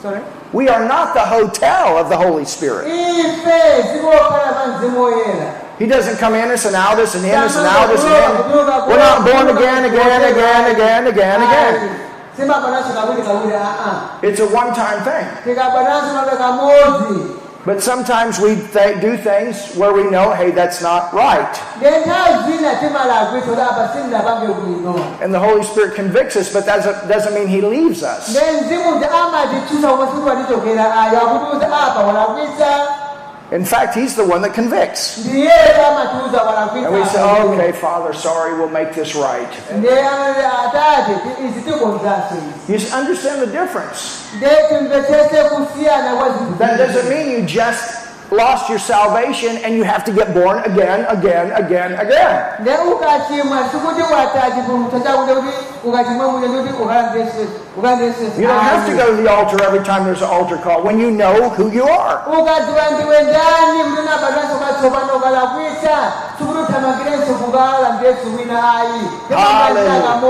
Sorry. 0.02 0.20
We 0.52 0.68
are 0.68 0.84
not 0.86 1.14
the 1.14 1.20
hotel 1.26 1.98
of 1.98 2.08
the 2.08 2.16
Holy 2.16 2.44
Spirit. 2.44 2.86
ife 2.86 3.82
zikokhala 3.92 4.52
pa 4.52 4.66
mzimu 4.66 5.02
woyera 5.02 5.52
He 5.78 5.86
doesn't 5.86 6.18
come 6.20 6.36
in 6.36 6.50
us 6.52 6.64
and 6.66 6.76
out 6.76 6.98
us 7.00 7.14
and 7.16 7.24
in 7.24 7.34
us 7.34 7.56
and 7.56 7.66
out 7.66 7.90
us 7.90 8.04
and 8.04 8.14
in. 8.14 8.88
We're 8.88 8.98
not 8.98 9.24
born 9.24 9.48
again, 9.56 9.84
again, 9.84 10.22
again, 10.32 10.70
again, 10.74 11.06
again, 11.06 11.42
again. 11.42 11.90
Kawiri 12.36 13.54
aa 13.56 13.92
It's 14.22 14.40
a 14.40 14.46
one-time 14.46 15.00
thing. 15.04 15.26
tikabananso 15.44 16.14
mabe 16.14 16.36
kamodzi 16.36 17.20
But 17.64 17.80
sometimes 17.80 18.40
we 18.40 18.56
th- 18.74 18.98
do 19.00 19.16
things 19.16 19.54
where 19.78 19.92
we 19.94 20.02
know, 20.10 20.34
hey, 20.34 20.50
that's 20.50 20.82
not 20.82 21.12
right. 21.14 21.54
ngenthawi 21.78 22.34
zina 22.46 22.74
timalakwisa 22.82 23.46
kuti 23.46 23.60
apa 23.62 23.88
sindinapange 23.94 24.46
bwino 24.54 24.94
And 25.22 25.30
the 25.32 25.38
Holy 25.38 25.62
Spirit 25.62 25.94
convicts 25.94 26.34
us, 26.36 26.52
but 26.52 26.66
that 26.66 26.82
doesn't, 26.82 27.06
doesn't 27.08 27.34
mean 27.38 27.46
He 27.46 27.60
leaves 27.62 28.02
us. 28.02 28.34
In 33.52 33.64
fact, 33.64 33.94
He's 33.94 34.14
the 34.14 34.24
one 34.24 34.40
that 34.42 34.54
convicts. 34.54 35.18
ndiyeye 35.18 35.86
amatiuza 35.88 36.42
walakwisa 36.42 36.86
And 36.88 36.96
we 36.96 37.04
say, 37.04 37.20
apa. 37.20 37.42
okay, 37.44 37.72
Father, 37.72 38.14
sorry, 38.14 38.54
we'll 38.54 38.70
make 38.70 38.92
this 38.94 39.14
right. 39.14 39.52
ndiye 39.78 40.06
amati 40.08 40.40
atate 40.40 41.12
ti- 41.14 41.44
izi 41.46 41.60
tikonzanso 41.60 42.34
izi 42.68 42.72
You 42.72 42.98
understand 43.00 43.40
the 43.40 43.46
difference. 43.46 44.00
ndiye 44.36 44.56
timvetsese 44.68 45.44
kusiyana 45.44 46.14
kwa 46.16 46.28
zinthu 46.30 46.58
That 46.58 46.78
doesn't 46.78 47.08
mean 47.08 47.30
you 47.30 47.40
just 47.42 47.84
lost 48.32 48.68
your 48.70 48.78
salvation 48.78 49.56
and 49.64 49.74
you 49.76 49.84
have 49.84 50.04
to 50.04 50.12
get 50.12 50.32
born 50.34 50.58
again, 50.64 51.04
again, 51.08 51.52
again, 51.52 51.92
again. 52.00 52.36
ndiye 52.60 52.76
ukachimwa 52.92 53.58
sikuti 53.72 54.02
wata 54.14 54.50
chipulumutso 54.54 55.00
chakuti 55.00 55.32
kuti 55.34 55.48
ukachimwa 55.84 56.28
muja 56.28 56.48
ndikuti 56.48 56.72
ukalandesese 56.82 58.40
You 58.42 58.48
don't 58.48 58.60
have 58.62 58.90
to 58.90 58.96
go 58.96 59.16
to 59.16 59.22
the 59.22 59.28
altar 59.30 59.62
every 59.62 59.84
time 59.84 60.04
there's 60.04 60.22
an 60.22 60.30
altar 60.30 60.58
call 60.58 60.82
when 60.82 60.98
you 61.00 61.10
know 61.10 61.34
who 61.50 61.68
you 61.70 61.84
are. 61.84 62.18
ukadziwa 62.40 62.90
ndiwe 62.94 63.22
ndani 63.22 63.82
mndu 63.90 64.02
nabatanso 64.02 64.54
katsopano 64.66 65.12
ukalakwisa 65.16 65.94
sikuti 66.38 66.58
uthamangirenso 66.58 67.34
kukala 67.34 67.88
ndiyesu 67.96 68.36
wina 68.38 68.74
ayi 68.78 69.02
Hallelujah. 69.36 70.20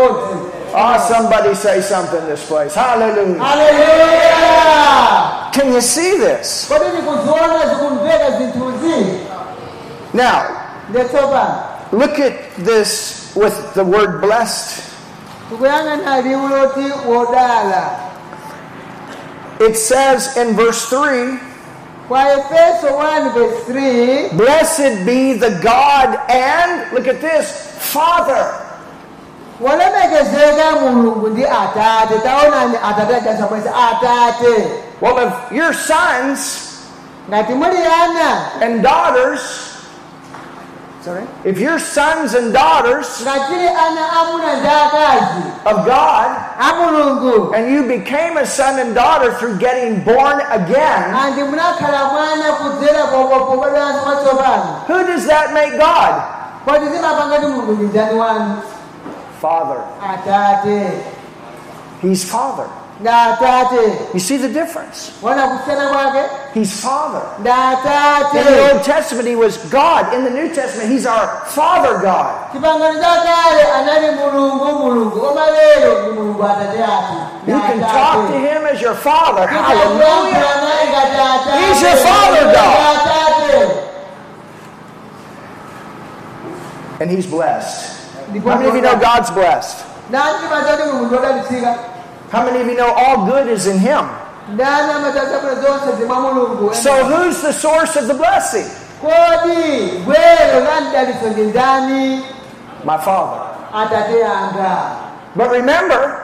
Ah, 0.75 0.99
somebody 0.99 1.55
say 1.55 1.83
something 1.83 2.17
in 2.19 2.27
this 2.27 2.47
place. 2.49 2.75
Hallelujah. 2.81 3.39
haleluya 3.45 5.42
Can 5.53 5.73
you 5.73 5.81
see 5.81 6.17
this? 6.19 6.67
kodi 6.69 6.85
ndikuziona 6.93 7.67
zikumveka 7.69 8.31
zinthuzi 8.31 9.21
Now, 10.15 10.43
look 11.93 12.19
at 12.19 12.33
this 12.65 13.33
with 13.35 13.75
the 13.75 13.85
word 13.85 14.21
blessed. 14.21 14.83
tikuyang'ana 15.51 16.21
liwu 16.21 16.49
loti 16.49 16.93
wodala 17.07 17.91
It 19.61 19.77
says 19.77 20.37
in 20.37 20.55
verse 20.57 20.87
3 20.97 21.39
kwa 22.09 22.33
efeso 22.33 22.87
1 22.87 23.33
verse 23.33 23.73
3 23.73 24.29
Blessed 24.37 25.05
be 25.07 25.35
the 25.35 25.51
God 25.63 26.19
and, 26.31 26.93
look 26.93 27.07
at 27.09 27.21
this, 27.21 27.53
Father. 27.79 28.62
Walemekezeka 29.61 30.73
mulungu 30.81 31.29
ndi 31.29 31.45
atate. 31.47 32.19
Taonani 32.23 32.77
atate 32.91 33.17
ajasakwesa 33.17 33.71
atate. 33.91 34.67
Well, 35.01 35.19
if 35.19 35.53
your 35.53 35.75
sons 35.75 36.69
ngati 37.31 37.53
muli 37.55 37.77
ana 38.03 38.51
and 38.61 38.83
daughters, 38.83 39.41
Sorry? 41.05 41.23
if 41.45 41.59
your 41.59 41.79
sons 41.81 42.35
and 42.35 42.53
daughters 42.53 43.07
ngatili 43.23 43.69
ana 43.69 44.13
amuna 44.21 44.57
ndi 44.57 44.69
akazi 44.69 45.43
of 45.67 45.85
God, 45.85 46.29
and 47.55 47.73
you 47.75 47.83
became 47.89 48.37
a 48.39 48.47
son 48.47 48.79
and 48.79 48.95
daughter 48.95 49.33
through 49.35 49.59
getting 49.59 50.05
born 50.05 50.41
again, 50.51 51.15
andi 51.15 51.43
munakhala 51.43 52.05
mwana 52.05 52.53
kudzera 52.53 53.05
pobadwanso 53.07 54.01
kwatsopano 54.01 54.65
who 54.87 55.05
does 55.07 55.27
that 55.27 55.53
make 55.53 55.77
God? 55.79 56.23
Father. 59.43 59.83
He's 62.01 62.23
Father. 62.31 62.71
You 64.15 64.21
see 64.21 64.37
the 64.37 64.49
difference? 64.49 65.19
He's 66.55 66.71
Father. 66.81 67.27
In 68.39 68.45
the 68.47 68.73
Old 68.73 68.85
Testament, 68.85 69.27
He 69.27 69.35
was 69.35 69.59
God. 69.71 70.15
In 70.15 70.23
the 70.23 70.31
New 70.31 70.55
Testament, 70.55 70.89
He's 70.89 71.07
our 71.07 71.45
Father 71.47 71.99
God. 72.01 72.55
You 72.55 72.61
can 77.59 77.81
talk 77.81 78.31
to 78.31 78.39
Him 78.39 78.63
as 78.71 78.81
your 78.81 78.95
Father. 78.95 79.49
Hallelujah. 79.49 80.39
He's 81.59 81.83
your 81.83 81.97
Father 81.97 82.45
God. 82.55 82.99
And 87.01 87.11
He's 87.11 87.27
blessed. 87.27 87.92
How 88.41 88.57
many 88.57 88.69
of 88.69 88.75
you 88.75 88.81
know 88.83 88.97
God's 88.97 89.31
blessed? 89.31 89.77
ndani 90.11 90.39
timaza 90.43 90.77
kuti 90.77 90.93
mulungu 90.93 91.15
wodalitsika 91.15 91.75
How 92.33 92.43
many 92.43 92.61
of 92.61 92.67
you 92.69 92.75
know 92.75 92.95
all 92.97 93.17
good 93.17 93.49
is 93.57 93.67
in 93.67 93.79
him? 93.79 94.07
ndani 94.55 94.93
amazaza 94.93 95.39
bwino 95.39 95.55
zonse 95.63 95.97
zimwa 95.99 96.21
mulungu 96.21 96.75
So 96.75 96.91
who's 97.05 97.41
the 97.43 97.53
source 97.53 97.97
of 98.01 98.07
the 98.07 98.15
blessing? 98.15 98.67
kodi 99.01 99.89
gwero 100.05 100.61
la 100.65 100.81
mdalitso 100.81 101.27
ndi 101.29 101.43
ndani 101.43 102.25
My 102.85 102.99
Father. 102.99 103.43
But 105.37 105.51
remember, 105.51 106.21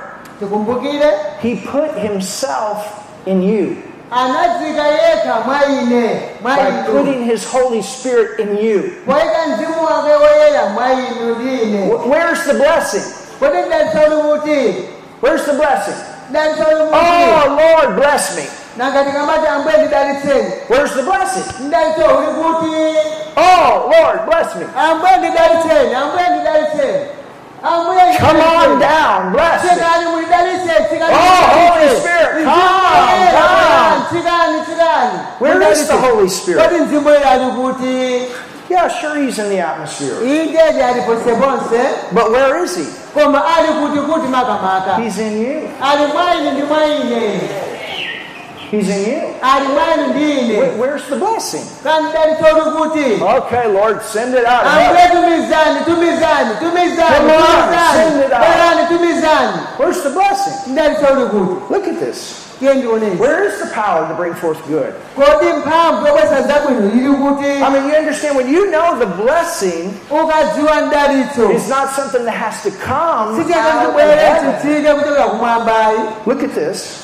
he 1.40 1.56
put 1.56 1.90
himself 1.98 3.04
in 3.26 3.42
you 3.42 3.76
anadzika 4.10 4.86
yekha 4.86 5.40
mwa 5.46 5.60
ine 5.66 6.20
mwa 6.42 6.56
by 6.56 6.92
putting 6.92 7.24
his 7.24 7.44
Holy 7.52 7.82
Spirit 7.82 8.38
in 8.38 8.58
you. 8.58 8.82
poyika 9.06 9.46
mzimu 9.46 9.84
wake 9.84 10.12
woyera 10.24 10.66
mwa 10.66 10.92
inu 10.92 11.34
ndi 11.34 11.62
ine 11.62 11.86
Wh- 11.92 12.10
Where's 12.10 12.42
the 12.46 12.52
blessing? 12.54 13.02
kodi 13.40 13.58
mdalitso 13.66 13.98
uli 13.98 14.22
kuti 14.40 14.74
Where's 15.22 15.44
the 15.44 15.52
blessing? 15.52 15.94
mdalitso 16.30 16.62
uli 16.62 16.84
kuti 16.84 16.96
Oh, 16.96 17.48
Lord, 17.48 17.96
bless 17.96 18.36
me. 18.36 18.44
nangati 18.76 19.10
kamati 19.12 19.46
ambuye 19.46 19.76
ndidalitseni 19.76 20.52
Where's 20.70 20.92
the 20.94 21.02
blessing? 21.02 21.44
mdalitso 21.60 22.02
uli 22.18 22.26
kuti 22.26 22.76
Oh, 23.36 23.90
Lord, 23.90 24.20
bless 24.26 24.54
me. 24.56 24.66
Ambuye 27.62 28.02
ndidalitseni 28.06 28.12
ambuye 28.12 28.12
ndidalitseni 28.12 28.18
ambuye 28.18 28.18
Come 28.18 28.42
on 28.64 28.78
down, 28.80 29.32
bless 29.32 29.62
me. 29.64 29.70
tsikani 29.70 30.06
mulidalitse 30.10 30.84
tsikani 30.88 31.14
Oh. 31.14 31.70
Holy 31.70 31.88
Spirit, 32.00 32.44
come 32.44 32.62
woyera, 33.10 33.32
down. 33.32 34.02
tsikani 34.10 34.60
tsikani 34.66 35.18
Where 35.40 35.72
is 35.72 35.86
the 35.88 35.96
Holy 35.96 36.28
Spirit? 36.28 36.62
kodi 36.62 36.80
mzimu 36.80 37.06
woyera 37.06 37.30
ali 37.30 37.46
kuti 37.50 38.22
Yeah, 38.70 38.86
sure, 39.00 39.18
he's 39.24 39.38
in 39.38 39.48
the 39.48 39.62
atmosphere. 39.62 40.20
indeje 40.24 40.84
ali 40.84 41.00
ponseponse 41.02 41.80
But 42.12 42.30
where 42.30 42.64
is 42.64 42.76
he? 42.76 42.84
koma 43.14 43.42
ali 43.56 43.68
kuti 43.68 43.98
kuti 44.00 44.26
makamaka 44.28 44.94
He's 44.96 45.18
in 45.18 45.42
you. 45.42 45.70
ali 45.82 46.06
mwa 46.12 46.34
ine 46.34 46.50
ndi 46.50 46.62
mwa 46.62 46.86
ine 46.86 47.40
He's 48.70 48.88
in 48.88 49.12
you. 49.12 49.22
ali 49.42 49.68
mwa 49.68 49.82
ine 49.94 50.06
ndi 50.06 50.24
Wh- 50.24 50.38
ine 50.44 50.80
Where's 50.80 51.02
the 51.08 51.16
blessing? 51.16 51.64
kuti 52.78 53.22
Okay, 53.36 53.68
Lord, 53.72 54.02
send 54.02 54.34
it 54.34 54.44
out. 54.46 54.66
ambuye 54.66 55.08
tumizani 55.12 55.80
tumizani 55.84 56.50
tumizani 56.60 57.16
Come 57.16 57.32
on, 57.32 57.42
tumizani 57.42 58.10
send 58.10 58.24
it 58.24 58.32
out. 58.32 58.88
tumizani 58.88 59.58
Where's 59.78 60.02
the 60.02 60.10
blessing? 60.10 60.74
kuti 61.26 61.72
Look 61.74 61.86
at 61.88 61.98
this. 62.00 62.44
Where 62.60 63.44
is 63.44 63.60
the 63.60 63.70
power 63.72 64.08
to 64.08 64.14
bring 64.14 64.34
forth 64.34 64.58
good? 64.68 64.92
kodi 65.16 65.46
mphamvu 65.52 66.06
yobwesa 66.06 66.42
zabwino 66.42 66.90
ili 66.92 67.14
kuti 67.14 67.46
I 67.46 67.70
mean, 67.70 67.88
you 67.88 67.94
understand 67.96 68.36
when 68.36 68.52
you 68.54 68.66
know 68.66 68.98
the 68.98 69.06
blessing 69.06 69.92
ukadziwa 70.10 70.82
is 71.56 71.68
not 71.68 71.88
something 71.96 72.24
that 72.24 72.34
has 72.34 72.62
to 72.62 72.70
come 72.70 73.30
out 73.30 73.38
of 73.40 73.46
sichakachibwere 73.46 74.16
heaven. 74.16 74.54
chitsike 74.62 74.94
kuchokera 74.94 75.24
kumwambayi 75.24 75.98
Look 76.26 76.42
at 76.42 76.54
this. 76.54 77.02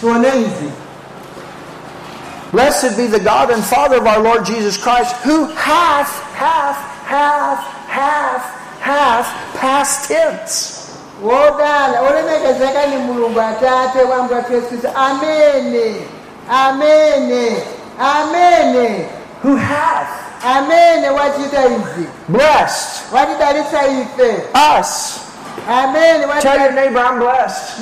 Blessed 2.54 2.96
be 2.96 3.08
the 3.08 3.18
God 3.18 3.50
and 3.50 3.64
Father 3.64 3.96
of 3.96 4.06
our 4.06 4.22
Lord 4.22 4.46
Jesus 4.46 4.76
Christ, 4.76 5.16
who 5.26 5.46
hath, 5.58 6.06
hath, 6.38 6.78
hath, 7.02 7.58
hath, 7.90 8.80
hath, 8.80 9.58
past 9.58 10.06
tense. 10.06 10.80
wodala 11.22 12.00
olemekezeka 12.00 12.86
ni 12.86 12.96
mulungu 12.96 13.40
atate 13.40 13.98
yesu. 13.98 14.42
Kristu 14.46 14.88
amene 14.94 16.06
amene 16.48 17.62
amene 17.98 19.08
Who 19.42 19.56
hath. 19.56 20.08
Amene 20.44 21.10
wachita 21.10 21.66
izi 21.66 22.06
blessed. 22.28 23.12
Watidalitsa 23.12 23.86
ife 23.86 24.42
us. 24.78 25.20
amene 25.68 26.40
Tell 26.40 26.60
your 26.60 26.72
neighbor, 26.72 27.00
I'm 27.00 27.18
blessed. 27.18 27.80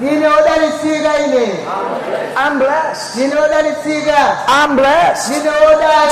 ndine 0.00 0.26
odalitsika 0.28 0.28
ndine 0.28 0.28
odalitsika 0.28 1.16
ine 1.26 1.46
I'm 2.36 2.58
blessed. 2.58 3.16
ndine 3.16 3.40
odalitsika 3.40 4.18
I'm 4.48 4.76
blessed. 4.76 5.30
ndine 5.30 5.50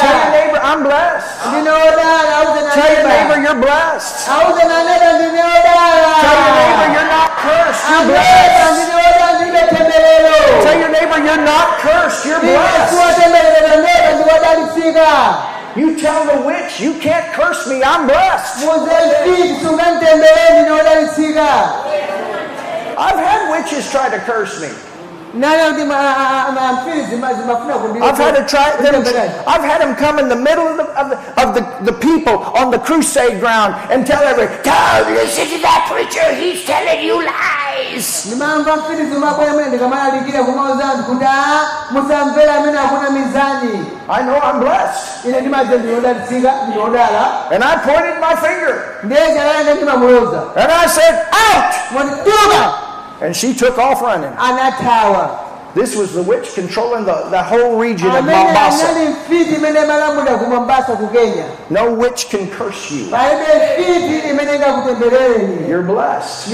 Tell 0.00 0.16
your 0.20 0.30
neighbor, 0.32 0.60
I'm 0.64 0.82
blessed. 0.82 1.28
ndine 1.48 1.70
odala 1.70 2.72
Tell 2.74 2.92
your 2.94 3.08
neighbor, 3.08 3.38
you're 3.44 3.60
blessed. 3.60 4.28
auzenaneba 4.34 5.12
ndine 5.12 5.42
odala 5.56 6.12
Tell 6.24 6.38
your 6.44 6.54
neighbor, 6.60 6.88
you're 6.94 7.10
not 7.16 7.30
cursed. 7.44 7.84
You're 7.90 8.06
blessed. 8.06 8.72
ndine 8.72 8.94
odala 9.08 9.32
ndine 9.38 9.60
temberero 9.68 10.34
Tell 10.64 10.78
your 10.80 10.90
neighbor, 10.96 11.18
you're 11.26 11.44
not 11.52 11.68
cursed. 11.84 12.24
You're 12.26 12.40
blessed. 12.40 12.88
kuwa 12.90 13.08
temberero 13.20 13.68
neba 13.84 14.10
ndine 14.14 14.32
odalitsika 14.38 15.08
You 15.76 15.96
tell 15.96 16.22
the 16.30 16.38
witch, 16.46 16.78
you 16.80 16.94
can't 17.02 17.26
curse 17.34 17.66
me. 17.68 17.82
I'm 17.82 18.06
blessed. 18.06 18.62
I've 22.96 23.18
had 23.18 23.50
witches 23.50 23.90
try 23.90 24.08
to 24.10 24.18
curse 24.20 24.60
me. 24.60 24.68
Nana 25.34 25.64
kuti 25.70 25.82
amfiri 25.82 27.06
zimafuna 27.10 28.02
I've 28.02 28.18
had 28.18 28.36
to 28.36 28.44
try 28.46 28.70
them. 28.82 28.94
I've 29.46 29.62
had 29.64 29.80
them 29.80 29.96
come 29.96 30.18
in 30.18 30.28
the 30.28 30.36
middle 30.36 30.66
of 30.66 30.76
the 30.76 30.84
of 31.00 31.10
the, 31.10 31.16
of 31.42 31.54
the, 31.54 31.92
the 31.92 31.98
people 31.98 32.36
on 32.56 32.70
the 32.70 32.78
crusade 32.78 33.40
ground 33.40 33.74
and 33.90 34.06
tell 34.06 34.22
everybody, 34.22 34.62
"Don't 34.62 35.14
listen 35.14 35.46
to 35.48 35.58
that 35.62 35.88
preacher. 35.90 36.34
He's 36.34 36.64
telling 36.64 37.04
you 37.04 37.16
lies." 37.24 38.26
ndimamva 38.26 38.76
mfiri 38.76 39.06
zimabwera 39.06 39.52
mene 39.52 39.68
ndikamalalikira 39.68 40.44
kumauza 40.44 40.84
anthu 40.84 41.04
kuti 41.04 41.24
a 41.24 41.66
musamvera 41.90 42.54
amene 42.54 42.78
akuna 42.78 43.10
mizani. 43.10 43.86
I 44.08 44.22
know 44.22 44.36
I'm 44.36 44.60
blessed, 44.60 45.24
ine 45.24 45.40
ndimadze 45.40 45.78
ndinodalitsika 45.78 46.52
ndinodala 46.68 47.50
and 47.50 47.64
I 47.64 47.76
pointed 47.76 48.20
my 48.20 48.36
finger. 48.36 48.74
Ndiye 49.02 49.20
chalanga 49.34 49.74
ndimamuloza 49.74 50.42
and 50.56 50.72
I 50.72 50.88
said, 50.88 51.14
"Out!" 51.32 51.74
And 53.20 53.34
she 53.36 53.54
took 53.54 53.78
off 53.78 54.02
running. 54.02 54.30
anathawa 54.36 55.40
This 55.74 55.96
was 55.96 56.14
the 56.14 56.22
witch 56.22 56.54
controlling 56.54 57.04
the, 57.04 57.28
the 57.30 57.42
whole 57.42 57.76
region 57.78 58.06
of 58.06 58.24
Mombasa. 58.24 58.86
anali 58.88 59.08
mfiti 59.08 59.54
imene 59.54 59.80
imalamulira 59.80 60.38
ku 60.38 60.46
mombasa 60.50 60.96
ku 60.96 61.08
kenya 61.08 61.44
No 61.70 61.94
witch 61.94 62.28
can 62.30 62.48
curse 62.50 62.90
you. 62.92 63.10
palibe 63.10 63.42
mfiti 63.74 64.28
imene 64.30 64.54
ingakutemberereni 64.54 65.68
You're 65.68 65.82
blessed. 65.82 66.48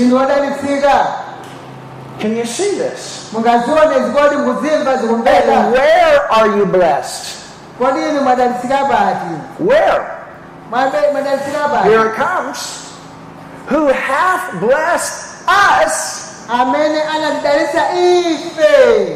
Can 2.21 2.37
you 2.37 2.45
see 2.45 2.77
this? 2.79 3.31
mungazione 3.33 3.95
zikodi 4.07 4.37
mukuzimva 4.37 4.93
And 4.93 5.73
where 5.73 6.33
are 6.33 6.57
you 6.57 6.67
blessed? 6.67 7.37
kodi 7.79 8.01
inu 8.01 8.21
mwadalitsika 8.23 8.85
pati 8.85 9.35
Where? 9.65 10.01
Mwabe- 10.71 11.13
mwadalitsika 11.13 11.69
pati 11.69 11.89
Here 11.89 12.07
it 12.09 12.15
comes. 12.17 12.59
Who 13.71 13.87
hath 13.89 14.61
blessed 14.61 15.49
us 15.85 16.20
amene 16.20 16.20
anatidalitsa 16.20 16.20
ife 16.20 16.20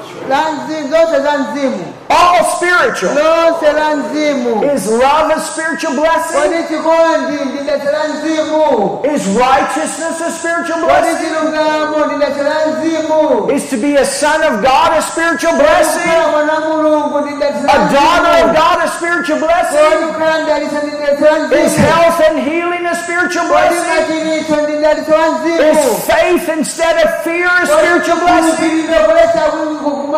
All 2.11 2.45
spiritual. 2.57 3.15
lonse 3.15 3.73
la 3.73 3.97
mzimu 3.97 4.65
Is 4.75 4.87
love 4.91 5.31
a 5.35 5.41
spiritual 5.41 5.95
blessing? 5.95 6.37
kodi 6.41 6.63
chikondi 6.69 7.45
ndi 7.45 7.59
datso 7.67 7.91
la 7.93 8.05
mzimu 8.09 9.01
Is 9.15 9.27
righteousness 9.37 10.21
a 10.21 10.31
spiritual 10.31 10.81
blessing? 10.87 11.19
chilungamo 11.19 12.07
ndi 12.07 12.17
datso 12.25 12.43
la 12.43 12.59
mzimu 12.73 13.51
Is 13.57 13.71
to 13.71 13.77
be 13.77 13.97
a 13.97 14.05
son 14.05 14.43
of 14.43 14.63
God 14.63 14.91
a 14.99 15.03
spiritual 15.03 15.53
blessing? 15.57 16.01
kukhala 16.03 16.29
mwana 16.29 16.53
wa 16.53 16.61
mulungu 16.61 17.21
ndi 17.21 17.33
datso 17.41 17.67
la 17.67 17.73
A 17.73 17.79
daughter 17.93 18.45
of 18.45 18.51
God 18.57 18.79
a 18.85 18.89
spiritual 18.97 19.39
blessing? 19.39 19.97
kukhala 20.07 20.43
mdalitso 20.43 20.77
ndi 20.83 20.97
datso 20.97 21.25
la 21.25 21.63
Is 21.65 21.77
health 21.77 22.21
and 22.29 22.39
healing 22.49 22.87
a 22.87 22.95
spiritual 23.03 23.47
blessing? 23.49 23.89
machiritso 23.91 24.57
ndi 24.63 24.75
datso 24.85 25.13
la 25.21 25.27
mzimu 25.33 25.71
Is 25.73 26.05
faith 26.13 26.49
instead 26.59 26.97
of 27.05 27.11
fear 27.25 27.51
a 27.63 27.67
spiritual 27.67 28.19
blessing? 28.25 28.89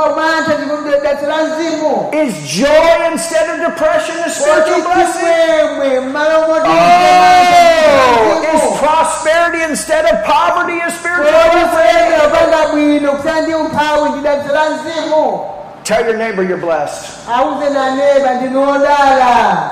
Kulesa 0.05 0.53
kumanta 0.53 0.53
ndi 0.59 0.91
datso 1.05 1.27
la 1.27 1.37
mzimu 1.45 2.09
Is 2.13 2.35
joy 2.59 3.13
instead 3.13 3.49
of 3.51 3.57
depression 3.69 4.17
a 4.27 4.31
spiritual 4.31 4.83
blessing? 4.83 5.27
chimwemwe 5.27 6.01
mmalo 6.01 6.41
moti 6.49 6.69
Oh, 6.71 8.55
is 8.55 8.79
prosperity 8.81 9.63
instead 9.71 10.05
of 10.05 10.25
poverty 10.25 10.81
a 10.81 10.91
spiritual 10.91 11.31
blessing? 11.33 11.69
kulemera 11.71 12.27
opanga 12.27 12.67
bwino 12.73 13.13
kusala 13.13 13.41
ndi 13.41 13.55
umphawi 13.55 14.11
ndi 14.11 14.21
datso 14.21 14.55
la 14.55 14.71
mzimu 14.71 15.41
Tell 15.85 16.05
your 16.07 16.17
neighbor 16.17 16.43
you're 16.45 16.67
blessed. 16.67 17.07
auze 17.35 17.71
naneba 17.71 18.35
ndinodala 18.35 19.71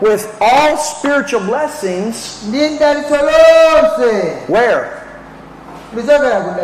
With 0.00 0.28
all 0.40 0.76
spiritual 0.78 1.42
blessings, 1.42 2.38
ndi 2.48 2.68
mdalitso 2.68 3.16
lonse 3.16 4.36
where? 4.48 4.86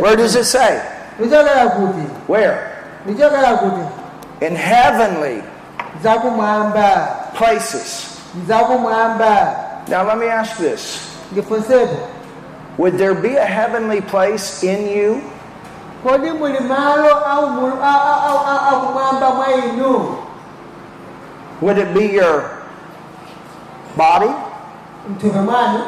Where 0.00 0.16
does 0.16 0.36
it 0.36 0.44
say? 0.44 0.78
Where? 2.28 2.58
In 4.40 4.56
heavenly 4.56 5.42
places. 7.38 8.20
Now 9.88 10.02
let 10.06 10.18
me 10.18 10.26
ask 10.26 10.56
this. 10.58 10.98
Would 12.78 12.98
there 12.98 13.14
be 13.14 13.36
a 13.36 13.44
heavenly 13.46 14.00
place 14.00 14.62
in 14.66 14.88
you 14.88 15.20
Would 21.62 21.78
it 21.78 21.94
be 21.94 22.06
your 22.14 22.42
body? 23.96 24.30
mthupi 25.10 25.38
mwanu 25.38 25.80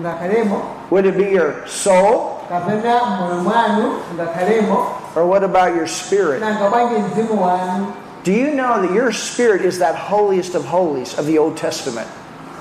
ngakhalemo 0.00 0.62
Would 0.90 1.06
it 1.06 1.16
be 1.16 1.24
your 1.30 1.54
soul? 1.66 2.33
Kapena 2.48 3.04
moyo 3.04 3.34
mwanu 3.42 3.92
ngakhalemo 4.14 4.86
Or 5.16 5.24
what 5.26 5.44
about 5.44 5.76
your 5.76 5.86
spirit? 5.88 6.40
nanga 6.40 6.68
bwanji 6.70 6.94
mzimu 6.94 7.42
wanu 7.44 7.86
Do 8.24 8.32
you 8.32 8.50
know 8.52 8.80
that 8.82 8.90
your 8.94 9.12
spirit 9.12 9.64
is 9.64 9.78
that 9.78 9.94
holiest 9.96 10.54
of 10.54 10.64
holies 10.66 11.18
of 11.18 11.26
the 11.26 11.38
Old 11.38 11.56
Testament? 11.56 12.08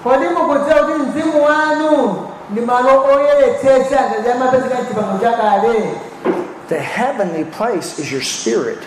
kodi 0.03 0.25
mukudziwa 0.27 0.75
kuti 0.85 0.99
mzimu 1.01 1.43
wanu 1.45 2.15
ndi 2.51 2.61
malo 2.61 3.03
oyeretsetsa 3.13 3.99
ngati 4.09 4.29
amapezeka 4.31 4.75
mchipangano 4.81 5.19
chakale 5.19 5.89
The 6.69 6.79
heavenly 6.79 7.43
place 7.45 8.01
is 8.01 8.11
your 8.11 8.23
spirit. 8.23 8.79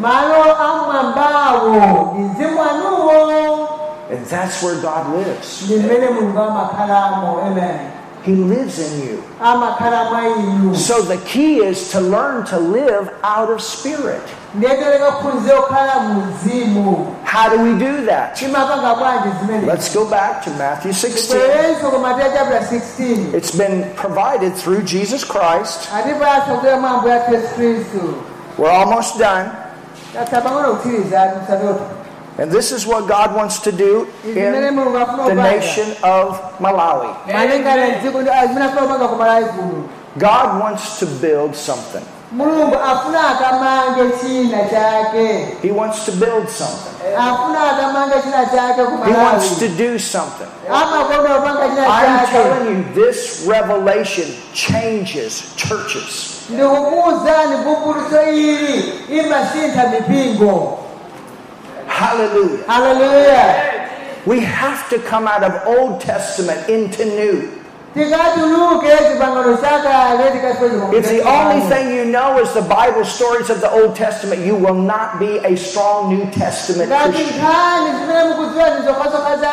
malo 0.00 0.44
amwambawo 0.56 2.12
ndi 2.14 2.22
mzimu 2.28 2.60
wanuwo 2.60 3.68
And 4.12 4.26
that's 4.26 4.62
where 4.62 4.74
God 4.76 5.14
lives. 5.26 5.62
ndi 5.64 5.76
mmene 5.76 6.08
mulungu 6.10 6.38
amakhalamo 6.40 7.40
amen 7.46 7.78
He 8.26 8.32
lives 8.34 8.78
in 8.78 9.08
you. 9.08 9.22
amakhala 9.44 10.04
mwa 10.10 10.28
inu 10.28 10.76
So 10.76 11.02
the 11.02 11.16
key 11.16 11.56
is 11.70 11.90
to 11.92 12.00
learn 12.00 12.44
to 12.44 12.58
live 12.58 13.10
out 13.22 13.50
of 13.50 13.60
spirit. 13.62 14.22
ndiyetereka 14.54 15.12
kuphunzira 15.12 15.56
kukhala 15.62 16.00
mu 16.00 16.22
mzimu 16.26 17.16
How 17.24 17.48
do 17.56 17.62
we 17.64 17.72
do 17.78 18.06
that? 18.06 18.34
timapanga 18.38 18.94
bwanji 18.94 19.28
zimene 19.40 19.66
Let's 19.66 19.94
go 19.94 20.04
back 20.04 20.44
to 20.44 20.50
Matthew 20.50 20.92
16. 20.92 21.38
bwerenso 21.38 21.90
ku 21.90 21.98
mateyu 21.98 22.30
chapter 22.34 22.60
16 22.78 23.34
It's 23.36 23.56
been 23.56 23.84
provided 23.96 24.54
through 24.56 24.82
Jesus 24.84 25.24
Christ. 25.24 25.88
atipasa 25.94 26.40
kutoka 26.40 26.76
mwa 26.76 26.90
ambuye 26.90 27.14
athu 27.14 27.34
yesu 27.34 27.48
khristu 27.54 28.14
We're 28.58 28.72
almost 28.80 29.18
done. 29.18 29.48
Tatha 32.40 32.48
pang'ono 32.48 32.48
kutsirizani 32.48 32.48
musatoto 32.48 32.48
And 32.48 32.50
this 32.50 32.72
is 32.72 32.86
what 32.86 33.06
God 33.08 33.34
wants 33.36 33.60
to 33.60 33.72
do 33.72 34.06
zimene 34.24 34.68
in 34.68 34.74
mulungu 34.74 34.98
afuna 34.98 35.26
the 35.28 35.34
nation 35.34 35.88
of 36.02 36.40
Malawi. 36.60 37.08
malingana 37.32 38.00
dziko 38.00 38.18
ndi- 38.22 38.48
zimene 38.48 38.64
afuna 38.64 38.78
kupanga 38.78 39.08
ku 39.08 39.16
malawi 39.16 39.44
kuno 39.44 39.88
God 40.18 40.60
wants 40.60 40.98
to 40.98 41.06
build 41.06 41.54
something. 41.54 42.02
mulungu 42.32 42.76
afuna 42.78 43.20
akamange 43.30 44.10
china 44.20 44.58
chake 44.70 45.58
He 45.62 45.70
wants 45.70 46.04
to 46.06 46.12
build 46.12 46.48
something. 46.48 46.94
afuna 47.16 47.60
akamange 47.70 48.22
china 48.22 48.46
chake 48.54 48.82
ku 48.86 48.96
He 49.04 49.12
wants 49.12 49.58
to 49.58 49.68
do 49.68 49.98
something. 49.98 50.48
amakonda 50.68 51.30
kupanga 51.34 51.66
china 51.74 51.86
I'm 51.90 52.26
telling 52.26 52.76
you, 52.76 52.84
this 52.94 53.44
revelation 53.46 54.28
changes 54.54 55.54
churches. 55.56 56.40
Ndikukuwuzani 61.90 62.28
vumbulutso 62.28 62.50
ili 62.50 62.50
imasintha 62.50 62.50
mipingo 62.50 62.72
Hallelujah. 62.72 63.54
We 64.26 64.40
have 64.40 64.88
to 64.90 64.98
come 65.10 65.26
out 65.28 65.42
of 65.42 65.52
Old 65.66 66.00
Testament 66.00 66.68
into 66.68 67.04
new. 67.04 67.42
tikatuluke 67.94 68.88
chipangano 69.12 69.56
chakale 69.56 70.30
tikafika 70.32 70.96
If 70.98 71.08
the 71.08 71.22
only 71.22 71.60
thing 71.74 71.96
you 71.96 72.04
know 72.04 72.38
is 72.42 72.52
the 72.52 72.62
Bible 72.62 73.04
stories 73.04 73.50
of 73.50 73.60
the 73.60 73.70
Old 73.70 73.96
Testament, 73.96 74.46
you 74.46 74.54
will 74.56 74.74
not 74.82 75.18
be 75.18 75.38
a 75.38 75.56
strong 75.56 76.14
New 76.14 76.26
Testament 76.30 76.90
Christian. 76.90 77.40
nkhani 77.40 77.90
zimene 78.00 78.24
mukudziwa 78.28 78.70
ndizokhazokha 78.70 79.36
za 79.36 79.52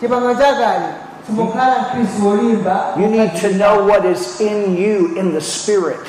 chipangano 0.00 0.34
chakale 0.34 0.86
simukhala 1.26 1.76
mkhristu 1.80 2.28
wolimba 2.28 2.94
You 2.96 3.06
need 3.06 3.40
to 3.40 3.48
know 3.48 3.86
what 3.88 4.04
is 4.04 4.40
in 4.40 4.76
you 4.76 5.16
in 5.20 5.32
the 5.34 5.40
Spirit. 5.40 6.00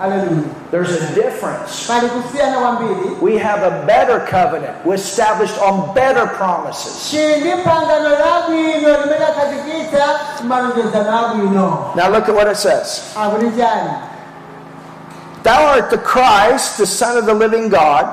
Ofunira 0.00 0.22
tikadziwe 0.22 0.40
chimene 0.40 0.40
chili 0.40 0.40
mwa 0.40 0.40
inu 0.40 0.40
mwa 0.40 0.40
ine 0.40 0.40
mzimu 0.40 0.44
wathu 0.44 0.50
haleluya 0.50 0.60
There's 0.70 0.90
a 0.90 1.14
difference. 1.14 1.86
pali 1.88 2.08
kusiyana 2.08 2.58
kwambiri 2.58 3.16
We 3.20 3.38
have 3.38 3.62
a 3.66 3.70
better 3.86 4.20
covenant 4.20 4.76
we 4.84 4.94
established 4.94 5.58
on 5.62 5.94
better 5.94 6.26
promises. 6.26 7.10
chili 7.10 7.40
ndi 7.40 7.62
pangano 7.64 8.08
labwino 8.08 8.88
limene 8.88 9.24
akhazikitsa 9.24 10.20
malonjezano 10.48 11.18
abwino 11.18 11.92
Now 11.94 12.08
look 12.10 12.28
at 12.28 12.34
what 12.34 12.48
it 12.48 12.56
says. 12.56 13.02
Thou 15.42 15.66
art 15.66 15.90
the 15.90 15.98
Christ, 15.98 16.76
the 16.78 16.86
Son 16.86 17.16
of 17.16 17.24
the 17.26 17.34
living 17.34 17.68
God. 17.70 18.06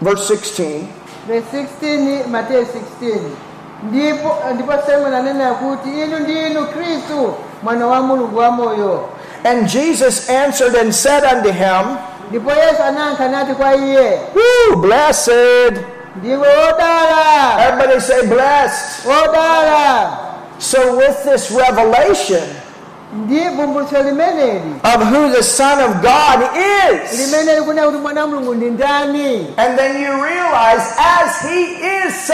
Verse 0.00 0.26
16. 0.26 0.88
verse 1.28 1.44
16 1.52 2.26
mateyu 2.28 2.66
16 3.00 3.20
ndipo 3.82 4.36
ndipo 4.54 4.72
simoni 4.86 5.16
anena 5.16 5.54
kuti 5.54 5.88
inu 6.02 6.18
ndinu 6.18 6.66
mwana 7.62 7.86
wa 7.86 8.00
mulungu 8.02 8.38
wamoyo 8.38 9.08
And 9.44 9.68
Jesus 9.68 10.28
answered 10.30 10.74
and 10.74 10.94
said 10.94 11.24
unto 11.24 11.50
him, 11.52 11.96
ndipo 12.30 12.50
yesu 12.52 12.82
anayankha 12.82 13.28
nati 13.28 13.52
kwa 13.54 13.74
iye 13.74 14.20
Woo, 14.34 14.76
blessed. 14.76 15.78
ndiwe 16.16 16.48
Everybody 17.58 18.00
say 18.00 18.26
blessed. 18.26 19.04
So 20.58 20.96
with 20.96 21.24
this 21.24 21.50
revelation 21.50 22.42
ndi 23.14 23.40
vumbulutso 23.48 24.02
limeneli 24.02 24.74
of 24.82 25.02
who 25.12 25.30
the 25.30 25.42
Son 25.42 25.78
of 25.80 26.02
God 26.02 26.40
is, 26.56 27.12
limene 27.20 27.54
likunena 27.54 27.86
kuti 27.86 27.98
mwana 27.98 28.20
wa 28.20 28.26
mulungu 28.26 28.54
ndi 28.54 28.70
ndani 28.70 29.54
and 29.56 29.78
then 29.78 30.02
you 30.02 30.24
realize, 30.24 30.82
as 30.98 31.40
he 31.48 31.60
is, 31.64 32.26
so 32.26 32.33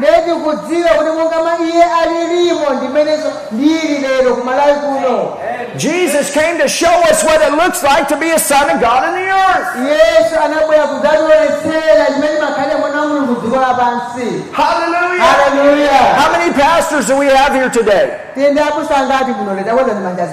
ndeti 0.00 0.30
kudziwa 0.44 0.88
kuti 0.90 1.10
monga 1.10 1.38
mwa 1.38 1.52
iye 1.72 1.84
alilimo 1.84 2.70
ndimenenso 2.70 3.28
ndili 3.52 3.98
lero 3.98 4.34
kumalawi 4.34 4.74
kuno 4.74 5.36
Jesus 5.76 6.32
came 6.32 6.58
to 6.58 6.68
show 6.68 6.94
us 7.10 7.22
what 7.24 7.40
it 7.42 7.52
looks 7.54 7.82
like 7.82 8.04
to 8.08 8.16
be 8.16 8.32
a 8.32 8.38
son 8.38 8.64
of 8.70 8.80
God 8.80 9.04
in 9.08 9.14
the 9.14 9.30
earth. 9.30 9.68
yesu 9.90 10.34
anabwera 10.44 10.86
kudzationetsera 10.86 12.08
limene 12.14 12.40
makhalira 12.40 12.78
mwana 12.78 13.02
mulungu 13.06 13.40
dziko 13.40 13.56
lapansi 13.60 14.44
Hallelujah. 14.52 15.26
haleluya 15.26 15.98
How 16.22 16.32
many 16.32 16.52
pastors 16.52 17.06
do 17.06 17.16
we 17.16 17.26
have 17.26 17.54
here 17.54 17.70
today? 17.70 18.08
tiyende 18.34 18.60
abusa 18.60 18.94
kuno 19.38 19.54
leta 19.54 19.74
kweza 19.74 19.92
ni 19.94 20.00
manja 20.00 20.28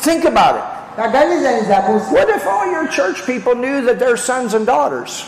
Think 0.00 0.24
about 0.24 0.56
it. 0.56 0.62
kaganizani 0.96 1.60
za 1.62 1.76
abusa 1.78 2.12
What 2.12 2.28
if 2.28 2.46
all 2.46 2.72
your 2.72 2.88
church 2.88 3.26
people 3.26 3.54
knew 3.54 3.80
that 3.86 3.98
they're 3.98 4.16
sons 4.16 4.54
and 4.54 4.66
daughters? 4.66 5.24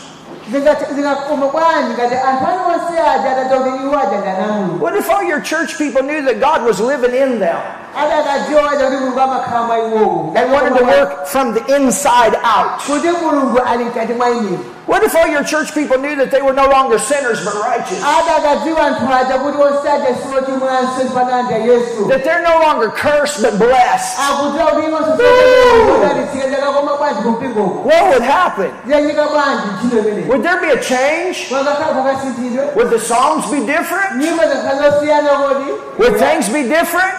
What 4.79 4.95
if 4.95 5.09
all 5.09 5.23
your 5.23 5.41
church 5.41 5.77
people 5.77 6.03
knew 6.03 6.21
that 6.25 6.39
God 6.39 6.65
was 6.65 6.79
living 6.79 7.15
in 7.15 7.39
them 7.39 7.82
adakadziwa 7.97 8.71
aja 8.71 8.85
kuti 8.85 8.97
mulungu 8.97 9.19
amakhala 9.21 9.61
mwa 9.63 9.79
iwowo 9.79 10.33
and 10.35 10.53
wanted 10.53 10.77
to 10.77 10.85
work 10.85 11.25
from 11.25 11.53
the 11.53 11.75
inside 11.75 12.35
out? 12.57 12.81
kuti 12.87 13.07
mulungu 13.21 13.59
ali 13.71 13.83
mkati 13.83 14.13
mwa 14.13 14.29
inini 14.29 14.59
What 14.87 15.01
if 15.05 15.15
all 15.15 15.29
your 15.31 15.45
church 15.45 15.71
people 15.73 15.97
knew 15.97 16.15
that 16.17 16.29
they 16.29 16.41
were 16.41 16.51
no 16.53 16.67
longer 16.67 16.99
sinners 16.99 17.39
but 17.45 17.53
righteous? 17.53 18.03
adakadziwa 18.19 18.81
anthu 18.87 19.13
aja 19.13 19.37
kuti 19.37 19.57
onse 19.61 19.89
aja 19.91 20.05
siwo 20.15 20.41
chimwanso 20.41 21.01
chipananda 21.01 21.55
yesu 21.55 22.05
That 22.09 22.23
they're 22.23 22.43
no 22.43 22.59
longer 22.67 22.89
cursed 22.91 23.41
but 23.41 23.53
blessed? 23.67 24.19
akudziwa 24.29 24.65
kuti 24.65 24.87
iwonso 24.87 25.11
sodalitsika 25.91 26.47
ndakakoma 26.47 26.97
bwanji 26.97 27.21
kumpingoku 27.21 27.87
What 27.89 28.03
would 28.09 28.23
happen? 28.23 28.71
ziyanyika 28.87 29.23
bwanji 29.23 29.63
ntchito 29.77 29.99
imeneyi 29.99 30.27
Would 30.29 30.43
there 30.43 30.59
be 30.61 30.69
a 30.71 30.77
change? 30.83 31.37
Would 32.75 32.89
the 32.89 32.99
songs 32.99 33.45
be 33.51 33.59
different? 33.59 34.15
nyimbo 34.17 34.43
zakhala 34.43 34.89
zosiyana 34.91 35.29
kodi 35.29 35.71
Would 35.99 36.17
things 36.19 36.49
be 36.49 36.63
different? 36.63 37.13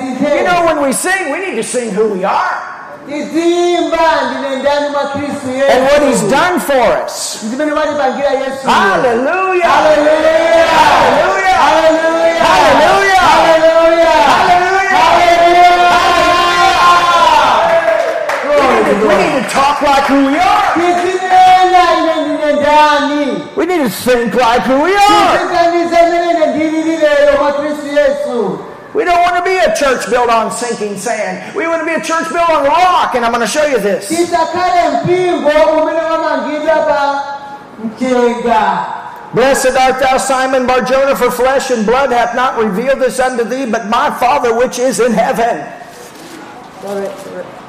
You 0.00 0.44
know, 0.44 0.64
when 0.66 0.80
we 0.82 0.92
sing, 0.92 1.30
we 1.32 1.38
need 1.38 1.56
to 1.56 1.62
sing 1.64 1.90
who 1.90 2.08
we 2.14 2.24
are 2.24 2.56
tizimba 3.08 3.98
ndine 4.30 4.56
ndani 4.56 4.88
mwa 4.90 5.00
khristu 5.08 5.48
and 5.72 5.82
what 5.84 6.02
He's 6.02 6.22
done 6.30 6.60
for 6.60 7.04
us. 7.06 7.38
zimene 7.50 7.72
watipangira 7.72 8.30
yesu 8.30 8.66
Hallelujah! 8.66 9.70
Hallelujah! 9.70 10.66
Hallelujah! 10.78 11.56
Hallelujah! 11.66 13.20
Hallelujah! 13.20 14.12
Hallelujah! 14.28 14.92
We 19.02 19.14
need 19.16 19.42
to 19.42 19.48
talk 19.50 19.82
like 19.82 20.04
who 20.06 20.26
we 20.26 20.38
are. 20.38 20.74
tizinena 20.74 21.82
ine 21.98 22.14
ndine 22.22 22.52
ndani 22.52 23.42
We 23.56 23.66
need 23.66 23.82
to 23.84 23.90
think 23.90 24.34
like 24.34 24.62
who 24.62 24.82
we 24.82 24.96
are. 24.96 25.38
We 28.94 29.04
don't 29.04 29.20
want 29.22 29.36
to 29.36 29.42
be 29.50 29.56
a 29.56 29.74
church 29.74 30.08
built 30.10 30.28
on 30.28 30.52
sinking 30.52 30.98
sand. 30.98 31.56
We 31.56 31.66
want 31.66 31.80
to 31.80 31.86
be 31.86 31.94
a 31.94 32.04
church 32.04 32.28
built 32.28 32.48
on 32.50 32.64
rock, 32.64 33.14
and 33.14 33.24
I'm 33.24 33.32
going 33.32 33.40
to 33.40 33.46
show 33.46 33.64
you 33.66 33.78
this. 33.80 34.08
tisakhale 34.08 34.88
mpingo 35.02 35.50
umene 35.82 36.00
wamangidwa 36.00 36.76
pa 36.76 37.22
mchenga 37.84 38.86
Blessed 39.34 39.74
art 39.78 39.98
thou, 39.98 40.18
Simon 40.18 40.66
Barjona, 40.66 41.16
for 41.16 41.30
flesh 41.30 41.70
and 41.70 41.86
blood 41.86 42.12
hath 42.12 42.34
not 42.34 42.58
revealed 42.58 43.00
this 43.00 43.18
unto 43.18 43.44
thee, 43.44 43.64
but 43.64 43.86
my 43.88 44.10
Father 44.10 44.54
which 44.54 44.78
is 44.78 45.00
in 45.00 45.12
heaven. 45.12 45.64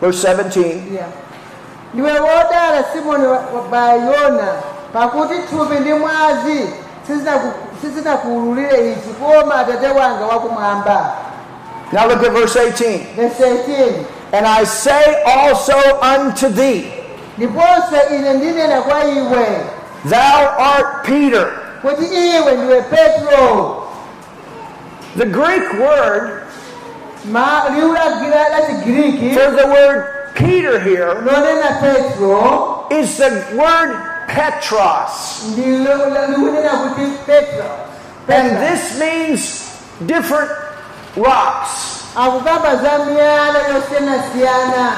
Verse 0.02 0.20
17. 0.22 0.94
Yeah. 0.94 1.08
ndiwe 1.94 2.12
simoni 2.94 3.26
wa 3.28 3.38
wa 3.54 3.62
bayona 3.72 4.48
pakuti 4.94 5.34
thupi 5.50 5.76
ndi 5.80 5.94
mwazi 5.94 6.70
sizinakuwululire 7.08 7.73
ichi 7.88 9.10
koma 9.20 9.56
atate 9.56 9.88
wanga 9.88 10.26
wakumwamba. 10.26 11.12
Now 11.92 12.08
look 12.08 12.24
at 12.24 12.32
verse 12.32 12.56
18. 12.56 13.16
verse 13.16 13.40
18 13.42 14.06
And 14.34 14.48
I 14.48 14.64
say 14.64 15.22
also 15.26 15.78
unto 16.02 16.50
thee, 16.50 16.92
ndiponso 17.38 18.10
ine 18.16 18.34
ndinena 18.34 18.82
kwa 18.82 19.04
iwe. 19.04 19.48
Thou 20.10 20.48
art 20.60 21.04
Peter. 21.06 21.48
kuti 21.82 22.06
iwe 22.06 22.52
ndiwe 22.58 22.82
petro. 22.82 23.84
The 25.18 25.26
Greek 25.26 25.64
word 25.80 26.42
ma 27.26 27.64
liwu 27.76 27.94
la 27.94 28.02
gira- 28.20 28.50
la 28.50 28.62
chigiriki 28.68 29.34
for 29.34 29.52
the 29.56 29.68
word 29.68 30.06
Peter 30.34 30.80
here 30.80 31.14
is 32.90 33.18
the 33.18 33.30
word 33.56 33.96
Petros. 34.28 35.44
ndilo- 35.54 36.10
la- 36.14 36.28
likunena 36.28 36.72
And 38.30 38.58
this 38.58 38.98
means 39.00 39.72
different 40.06 40.50
rocks. 41.16 42.04
akukamba 42.16 42.76
za 42.76 42.98
miyala 43.06 43.60
yosiyanasiyana 43.74 44.92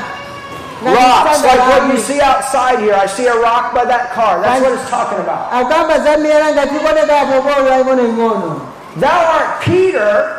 Na 0.84 0.92
Rocks, 0.92 1.42
like 1.44 1.60
what 1.68 1.88
you 1.94 1.98
see 2.00 2.22
outside 2.22 2.80
here. 2.80 2.94
I 2.96 3.08
see 3.08 3.26
a 3.28 3.36
rock 3.36 3.74
by 3.74 3.86
that 3.86 4.12
car. 4.14 4.42
That's 4.42 4.62
what 4.62 4.74
it's 4.74 4.90
talking 4.90 5.20
about. 5.20 5.52
akukamba 5.54 6.00
za 6.04 6.18
miyala 6.18 6.52
ngati 6.52 6.76
ikonekapo 6.76 7.42
bolo 7.42 7.80
ing'ono 7.80 8.04
ing'ono 8.04 8.62
Thou 8.98 9.10
art 9.10 9.60
Peter, 9.62 10.38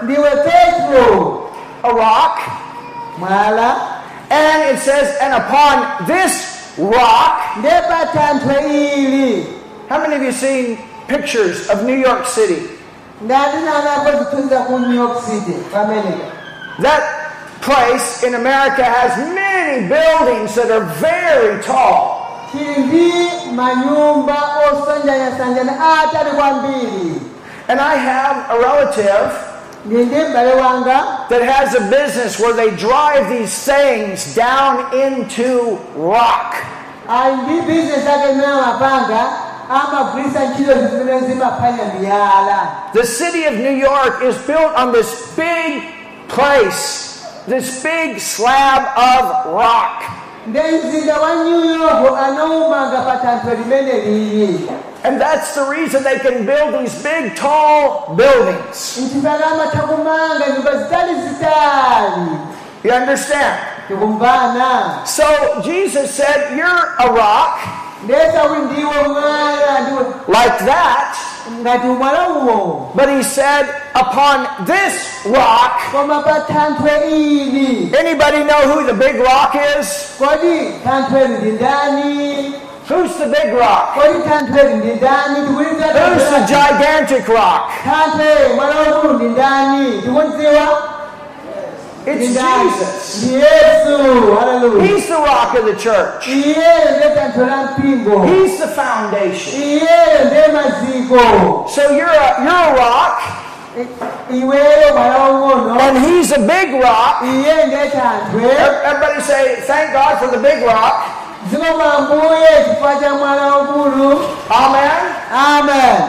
a 1.85 1.93
rock, 1.95 2.41
and 4.31 4.63
it 4.77 4.79
says, 4.81 5.15
and 5.21 5.35
upon 5.35 6.07
this 6.07 6.56
rock, 6.79 7.57
ndepa 7.59 8.07
thanthwe 8.15 8.65
ili 8.97 9.47
how 9.89 9.99
many 9.99 10.15
of 10.17 10.23
you 10.23 10.33
seen 10.33 10.79
pictures 11.07 11.71
of 11.71 11.83
New 11.83 11.97
York 11.99 12.27
City? 12.27 12.63
ndatinanapo 13.23 14.11
zithunzi 14.19 14.49
za 14.49 14.61
ku 14.61 14.79
new 14.79 14.93
york 14.95 15.25
city 15.25 15.53
ku 15.71 15.77
america 15.79 16.27
That 16.83 17.03
place 17.61 18.27
in 18.27 18.35
America 18.35 18.85
has 18.85 19.17
many 19.19 19.89
buildings 19.89 20.55
that 20.55 20.71
are 20.71 20.85
very 21.01 21.63
tall. 21.65 22.27
tili 22.53 22.83
ndi 22.83 23.23
manyumba 23.55 24.37
osanjanasanjana 24.73 25.73
atali 26.03 26.31
kwambiri 26.31 27.21
And 27.69 27.81
I 27.81 27.97
have 27.97 28.37
a 28.51 28.59
relative 28.59 29.31
ndi 29.87 30.05
ndi 30.05 30.21
m'bale 30.25 30.55
wanga 30.55 31.27
that 31.29 31.43
has 31.43 31.75
a 31.75 31.81
business 31.91 32.41
where 32.41 32.53
they 32.53 32.71
drive 32.77 33.29
these 33.29 33.55
things 33.73 34.35
down 34.35 34.93
into 34.93 35.79
rock. 35.97 36.55
ali 37.09 37.37
ndi 37.43 37.61
bizinesi 37.61 38.09
ake 38.09 38.31
imene 38.33 38.47
amapanga 38.47 39.21
amagulitsa 39.71 40.41
ntchito 40.45 40.73
zimene 40.75 41.21
zimaphwanya 41.29 41.85
miyala 42.01 42.69
The 42.93 43.05
city 43.07 43.45
of 43.47 43.55
New 43.55 43.77
York 43.89 44.23
is 44.23 44.37
built 44.47 44.73
on 44.77 44.93
this 44.93 45.33
big 45.37 45.83
place, 46.29 47.25
this 47.47 47.83
big 47.83 48.19
slab 48.21 48.83
of 48.97 49.53
rock. 49.55 50.03
Ndi 50.47 50.59
mzinda 50.85 51.21
wa 51.21 51.35
new 51.35 51.65
york 51.65 52.19
anaumanga 52.27 53.01
pa 53.01 53.17
thanthwe 53.17 53.55
limene 53.57 53.93
lili 53.93 54.71
And 55.05 55.21
that's 55.21 55.55
the 55.55 55.63
reason 55.71 56.03
they 56.03 56.19
can 56.19 56.45
build 56.47 56.75
these 56.81 57.01
big, 57.03 57.37
tall 57.37 58.15
buildings. 58.17 58.99
nchifukwa 58.99 59.47
amatha 59.53 59.79
kumanga 59.79 60.49
nyumba 60.55 60.77
zitali 60.77 61.13
zitali 61.29 62.31
You 62.85 62.93
understand? 62.95 63.57
So 65.05 65.25
Jesus 65.65 66.15
said, 66.15 66.57
You're 66.57 66.95
a 66.99 67.13
rock 67.13 67.59
like 70.29 70.59
that. 70.67 71.17
But 72.95 73.09
he 73.09 73.23
said, 73.23 73.67
Upon 73.95 74.47
this 74.67 74.95
rock, 75.27 75.81
anybody 77.95 78.45
know 78.45 78.61
who 78.73 78.87
the 78.87 78.93
big 78.95 79.17
rock 79.21 79.55
is? 79.79 79.87
Who's 82.89 83.17
the 83.19 83.27
big 83.27 83.53
rock? 83.55 83.95
Who's 86.15 86.29
the 86.31 86.47
gigantic 86.47 87.27
rock? 87.29 87.71
It's 92.07 92.29
Jesus. 92.29 93.23
yesu 93.33 94.37
haleluya 94.41 94.83
He's 94.87 95.07
the 95.09 95.15
rock 95.15 95.55
of 95.59 95.65
the 95.67 95.75
church. 95.75 96.27
iyeyo 96.29 96.91
ndiye 96.97 97.11
thanthwe 97.15 97.47
la 97.47 97.57
mpingo 97.57 98.23
He's 98.27 98.59
the 98.59 98.69
foundation. 98.69 99.63
iyeyo 99.63 100.25
ndiye 100.27 100.47
maziko 100.49 101.21
So 101.75 101.83
you're 101.83 102.07
a, 102.07 102.45
you're 102.45 102.65
a 102.69 102.75
rock, 102.75 103.19
I- 103.79 104.37
iweyo 104.39 104.93
mwala 104.95 105.19
wang'ono 105.19 105.81
and 105.81 105.99
he's 106.07 106.33
a 106.33 106.39
big 106.39 106.83
rock. 106.83 107.23
iye 107.23 107.67
ndiye 107.67 107.89
thanthwe 107.89 108.45
Everybody 108.85 109.21
say, 109.23 109.57
thank 109.67 109.93
God 109.93 110.19
for 110.19 110.29
the 110.31 110.39
big 110.49 110.63
rock. 110.67 110.95
zikomo 111.51 111.85
ambuye 111.99 112.49
chifukwa 112.65 112.97
cha 112.97 113.15
mwala 113.15 113.43
wakulu 113.57 114.21
Amen. 114.51 114.91
amen 115.49 116.03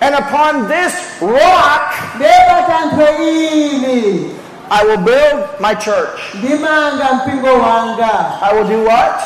And 0.00 0.14
upon 0.14 0.68
this 0.68 0.92
rock, 1.20 1.92
ndipa 2.16 2.62
thanthwe 2.66 3.08
ili 3.26 4.34
I 4.70 4.84
will 4.84 4.98
build 4.98 5.48
my 5.60 5.74
church. 5.74 6.20
ndimanga 6.34 7.12
mpingo 7.12 7.46
wanga 7.52 8.10
I 8.42 8.54
will 8.54 8.68
do 8.68 8.82
what? 8.84 9.20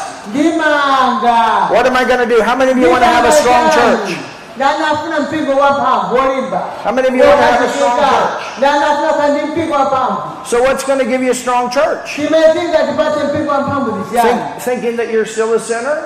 What 1.71 1.87
am 1.87 1.97
I 1.97 2.05
going 2.05 2.29
to 2.29 2.37
do? 2.37 2.43
How 2.43 2.55
many 2.57 2.71
of 2.71 2.79
you 2.79 2.89
want 2.91 3.03
to 3.03 3.09
have 3.11 3.25
a 3.29 3.33
strong 3.33 3.71
church? 3.71 4.17
ndanafuna 4.57 5.21
mpingo 5.21 5.53
wamphamvu 5.61 6.15
wolimba 6.17 6.63
How 6.85 6.93
many 6.93 7.09
of 7.09 7.15
you 7.15 7.23
want 7.25 7.39
to 7.41 7.47
have 7.47 7.65
a 7.65 7.73
strong 7.73 7.97
church? 7.99 8.59
ndanafuna 8.59 9.13
kandi 9.13 9.43
mpingo 9.43 9.75
wamphamvu 9.75 10.23
So 10.47 10.63
what's 10.63 10.85
going 10.87 10.99
to 10.99 11.05
give 11.05 11.25
you 11.25 11.31
a 11.33 11.35
strong 11.35 11.71
church? 11.71 12.15
chimetinga 12.17 12.79
tipate 12.79 13.25
mpingo 13.25 13.53
wamphamvu 13.53 14.05
Think, 14.11 14.41
thinking 14.65 14.97
that 14.97 15.09
you're 15.11 15.27
still 15.27 15.55
a 15.55 15.61
sinner? 15.61 15.99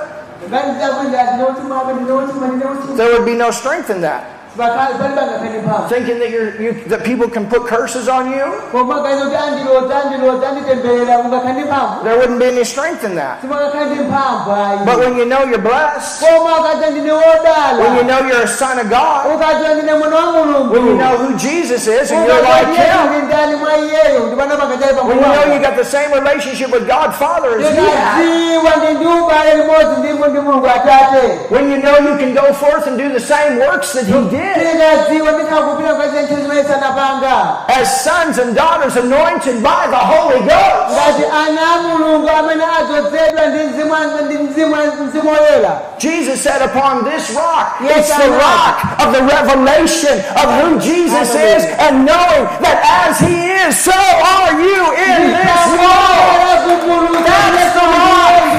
ngati 0.48 0.68
ndakuti 0.70 1.06
ndinotimaka 1.34 1.92
ndinotima 1.92 2.46
ndinotima 2.46 2.96
There 2.96 3.10
would 3.12 3.24
be 3.24 3.34
no 3.34 3.50
strength 3.50 3.90
in 3.90 4.00
that. 4.00 4.22
Bakali 4.56 4.94
palibangakani 4.98 5.58
mphamvu 5.58 5.88
Thinking 5.88 6.18
that 6.18 6.30
you're, 6.30 6.60
you, 6.62 6.72
that 6.88 7.04
people 7.04 7.28
can 7.28 7.46
put 7.46 7.66
curses 7.66 8.08
on 8.08 8.30
you? 8.32 8.46
koma 8.72 9.02
kazi 9.02 9.22
kuti 9.24 9.36
andilota 9.36 9.94
andilota 10.04 10.48
anditemberera 10.48 11.18
ungakhandi 11.18 11.62
mphamvu 11.64 12.04
There 12.04 12.16
wouldn't 12.18 12.38
be 12.38 12.46
any 12.48 12.64
strength 12.64 13.04
in 13.04 13.14
that. 13.16 13.42
But 13.42 14.98
when 14.98 15.16
you 15.18 15.24
know 15.24 15.42
you're 15.44 15.58
blessed, 15.62 16.20
koma 16.22 16.50
ukati 16.60 16.90
ndine 16.90 17.12
wodala 17.12 17.78
when 17.82 17.96
you 17.96 18.04
know 18.04 18.20
you're 18.28 18.42
a 18.42 18.48
son 18.48 18.78
of 18.78 18.88
God, 18.90 19.26
ukati 19.34 19.74
ndine 19.74 19.94
mwana 19.94 20.16
wa 20.16 20.32
mulungu 20.32 20.74
when 20.74 20.86
you 20.86 20.96
know 20.96 21.16
who 21.16 21.36
Jesus 21.36 21.86
is 21.86 22.10
and 22.12 22.26
you're 22.26 22.42
like 22.42 22.66
Him, 22.66 23.08
ndi 23.12 23.26
ndani 23.26 23.56
mwa 23.56 23.76
iyeyo 23.76 24.26
ndipana 24.26 24.56
pakachali 24.56 24.94
when 25.08 25.18
you 25.18 25.24
know 25.24 25.54
you 25.54 25.60
got 25.60 25.76
the 25.76 25.84
same 25.84 26.08
relationship 26.14 26.72
with 26.72 26.86
God 26.86 27.12
Father 27.14 27.50
as 27.60 27.66
He 27.68 27.80
had, 27.80 28.24
ndikadziwa 28.24 28.76
ndi 28.76 28.94
ndi 28.94 29.06
ubale 29.06 29.54
limodzi 29.54 30.00
ndimo 30.00 30.26
ndi 30.26 30.40
mulungu 30.40 30.66
atate 30.66 31.22
when 31.50 31.70
you 31.72 31.78
know 31.80 31.96
you 32.08 32.16
can 32.18 32.34
go 32.34 32.52
forth 32.54 32.86
and 32.86 32.98
do 32.98 33.08
the 33.08 33.20
same 33.20 33.58
works 33.66 33.92
that 33.92 34.06
He 34.06 34.20
did, 34.30 34.45
ndikadziwa 34.56 35.32
ndikakupita 35.32 35.94
kukachita 35.94 36.22
ntchito 36.22 36.40
zimene 36.42 36.64
sanapanga 36.64 37.34
as 37.80 38.04
sons 38.04 38.38
and 38.38 38.54
daughters 38.56 38.96
anointed 38.96 39.56
by 39.62 39.82
the 39.90 40.02
Holy 40.12 40.40
Ghost. 40.40 40.92
ngati 40.92 41.24
ana 41.42 41.60
a 41.74 41.82
mulungu 41.82 42.28
amene 42.38 42.64
adzozedwa 42.78 43.46
ndi 43.46 43.58
mzimu 43.64 43.94
ndi 44.26 44.34
mzimu 44.38 44.76
mzimu 45.04 45.30
woyera 45.30 45.72
Jesus 45.98 46.42
said, 46.42 46.60
Upon 46.62 47.04
this 47.04 47.30
rock, 47.34 47.76
it's 47.80 48.12
the 48.16 48.28
rock 48.30 49.00
of 49.00 49.12
the 49.14 49.22
revelation 49.22 50.18
of 50.36 50.46
who 50.60 50.78
Jesus 50.78 51.30
is, 51.34 51.64
and 51.80 52.04
knowing 52.04 52.44
that 52.60 52.78
as 53.08 53.18
He 53.18 53.48
is, 53.64 53.78
so 53.78 53.92
are 53.92 54.52
you 54.60 54.82
in 54.92 55.32
this 55.32 55.62
world. 55.72 56.76
That's 57.24 57.74
the 57.74 57.86
rock. 57.96 58.55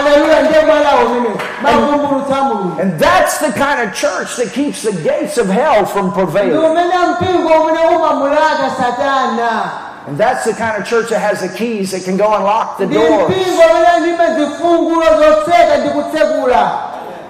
Nditani 0.00 0.14
aleluya 0.14 0.42
ndiye 0.42 0.64
mwalawo 0.64 1.06
umene 1.06 1.28
makumbulutsa 1.62 2.36
a 2.38 2.42
mulungu 2.44 2.80
And 2.82 2.98
that's 3.00 3.38
the 3.38 3.52
kind 3.52 3.80
of 3.88 3.94
church 3.94 4.36
that 4.36 4.52
keeps 4.54 4.82
the 4.82 4.92
gates 4.92 5.38
of 5.38 5.48
hell 5.48 5.86
from 5.86 6.12
prevailing. 6.12 6.58
umene 6.70 6.94
mpingo 7.12 7.48
umene 7.62 7.96
umamulaka 7.96 8.70
satana 8.76 9.70
And 10.08 10.18
that's 10.18 10.44
the 10.44 10.52
kind 10.54 10.76
of 10.82 10.84
church 10.88 11.08
that 11.10 11.20
has 11.20 11.40
the 11.40 11.48
keys 11.58 11.90
that 11.92 12.04
can 12.04 12.16
go 12.16 12.26
unlock 12.34 12.78
the 12.78 12.86
ndi 12.86 12.94
doors 12.94 13.30
mpingo 13.30 13.62
umene 13.70 14.00
ndime 14.00 14.26
zifungulo 14.38 15.06
zotseka 15.18 15.76
ndi 15.78 15.88
kutsekula 15.88 16.72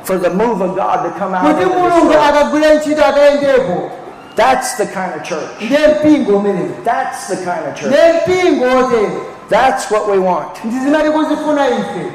for 0.05 0.19
the 0.19 0.31
move 0.31 0.61
of 0.65 0.71
God 0.75 1.03
to 1.05 1.11
come 1.19 1.35
out. 1.37 1.45
kuti 1.47 1.63
into 1.63 1.75
this 1.75 1.83
mulungu 1.83 2.07
world. 2.09 2.25
akagwire 2.29 2.75
ntchito 2.75 3.05
akayendepo 3.05 3.91
That's 4.37 4.77
the 4.77 4.87
kind 4.87 5.13
of 5.17 5.23
church. 5.23 5.61
ndiye 5.61 5.89
mpingo 5.89 6.37
umenewo 6.39 6.69
That's 6.85 7.27
the 7.27 7.37
kind 7.37 7.63
of 7.69 7.75
church. 7.75 7.87
ndiye 7.93 8.13
mpingo 8.13 8.65
otero 8.79 9.27
That's 9.51 9.91
what 9.91 10.09
we 10.09 10.19
want. 10.19 10.65
ndi 10.65 10.79
zimene 10.79 11.05
tikuzifuna 11.05 11.69
ife 11.69 12.13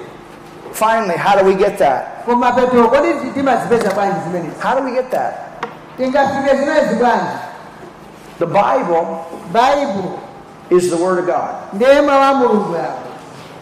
Finally, 0.79 1.17
how 1.17 1.35
do 1.39 1.45
we 1.45 1.55
get 1.55 1.77
that? 1.77 2.25
koma 2.25 2.51
petro 2.53 2.87
kodi 2.87 3.31
timazipeza 3.33 3.89
bwanji 3.91 4.15
zimenezi 4.27 4.55
How 4.63 4.75
do 4.79 4.83
we 4.85 4.91
get 4.91 5.09
that? 5.11 5.33
tingafike 5.97 6.55
zimenezi 6.57 6.95
bwanji 6.95 7.37
The 8.39 8.45
Bible 8.45 9.07
Bible 9.53 10.19
is 10.69 10.89
the 10.89 10.97
Word 10.97 11.19
of 11.19 11.25
God. 11.25 11.49
ndiye 11.73 12.01
mawu 12.01 12.23
a 12.23 12.33
mulungu 12.33 12.73
yawo 12.75 12.97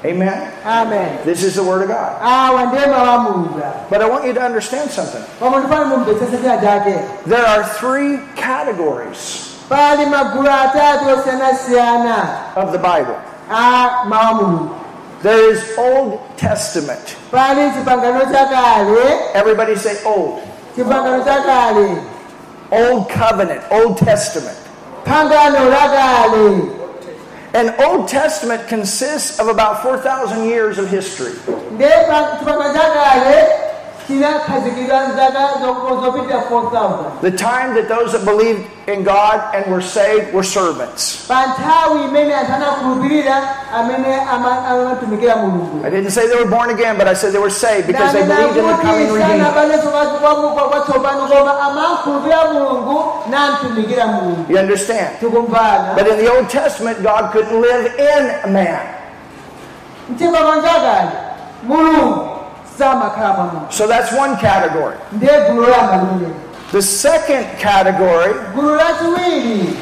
Amen? 0.05 0.47
amen 0.65 1.09
This 1.25 1.43
is 1.43 1.53
the 1.55 1.63
Word 1.63 1.81
of 1.81 1.87
God. 1.87 2.11
Ah, 2.21 2.47
awa 2.47 2.65
ndiye 2.65 2.87
mawu 2.87 3.05
a 3.09 3.17
mulungu 3.19 3.61
But 3.89 4.01
I 4.01 4.09
want 4.09 4.25
you 4.25 4.33
to 4.33 4.41
understand 4.45 4.91
something. 4.91 5.23
koma 5.39 5.59
ndifane 5.59 5.85
mumvetsese 5.85 6.37
china 6.37 6.57
chake 6.61 6.99
There 7.27 7.45
are 7.47 7.63
three 7.63 8.19
categories 8.35 9.51
pali 9.69 10.05
magulu 10.05 10.49
atatu 10.49 11.09
osiyanasiyana 11.19 12.15
of 12.55 12.71
the 12.71 12.77
Bible 12.77 13.15
ah, 13.51 14.03
a 15.21 15.23
mawu 15.23 15.23
a 15.23 15.23
mulungu 15.23 15.23
there 15.23 15.51
is 15.51 15.77
Old 15.77 16.21
Testament. 16.37 17.15
pali 17.31 17.71
chipangano 17.71 18.21
chakale 18.31 19.33
Everybody 19.33 19.75
say 19.75 20.03
Old. 20.03 20.41
Old 22.71 23.09
Covenant, 23.09 23.63
Old 23.71 23.97
Testament. 23.97 24.57
And 27.53 27.73
Old 27.79 28.07
Testament 28.09 28.67
consists 28.67 29.39
of 29.39 29.47
about 29.47 29.81
4,000 29.81 30.43
years 30.45 30.77
of 30.77 30.89
history. 30.89 31.31
Ndiye 34.09 34.27
pa- 34.27 34.39
chipangano 34.39 34.65
chakale 34.65 34.73
chinakhazikidwa 34.77 34.99
mzaka 35.07 35.39
zo- 35.61 36.01
zopitira 36.03 36.39
4000 36.49 37.05
The 37.21 37.31
time 37.31 37.73
that 37.75 37.87
those 37.89 38.11
that 38.17 38.25
believed 38.25 38.63
in 38.87 39.03
God 39.03 39.37
and 39.55 39.65
were 39.71 39.81
saved 39.81 40.33
were 40.33 40.43
servants. 40.43 41.25
pa 41.27 41.45
nthawi 41.47 42.03
imene 42.07 42.33
anthu 42.35 42.53
anakhulupirira 42.53 43.35
amene 43.79 44.15
ama- 44.33 44.67
amatumikira 44.67 45.35
mulungu 45.35 45.85
I 45.85 45.89
didn't 45.89 46.11
say 46.11 46.27
they 46.27 46.35
were 46.43 46.49
born 46.57 46.69
again, 46.69 46.97
but 46.97 47.07
I 47.07 47.13
said 47.15 47.31
they 47.33 47.41
were 47.41 47.49
saved 47.65 47.87
because 47.87 48.11
they 48.13 48.23
believed 48.23 48.57
in 48.57 48.67
the 48.67 48.77
coming 48.87 49.11
Redeemer. 49.13 49.45
sanabalenso 49.45 49.89
kwatsopano 49.89 51.27
koma 51.27 51.53
amakhulupirira 51.67 52.45
mulungu 52.53 52.97
namtumikira 53.29 54.05
mulungu 54.07 54.45
You 54.51 54.57
understand? 54.59 55.09
But 55.95 56.07
in 56.07 56.17
the 56.17 56.29
Old 56.35 56.49
Testament, 56.49 57.01
God 57.03 57.31
couldn't 57.33 57.59
live 57.61 57.85
in 57.97 58.53
man. 58.53 58.79
Mchipangano 62.77 63.09
chakale 63.09 63.33
mulungu 63.33 63.33
samakhala 63.33 63.33
mwa 63.33 63.43
munthu 63.43 63.73
So 63.77 63.87
that's 63.87 64.11
one 64.11 64.35
category. 64.37 64.95
ndiye 65.11 65.39
gulu 65.49 65.61
la 65.69 65.77
malire 65.83 66.31
The 66.71 66.81
second 66.81 67.45
category 67.61 68.33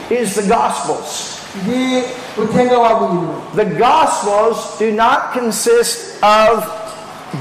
is 0.10 0.36
the 0.36 0.42
Gospels. 0.44 1.40
ndi 1.64 2.04
uthenga 2.38 2.78
wabwino 2.80 3.42
The 3.56 3.66
Gospels 3.66 4.58
do 4.80 4.92
not 4.92 5.20
consist 5.34 6.24
of 6.24 6.64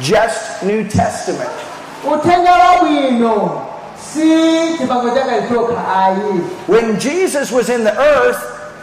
just 0.01 0.63
New 0.63 0.85
Testament. 0.85 1.51
uthenga 2.15 2.53
wabwino 2.53 3.63
si 4.13 4.79
chipangano 4.79 5.15
chakale 5.15 5.43
chokha 5.49 6.05
ayi 6.05 6.41
When 6.69 6.99
Jesus 7.01 7.51
was 7.53 7.69
in 7.69 7.85
the 7.85 7.97
earth, 7.99 8.41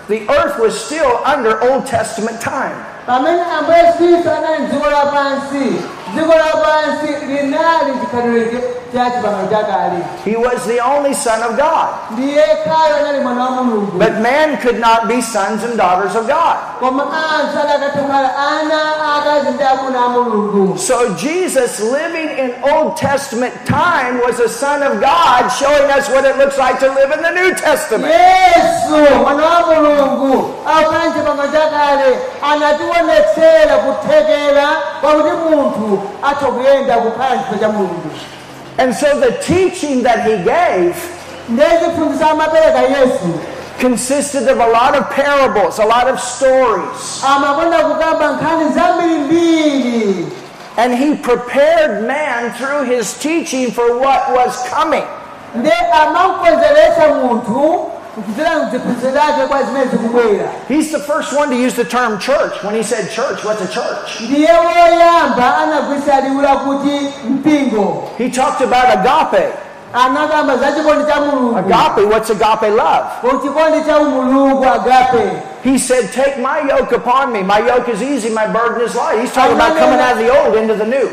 the 0.07 0.27
earth 0.29 0.59
was 0.59 0.73
still 0.85 1.19
under 1.25 1.61
Old 1.71 1.85
Testament 1.85 2.41
time. 2.41 2.75
Pamene 6.15 6.33
ambuye 6.33 6.77
yesu 6.81 6.99
khristu 6.99 7.05
anali 7.05 7.05
mdziko 7.05 7.05
lapansi 7.05 7.07
dziko 7.07 7.23
lapansi 7.23 7.25
linali 7.27 7.93
chikhalidwe 8.01 8.63
cha 8.93 9.11
chipangano 9.11 9.47
chakale 9.49 9.99
He 10.25 10.35
was 10.35 10.65
the 10.65 10.79
only 10.83 11.13
Son 11.13 11.41
of 11.43 11.57
God. 11.57 11.87
ndiye 12.11 12.43
khale 12.63 12.95
anali 12.99 13.19
mwana 13.19 13.43
wa 13.43 13.51
mulungu 13.51 13.97
But 13.99 14.13
man 14.21 14.57
could 14.57 14.79
not 14.79 15.07
be 15.07 15.21
sons 15.21 15.63
and 15.63 15.77
daughters 15.77 16.15
of 16.15 16.27
God. 16.27 16.55
koma 16.79 17.03
anthu 17.03 17.59
adakatha 17.63 17.99
kukhala 18.01 18.29
ana 18.37 18.79
akazi 19.17 19.49
ndi 19.51 19.63
amuna 19.63 20.05
a 20.05 20.09
mulungu 20.09 20.77
So 20.77 21.13
Jesus, 21.13 21.79
living 21.79 22.29
in 22.43 22.53
Old 22.73 22.97
Testament 22.97 23.53
time, 23.65 24.19
was 24.27 24.39
a 24.39 24.49
Son 24.49 24.83
of 24.83 24.99
God, 24.99 25.49
showing 25.51 25.89
us 25.97 26.09
what 26.09 26.25
it 26.25 26.37
looks 26.37 26.57
like 26.57 26.79
to 26.79 26.87
live 26.93 27.11
in 27.17 27.21
the 27.21 27.31
New 27.31 27.53
Testament. 27.55 28.13
yesu 28.13 29.05
mwana 36.03 36.47
wa 36.47 36.51
mulungu 36.51 36.91
akukhala 36.91 36.91
mchipangano 36.91 36.91
chakale 36.91 36.91
anationetsera 36.91 36.91
kuthekera 36.91 36.91
kwakuti 36.91 36.91
munthu 36.91 36.91
atha 36.91 36.91
kuyenda 36.91 36.95
kukhala 36.97 37.35
mchipangano 37.35 37.59
cha 37.59 37.69
mulungu 37.69 38.09
And 38.77 38.95
so 38.95 39.19
the 39.19 39.31
teaching 39.43 40.03
that 40.03 40.19
he 40.25 40.37
gave 40.37 40.95
ndiye 41.49 41.69
ziphunzitso 41.79 42.25
amapereka 42.29 42.79
yesu 42.81 43.39
consisted 43.81 44.47
of 44.49 44.59
a 44.59 44.67
lot 44.67 44.97
of 44.99 45.09
parables, 45.15 45.79
a 45.79 45.85
lot 45.85 46.07
of 46.13 46.19
stories. 46.19 47.23
amakonda 47.35 47.77
kukamba 47.79 48.31
nkhani 48.31 48.73
zambirimbiri 48.73 50.25
And 50.77 50.93
he 50.95 51.15
prepared 51.15 52.07
man 52.07 52.51
through 52.53 52.83
his 52.85 53.13
teaching 53.19 53.71
for 53.71 53.99
what 53.99 54.31
was 54.35 54.63
coming. 54.69 55.03
Ndi 58.17 58.41
amamukonzeretsa 58.45 58.59
munthu 58.59 58.65
kudzera 58.65 58.65
mziphunzitso 58.65 59.11
zake 59.11 59.47
kwa 59.47 59.63
zimene 59.63 59.85
zikubwera 59.91 60.49
He's 60.67 60.91
the 60.91 60.99
first 60.99 61.33
one 61.33 61.49
to 61.49 61.55
use 61.67 61.75
the 61.75 61.89
term 61.97 62.19
church. 62.19 62.63
When 62.63 62.75
he 62.75 62.83
said 62.83 63.09
church, 63.11 63.43
what's 63.45 63.61
a 63.61 63.67
church? 63.67 64.21
ndiye 64.21 64.49
woyamba 64.51 65.57
anagwisa 65.57 66.21
liwu 66.21 66.41
lakuti 66.41 67.11
mpingo 67.29 68.09
He 68.17 68.29
talked 68.29 68.61
about 68.61 68.85
agape. 68.93 69.47
anakamba 69.93 70.57
za 70.57 70.71
chikondi 70.71 71.11
cha 71.11 71.21
mulungu 71.21 71.57
Agape, 71.57 72.01
what's 72.01 72.29
agape 72.29 72.69
love? 72.69 73.05
ku 73.21 73.27
chikondi 73.41 73.81
cha 73.85 73.99
He 75.63 75.77
said, 75.77 76.11
Take 76.13 76.37
my 76.39 76.59
yoke 76.69 76.93
upon 76.95 77.33
me. 77.33 77.43
My 77.43 77.59
yoke 77.59 77.89
is 77.89 78.01
easy, 78.01 78.29
my 78.29 78.47
burden 78.47 78.81
is 78.81 78.95
light. 78.95 79.19
He's 79.19 79.33
talking 79.33 79.55
about 79.55 79.75
coming 79.77 79.99
out 79.99 80.13
of 80.13 80.19
the 80.19 80.29
old 80.31 80.55
into 80.55 80.73
the 80.73 80.85
new. 80.85 81.11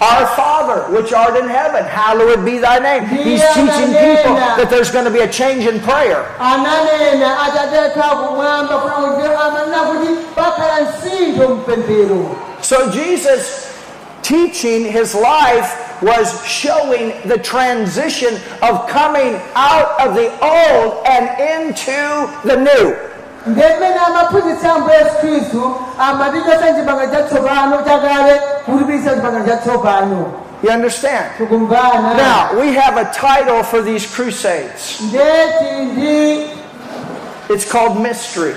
Our 0.00 0.26
Father, 0.36 0.92
which 0.94 1.12
art 1.14 1.36
in 1.36 1.48
heaven, 1.48 1.82
hallowed 1.84 2.44
be 2.44 2.58
thy 2.58 2.78
name. 2.78 3.06
He's 3.06 3.40
teaching 3.54 3.92
people 3.96 4.36
that 4.36 4.66
there's 4.68 4.90
going 4.90 5.06
to 5.06 5.10
be 5.10 5.20
a 5.20 5.28
change 5.28 5.64
in 5.64 5.80
prayer. 5.80 6.22
ananena 6.38 7.38
atateka 7.40 8.02
kumwamba 8.02 8.78
kuna 8.78 8.94
kuti 8.94 9.26
amanena 9.26 9.78
kuti 9.82 10.08
pakhala 10.34 10.78
msintho 10.80 11.48
mpemphero 11.48 12.36
So 12.60 12.90
Jesus 12.90 13.72
teaching 14.22 14.84
his 14.84 15.14
life 15.14 15.72
was 16.02 16.44
showing 16.44 17.12
the 17.24 17.38
transition 17.38 18.34
of 18.60 18.86
coming 18.88 19.40
out 19.54 19.98
of 20.06 20.14
the 20.14 20.28
old 20.44 21.06
and 21.06 21.24
into 21.40 22.30
the 22.44 22.56
new. 22.56 22.94
Ndimene 23.46 23.96
amaphunzitsa 24.06 24.72
ambuye 24.72 24.96
yesu 24.96 25.10
khristu 25.20 25.74
amatichosa 25.98 26.72
chipangano 26.74 27.12
chatsopano 27.12 27.76
chakale 27.86 28.40
kulipirisa 28.64 29.10
chipangano 29.14 29.46
chatsopano 29.46 30.26
You 30.62 30.70
understand? 30.70 31.26
Now, 31.38 32.58
we 32.58 32.72
have 32.72 32.96
a 32.96 33.04
title 33.12 33.62
for 33.62 33.82
these 33.82 34.06
crusades. 34.06 34.98
It's 37.50 37.70
called 37.70 38.00
Mystery. 38.02 38.54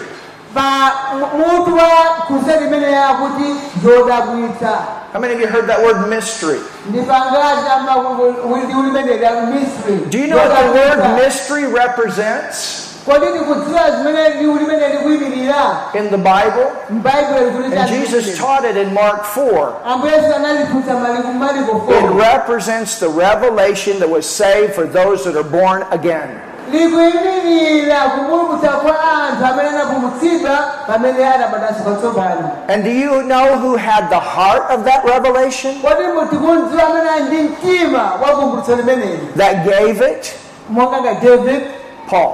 pa 0.54 0.92
mutu 1.38 1.76
wa 1.76 2.26
kuseri 2.28 2.66
imene 2.66 2.92
yakuti 2.92 3.56
zodabwitsa 3.84 4.88
How 5.14 5.20
many 5.20 5.34
of 5.36 5.40
you 5.42 5.48
heard 5.48 5.68
that 5.68 5.82
word 5.84 6.08
mystery? 6.10 6.60
ndipangati 6.90 7.70
amawili 7.78 8.74
limene 8.74 9.18
lya 9.18 9.32
misri 9.42 9.96
Do 10.10 10.18
you 10.18 10.28
know 10.28 10.38
what 10.38 10.58
the 10.58 10.72
word 10.72 11.24
mystery 11.24 11.66
represents 11.68 12.89
kodi 13.10 13.26
ndikudziwa 13.26 13.92
zimene 13.98 14.30
liwu 14.30 14.58
limene 14.58 14.88
likuyimirira 14.88 15.78
in 15.94 16.10
the 16.10 16.18
Bible? 16.18 16.68
And 16.90 17.90
Jesus 17.90 18.38
taught 18.38 18.66
it 18.66 18.78
in 18.78 18.94
Mark 18.94 19.24
4. 19.24 19.74
ambuye 19.86 20.14
yesu 20.14 20.36
analiphunzitsa 20.36 20.94
maliku 20.96 21.34
maliko 21.34 21.84
It 21.94 22.24
represents 22.32 23.00
the 23.00 23.10
revelation 23.10 24.00
that 24.00 24.10
was 24.10 24.26
saved 24.26 24.74
for 24.76 24.86
those 24.86 25.24
that 25.24 25.36
are 25.36 25.50
born 25.50 25.84
again. 25.92 26.30
likuyimirira 26.72 28.00
kupulumutsa 28.10 28.68
kwa 28.70 28.96
anthu 29.02 29.46
amene 29.46 29.70
anapulumutsidwa 29.70 30.58
pamene 30.88 31.26
anabadanso 31.26 31.84
patsopano 31.84 32.52
And 32.68 32.84
do 32.84 32.90
you 32.92 33.22
know 33.24 33.58
who 33.58 33.76
had 33.78 34.10
the 34.10 34.20
heart 34.20 34.64
of 34.72 34.84
that 34.86 35.04
revelation 35.06 35.76
kodi 35.82 36.04
mutikundziwa 36.08 36.84
amene 36.84 37.10
ali 37.10 37.24
ndi 37.24 37.38
mtima 37.44 38.04
wa 38.22 38.30
kumbutso 38.36 38.76
limeneli 38.76 39.20
that 39.38 39.56
gave 39.66 40.12
it? 40.12 40.34
monga 40.70 41.02
nga 41.02 41.14
david 41.14 41.62
Paul. 42.10 42.32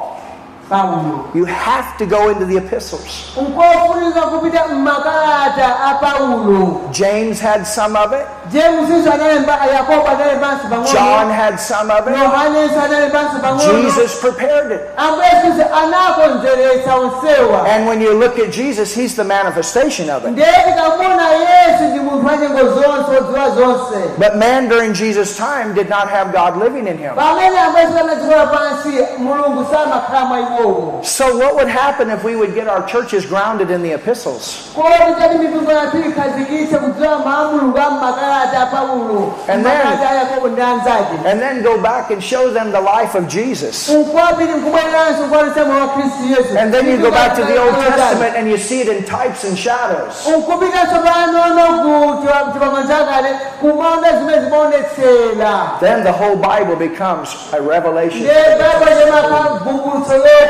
You 1.35 1.45
have 1.45 1.95
to 1.99 2.05
go 2.07 2.29
into 2.29 2.45
the 2.45 2.57
epistles. 2.57 3.31
nkofunika 3.41 4.21
kupita 4.21 4.67
mmakalata 4.67 5.75
a 5.85 5.93
paulo 6.01 6.81
James 6.91 7.39
had 7.41 7.65
some 7.67 7.95
of 7.95 8.13
it, 8.13 8.25
jamesinso 8.51 9.11
analemba 9.13 9.53
yakobo 9.73 10.07
analembanso 10.07 10.93
John 10.93 11.29
had 11.29 11.59
some 11.59 11.91
of 11.91 12.07
it. 12.07 12.13
yohanenso 12.17 12.79
analembanso 12.81 13.39
pang'ono 13.41 13.81
Jesus 13.83 14.19
prepared 14.21 14.71
it. 14.71 14.81
ambuye 14.97 15.27
yesu 15.27 15.65
anakonzeretsa 15.83 16.95
onsewa 16.95 17.65
And 17.67 17.87
when 17.87 18.01
you 18.01 18.13
look 18.13 18.39
at 18.39 18.51
Jesus, 18.51 18.95
he's 18.95 19.15
the 19.15 19.23
manifestation 19.23 20.09
of 20.09 20.25
it. 20.25 20.31
ndiye 20.31 20.47
tikamona 20.65 21.29
yesu 21.29 21.83
ndi 21.83 21.99
munthu 21.99 22.27
wa 22.27 22.37
nyengo 22.37 22.63
zonse 22.69 23.17
odziwa 23.19 23.49
zonse 23.49 23.99
But 24.17 24.35
man 24.35 24.67
during 24.69 24.93
Jesus' 24.93 25.37
time 25.37 25.73
did 25.73 25.89
not 25.89 26.09
have 26.09 26.31
God 26.31 26.57
living 26.63 26.87
in 26.87 26.97
him. 26.97 27.11
Pamene 30.55 30.61
ambuye 30.61 30.61
yesu 30.61 30.61
anadzikola 30.61 30.61
pansi 30.61 30.61
mulungu 30.61 30.61
samakhala 30.61 30.61
mwa 30.61 30.61
iwowo 30.61 31.03
So 31.03 31.37
what 31.37 31.55
would 31.55 31.67
happen 31.69 32.09
if 32.09 32.23
we 32.23 32.35
would 32.35 32.53
get 32.55 32.67
our 32.67 32.85
churches 32.85 33.25
grounded 33.25 33.69
in 33.71 33.81
the 33.83 33.91
epistles? 33.93 34.71
kodi 34.75 35.15
chati 35.21 35.37
mitungano 35.37 35.91
tuyikhazikitse 35.91 36.77
kudziwa 36.77 37.19
maamulungu 37.19 37.77
a 37.77 37.89
makalata 37.91 38.61
a 38.61 38.65
paulo 38.65 39.33
And 39.47 39.65
then- 39.65 39.77
makalata 39.77 40.09
a 40.09 40.15
yakobo 40.15 40.47
ndi 40.47 40.61
anzake 40.61 41.27
And 41.29 41.39
then 41.41 41.63
go 41.63 41.77
back 41.77 42.11
and 42.11 42.23
show 42.23 42.49
them 42.53 42.71
the 42.71 42.81
life 42.81 43.15
of 43.17 43.27
Jesus. 43.27 43.89
nkwapiti 43.89 44.51
nkubwereranso 44.53 45.25
nkwalisa 45.27 45.65
moyo 45.65 45.79
wa 45.81 45.87
khristu 45.87 46.23
yesu 46.29 46.57
And 46.59 46.73
then 46.73 46.85
you 46.91 46.97
go 46.97 47.11
back 47.11 47.35
to 47.35 47.41
the 47.45 47.57
Old 47.61 47.75
Testament 47.75 48.35
and 48.37 48.49
you 48.49 48.57
see 48.57 48.81
it 48.81 48.87
in 48.87 49.03
types 49.03 49.43
and 49.43 49.57
shadows. 49.57 50.27
nkupitaso 50.37 50.95
panono 51.05 51.65
ku 51.83 52.21
chipangano 52.53 52.87
chakale 52.87 53.29
kumaona 53.61 54.17
zimene 54.19 54.41
zimaonetsera 54.43 55.79
Then 55.79 56.03
the 56.03 56.11
whole 56.11 56.35
Bible 56.35 56.75
becomes 56.75 57.29
a 57.53 57.61
revelation. 57.61 58.23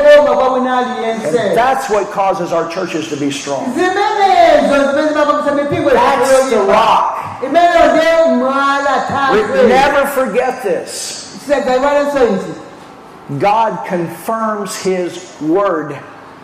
Ndiye 0.00 0.16
baba 0.16 0.26
chemakamvumbulutso 0.26 0.26
lokoma 0.26 0.36
kwa 0.36 0.50
mwina 0.50 0.78
aliyense 0.78 1.40
And 1.40 1.56
that's 1.56 1.90
what 1.90 2.10
causes 2.12 2.52
our 2.52 2.68
churches 2.68 3.08
to 3.10 3.16
be 3.16 3.30
strong. 3.32 3.62
zimenezo 3.74 4.90
zimene 4.90 5.08
zimapangisa 5.08 5.52
mipingo 5.54 5.90
That's 5.90 6.50
the 6.50 6.56
rock. 6.56 7.16
imeneyo 7.42 7.86
ndiye 7.96 8.34
mwala 8.36 9.32
We 9.32 9.68
never 9.68 10.06
forget 10.06 10.62
this. 10.62 11.22
God 13.38 13.72
confirms 13.88 14.76
His 14.82 15.12
word. 15.48 15.96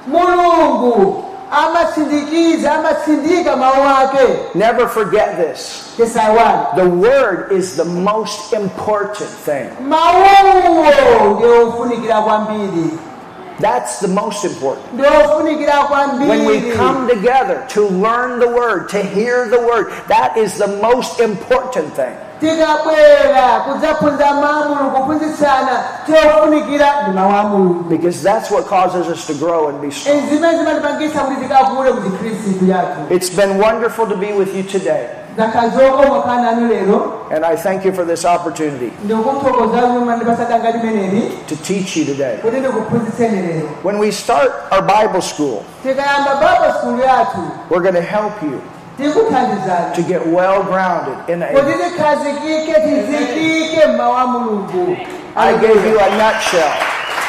mulungu 0.06 1.24
amatsindikiza 1.50 2.72
amatsindika 2.74 3.56
mawu 3.56 3.88
ake 4.00 4.18
Never 4.54 4.88
forget 4.88 5.36
this. 5.36 5.82
The 5.96 6.84
word 6.88 7.52
is 7.52 7.76
the 7.76 7.84
most 7.84 8.52
important 8.52 9.28
thing. 9.44 9.68
Mawuwo 13.62 13.62
ndiofunikira 13.62 13.62
kwambiri 13.62 13.62
That's 13.62 14.00
the 14.00 14.08
most 14.08 14.44
important. 14.44 14.98
When 16.28 16.44
we 16.46 16.72
come 16.76 17.08
together 17.08 17.64
to 17.68 17.88
learn 17.88 18.40
the 18.40 18.48
word, 18.48 18.88
to 18.90 19.02
hear 19.02 19.48
the 19.48 19.58
word, 19.60 19.92
that 20.08 20.36
is 20.36 20.58
the 20.58 20.66
most 20.82 21.20
important 21.20 21.94
thing. 21.94 22.14
tikabwera 22.40 23.60
kudzaphunza 23.60 24.32
mamulungu 24.34 24.90
kuphunzitsana 24.90 25.84
chofunikira 26.06 27.02
ndi 27.02 27.10
mawu 27.18 27.32
a 27.36 27.42
mulungu 27.42 27.88
Because 27.88 28.22
that's 28.22 28.50
what 28.50 28.66
causes 28.66 29.06
us 29.08 29.26
to 29.26 29.34
grow 29.34 29.68
and 29.68 29.80
be 29.80 29.90
strong. 29.90 30.18
Izi 30.18 30.34
zimene 30.36 30.58
zimatipangisa 30.58 31.20
kuti 31.20 31.40
tikakule 31.40 31.92
kuti 31.92 32.10
khristu 32.16 32.66
yathu 32.66 33.14
It's 33.14 33.30
been 33.30 33.58
wonderful 33.60 34.06
to 34.08 34.16
be 34.16 34.32
with 34.32 34.54
you 34.56 34.62
today. 34.64 35.06
Zakazokoma 35.36 36.22
khala 36.22 36.42
nanu 36.42 36.68
lero 36.68 37.18
And 37.30 37.44
I 37.44 37.56
thank 37.56 37.84
you 37.84 37.92
for 37.92 38.04
this 38.04 38.24
opportunity 38.24 38.92
ndikuthokoza 39.04 39.80
luma 39.80 40.16
ndipasatanga 40.16 40.70
limeneli 40.70 41.38
to 41.48 41.56
teach 41.56 41.96
you 41.96 42.04
today. 42.04 42.36
kuti 42.36 42.56
ndikuphunzitseni 42.56 43.42
lero 43.42 43.68
When 43.84 43.98
we 43.98 44.12
start 44.12 44.50
our 44.72 44.82
Bible 44.82 45.22
school, 45.22 45.62
tikayamba 45.82 46.34
bible 46.34 46.72
school 46.78 47.00
yathu 47.00 47.40
we're 47.70 47.82
going 47.82 47.94
to 48.04 48.08
help 48.16 48.42
you 48.42 48.60
to 49.94 50.02
get 50.02 50.26
well 50.26 50.62
grounded 50.62 51.16
in 51.28 51.40
kuti 51.40 51.72
a. 51.72 51.90
tikhazikike 51.90 52.74
tizikike 52.80 53.86
mmawu 53.86 54.14
a 54.16 54.26
mulungu 54.26 54.96
I 55.36 55.52
gave 55.58 55.88
you 55.90 55.98
a 56.00 56.10
nutshell. 56.10 56.72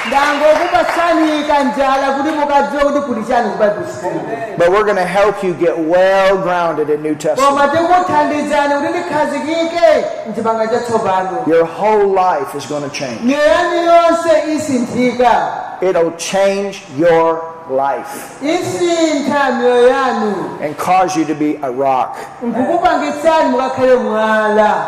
Ndangokupasanika 0.07 1.63
njala 1.63 2.11
kuti 2.17 2.29
mukadziwe 2.31 2.83
kuti 2.83 2.99
kuli 3.01 3.23
chani 3.25 3.49
ku 3.49 3.57
bible 3.57 3.87
school 3.97 4.11
But 4.57 4.69
we're 4.69 4.83
going 4.83 4.97
to 4.97 5.05
help 5.19 5.43
you 5.43 5.53
get 5.55 5.75
well 5.79 6.37
grounded 6.37 6.89
in 6.89 7.01
New 7.01 7.15
Testament. 7.15 7.49
koma 7.49 7.67
tikuthandizani 7.67 8.73
kuti 8.87 8.93
tikhazikike 9.03 10.05
mchipanga 10.29 10.67
chatsopano 10.67 11.43
Your 11.47 11.65
whole 11.65 12.05
life 12.07 12.57
is 12.57 12.65
going 12.69 12.83
to 12.83 12.89
change. 12.89 13.19
miyoyo 13.23 13.45
yanu 13.47 13.75
yonse 13.85 14.53
isinthika 14.55 15.47
It'll 15.81 16.11
change 16.17 16.81
your 16.97 17.41
life 17.69 18.13
isintha 18.41 19.51
miyoyo 19.51 19.87
yanu 19.87 20.35
and 20.63 20.77
cause 20.77 21.19
you 21.19 21.25
to 21.25 21.33
be 21.35 21.59
a 21.61 21.71
rock. 21.71 22.15
nkukupangitsani 22.43 23.49
mukakhale 23.49 23.95
mwala 23.95 24.85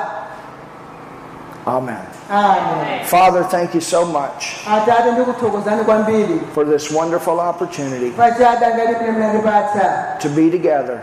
Amen. 1.67 1.95
Amen. 2.31 3.05
Father, 3.05 3.43
thank 3.43 3.73
you 3.75 3.81
so 3.81 4.05
much 4.05 4.45
atate 4.67 5.11
ndikuthokozani 5.11 5.83
kwambiri 5.83 6.41
for 6.53 6.65
this 6.65 6.91
wonderful 6.91 7.39
opportunity 7.39 8.09
pachada 8.11 8.75
ngati 8.75 8.95
pene 8.95 9.11
mnandipatsa 9.11 10.05
to 10.19 10.29
be 10.29 10.49
together 10.49 10.99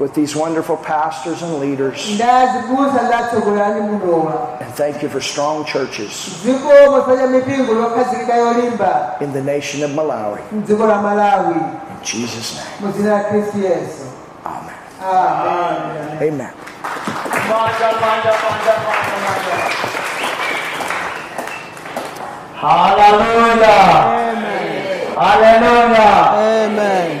with 0.00 0.12
these 0.14 0.38
wonderful 0.38 0.76
pastors 0.76 1.42
and 1.42 1.62
leaders. 1.62 2.10
ndazibusa 2.14 3.08
zatsogolerani 3.08 3.80
munowa 3.80 4.48
And 4.60 4.74
thank 4.74 5.02
you 5.02 5.08
for 5.08 5.20
strong 5.22 5.64
churches 5.64 6.30
zikomo 6.44 7.02
pacha 7.02 7.26
mipingo 7.26 7.72
yokhazikika 7.72 8.34
yolimba. 8.36 9.16
in 9.20 9.32
the 9.32 9.42
nation 9.42 9.82
of 9.84 9.90
Malawi. 9.90 10.38
mdziko 10.52 10.86
la 10.86 11.02
malawi. 11.02 11.54
In 11.54 12.02
Jesus' 12.02 12.54
name. 12.54 12.66
mu 12.80 12.92
dzina 12.92 13.12
la 13.12 13.20
khristu 13.24 13.58
yesu 13.58 14.04
Amen. 14.44 16.32
amen 16.32 16.48
पांचा 17.44 17.90
पांचा 17.92 18.30
पांचा 18.32 18.72
पांचा 18.74 19.16
पांचा 19.24 19.56
hallelujah 22.60 23.74
hallelujah 25.18 26.08
आमेन 26.34 27.18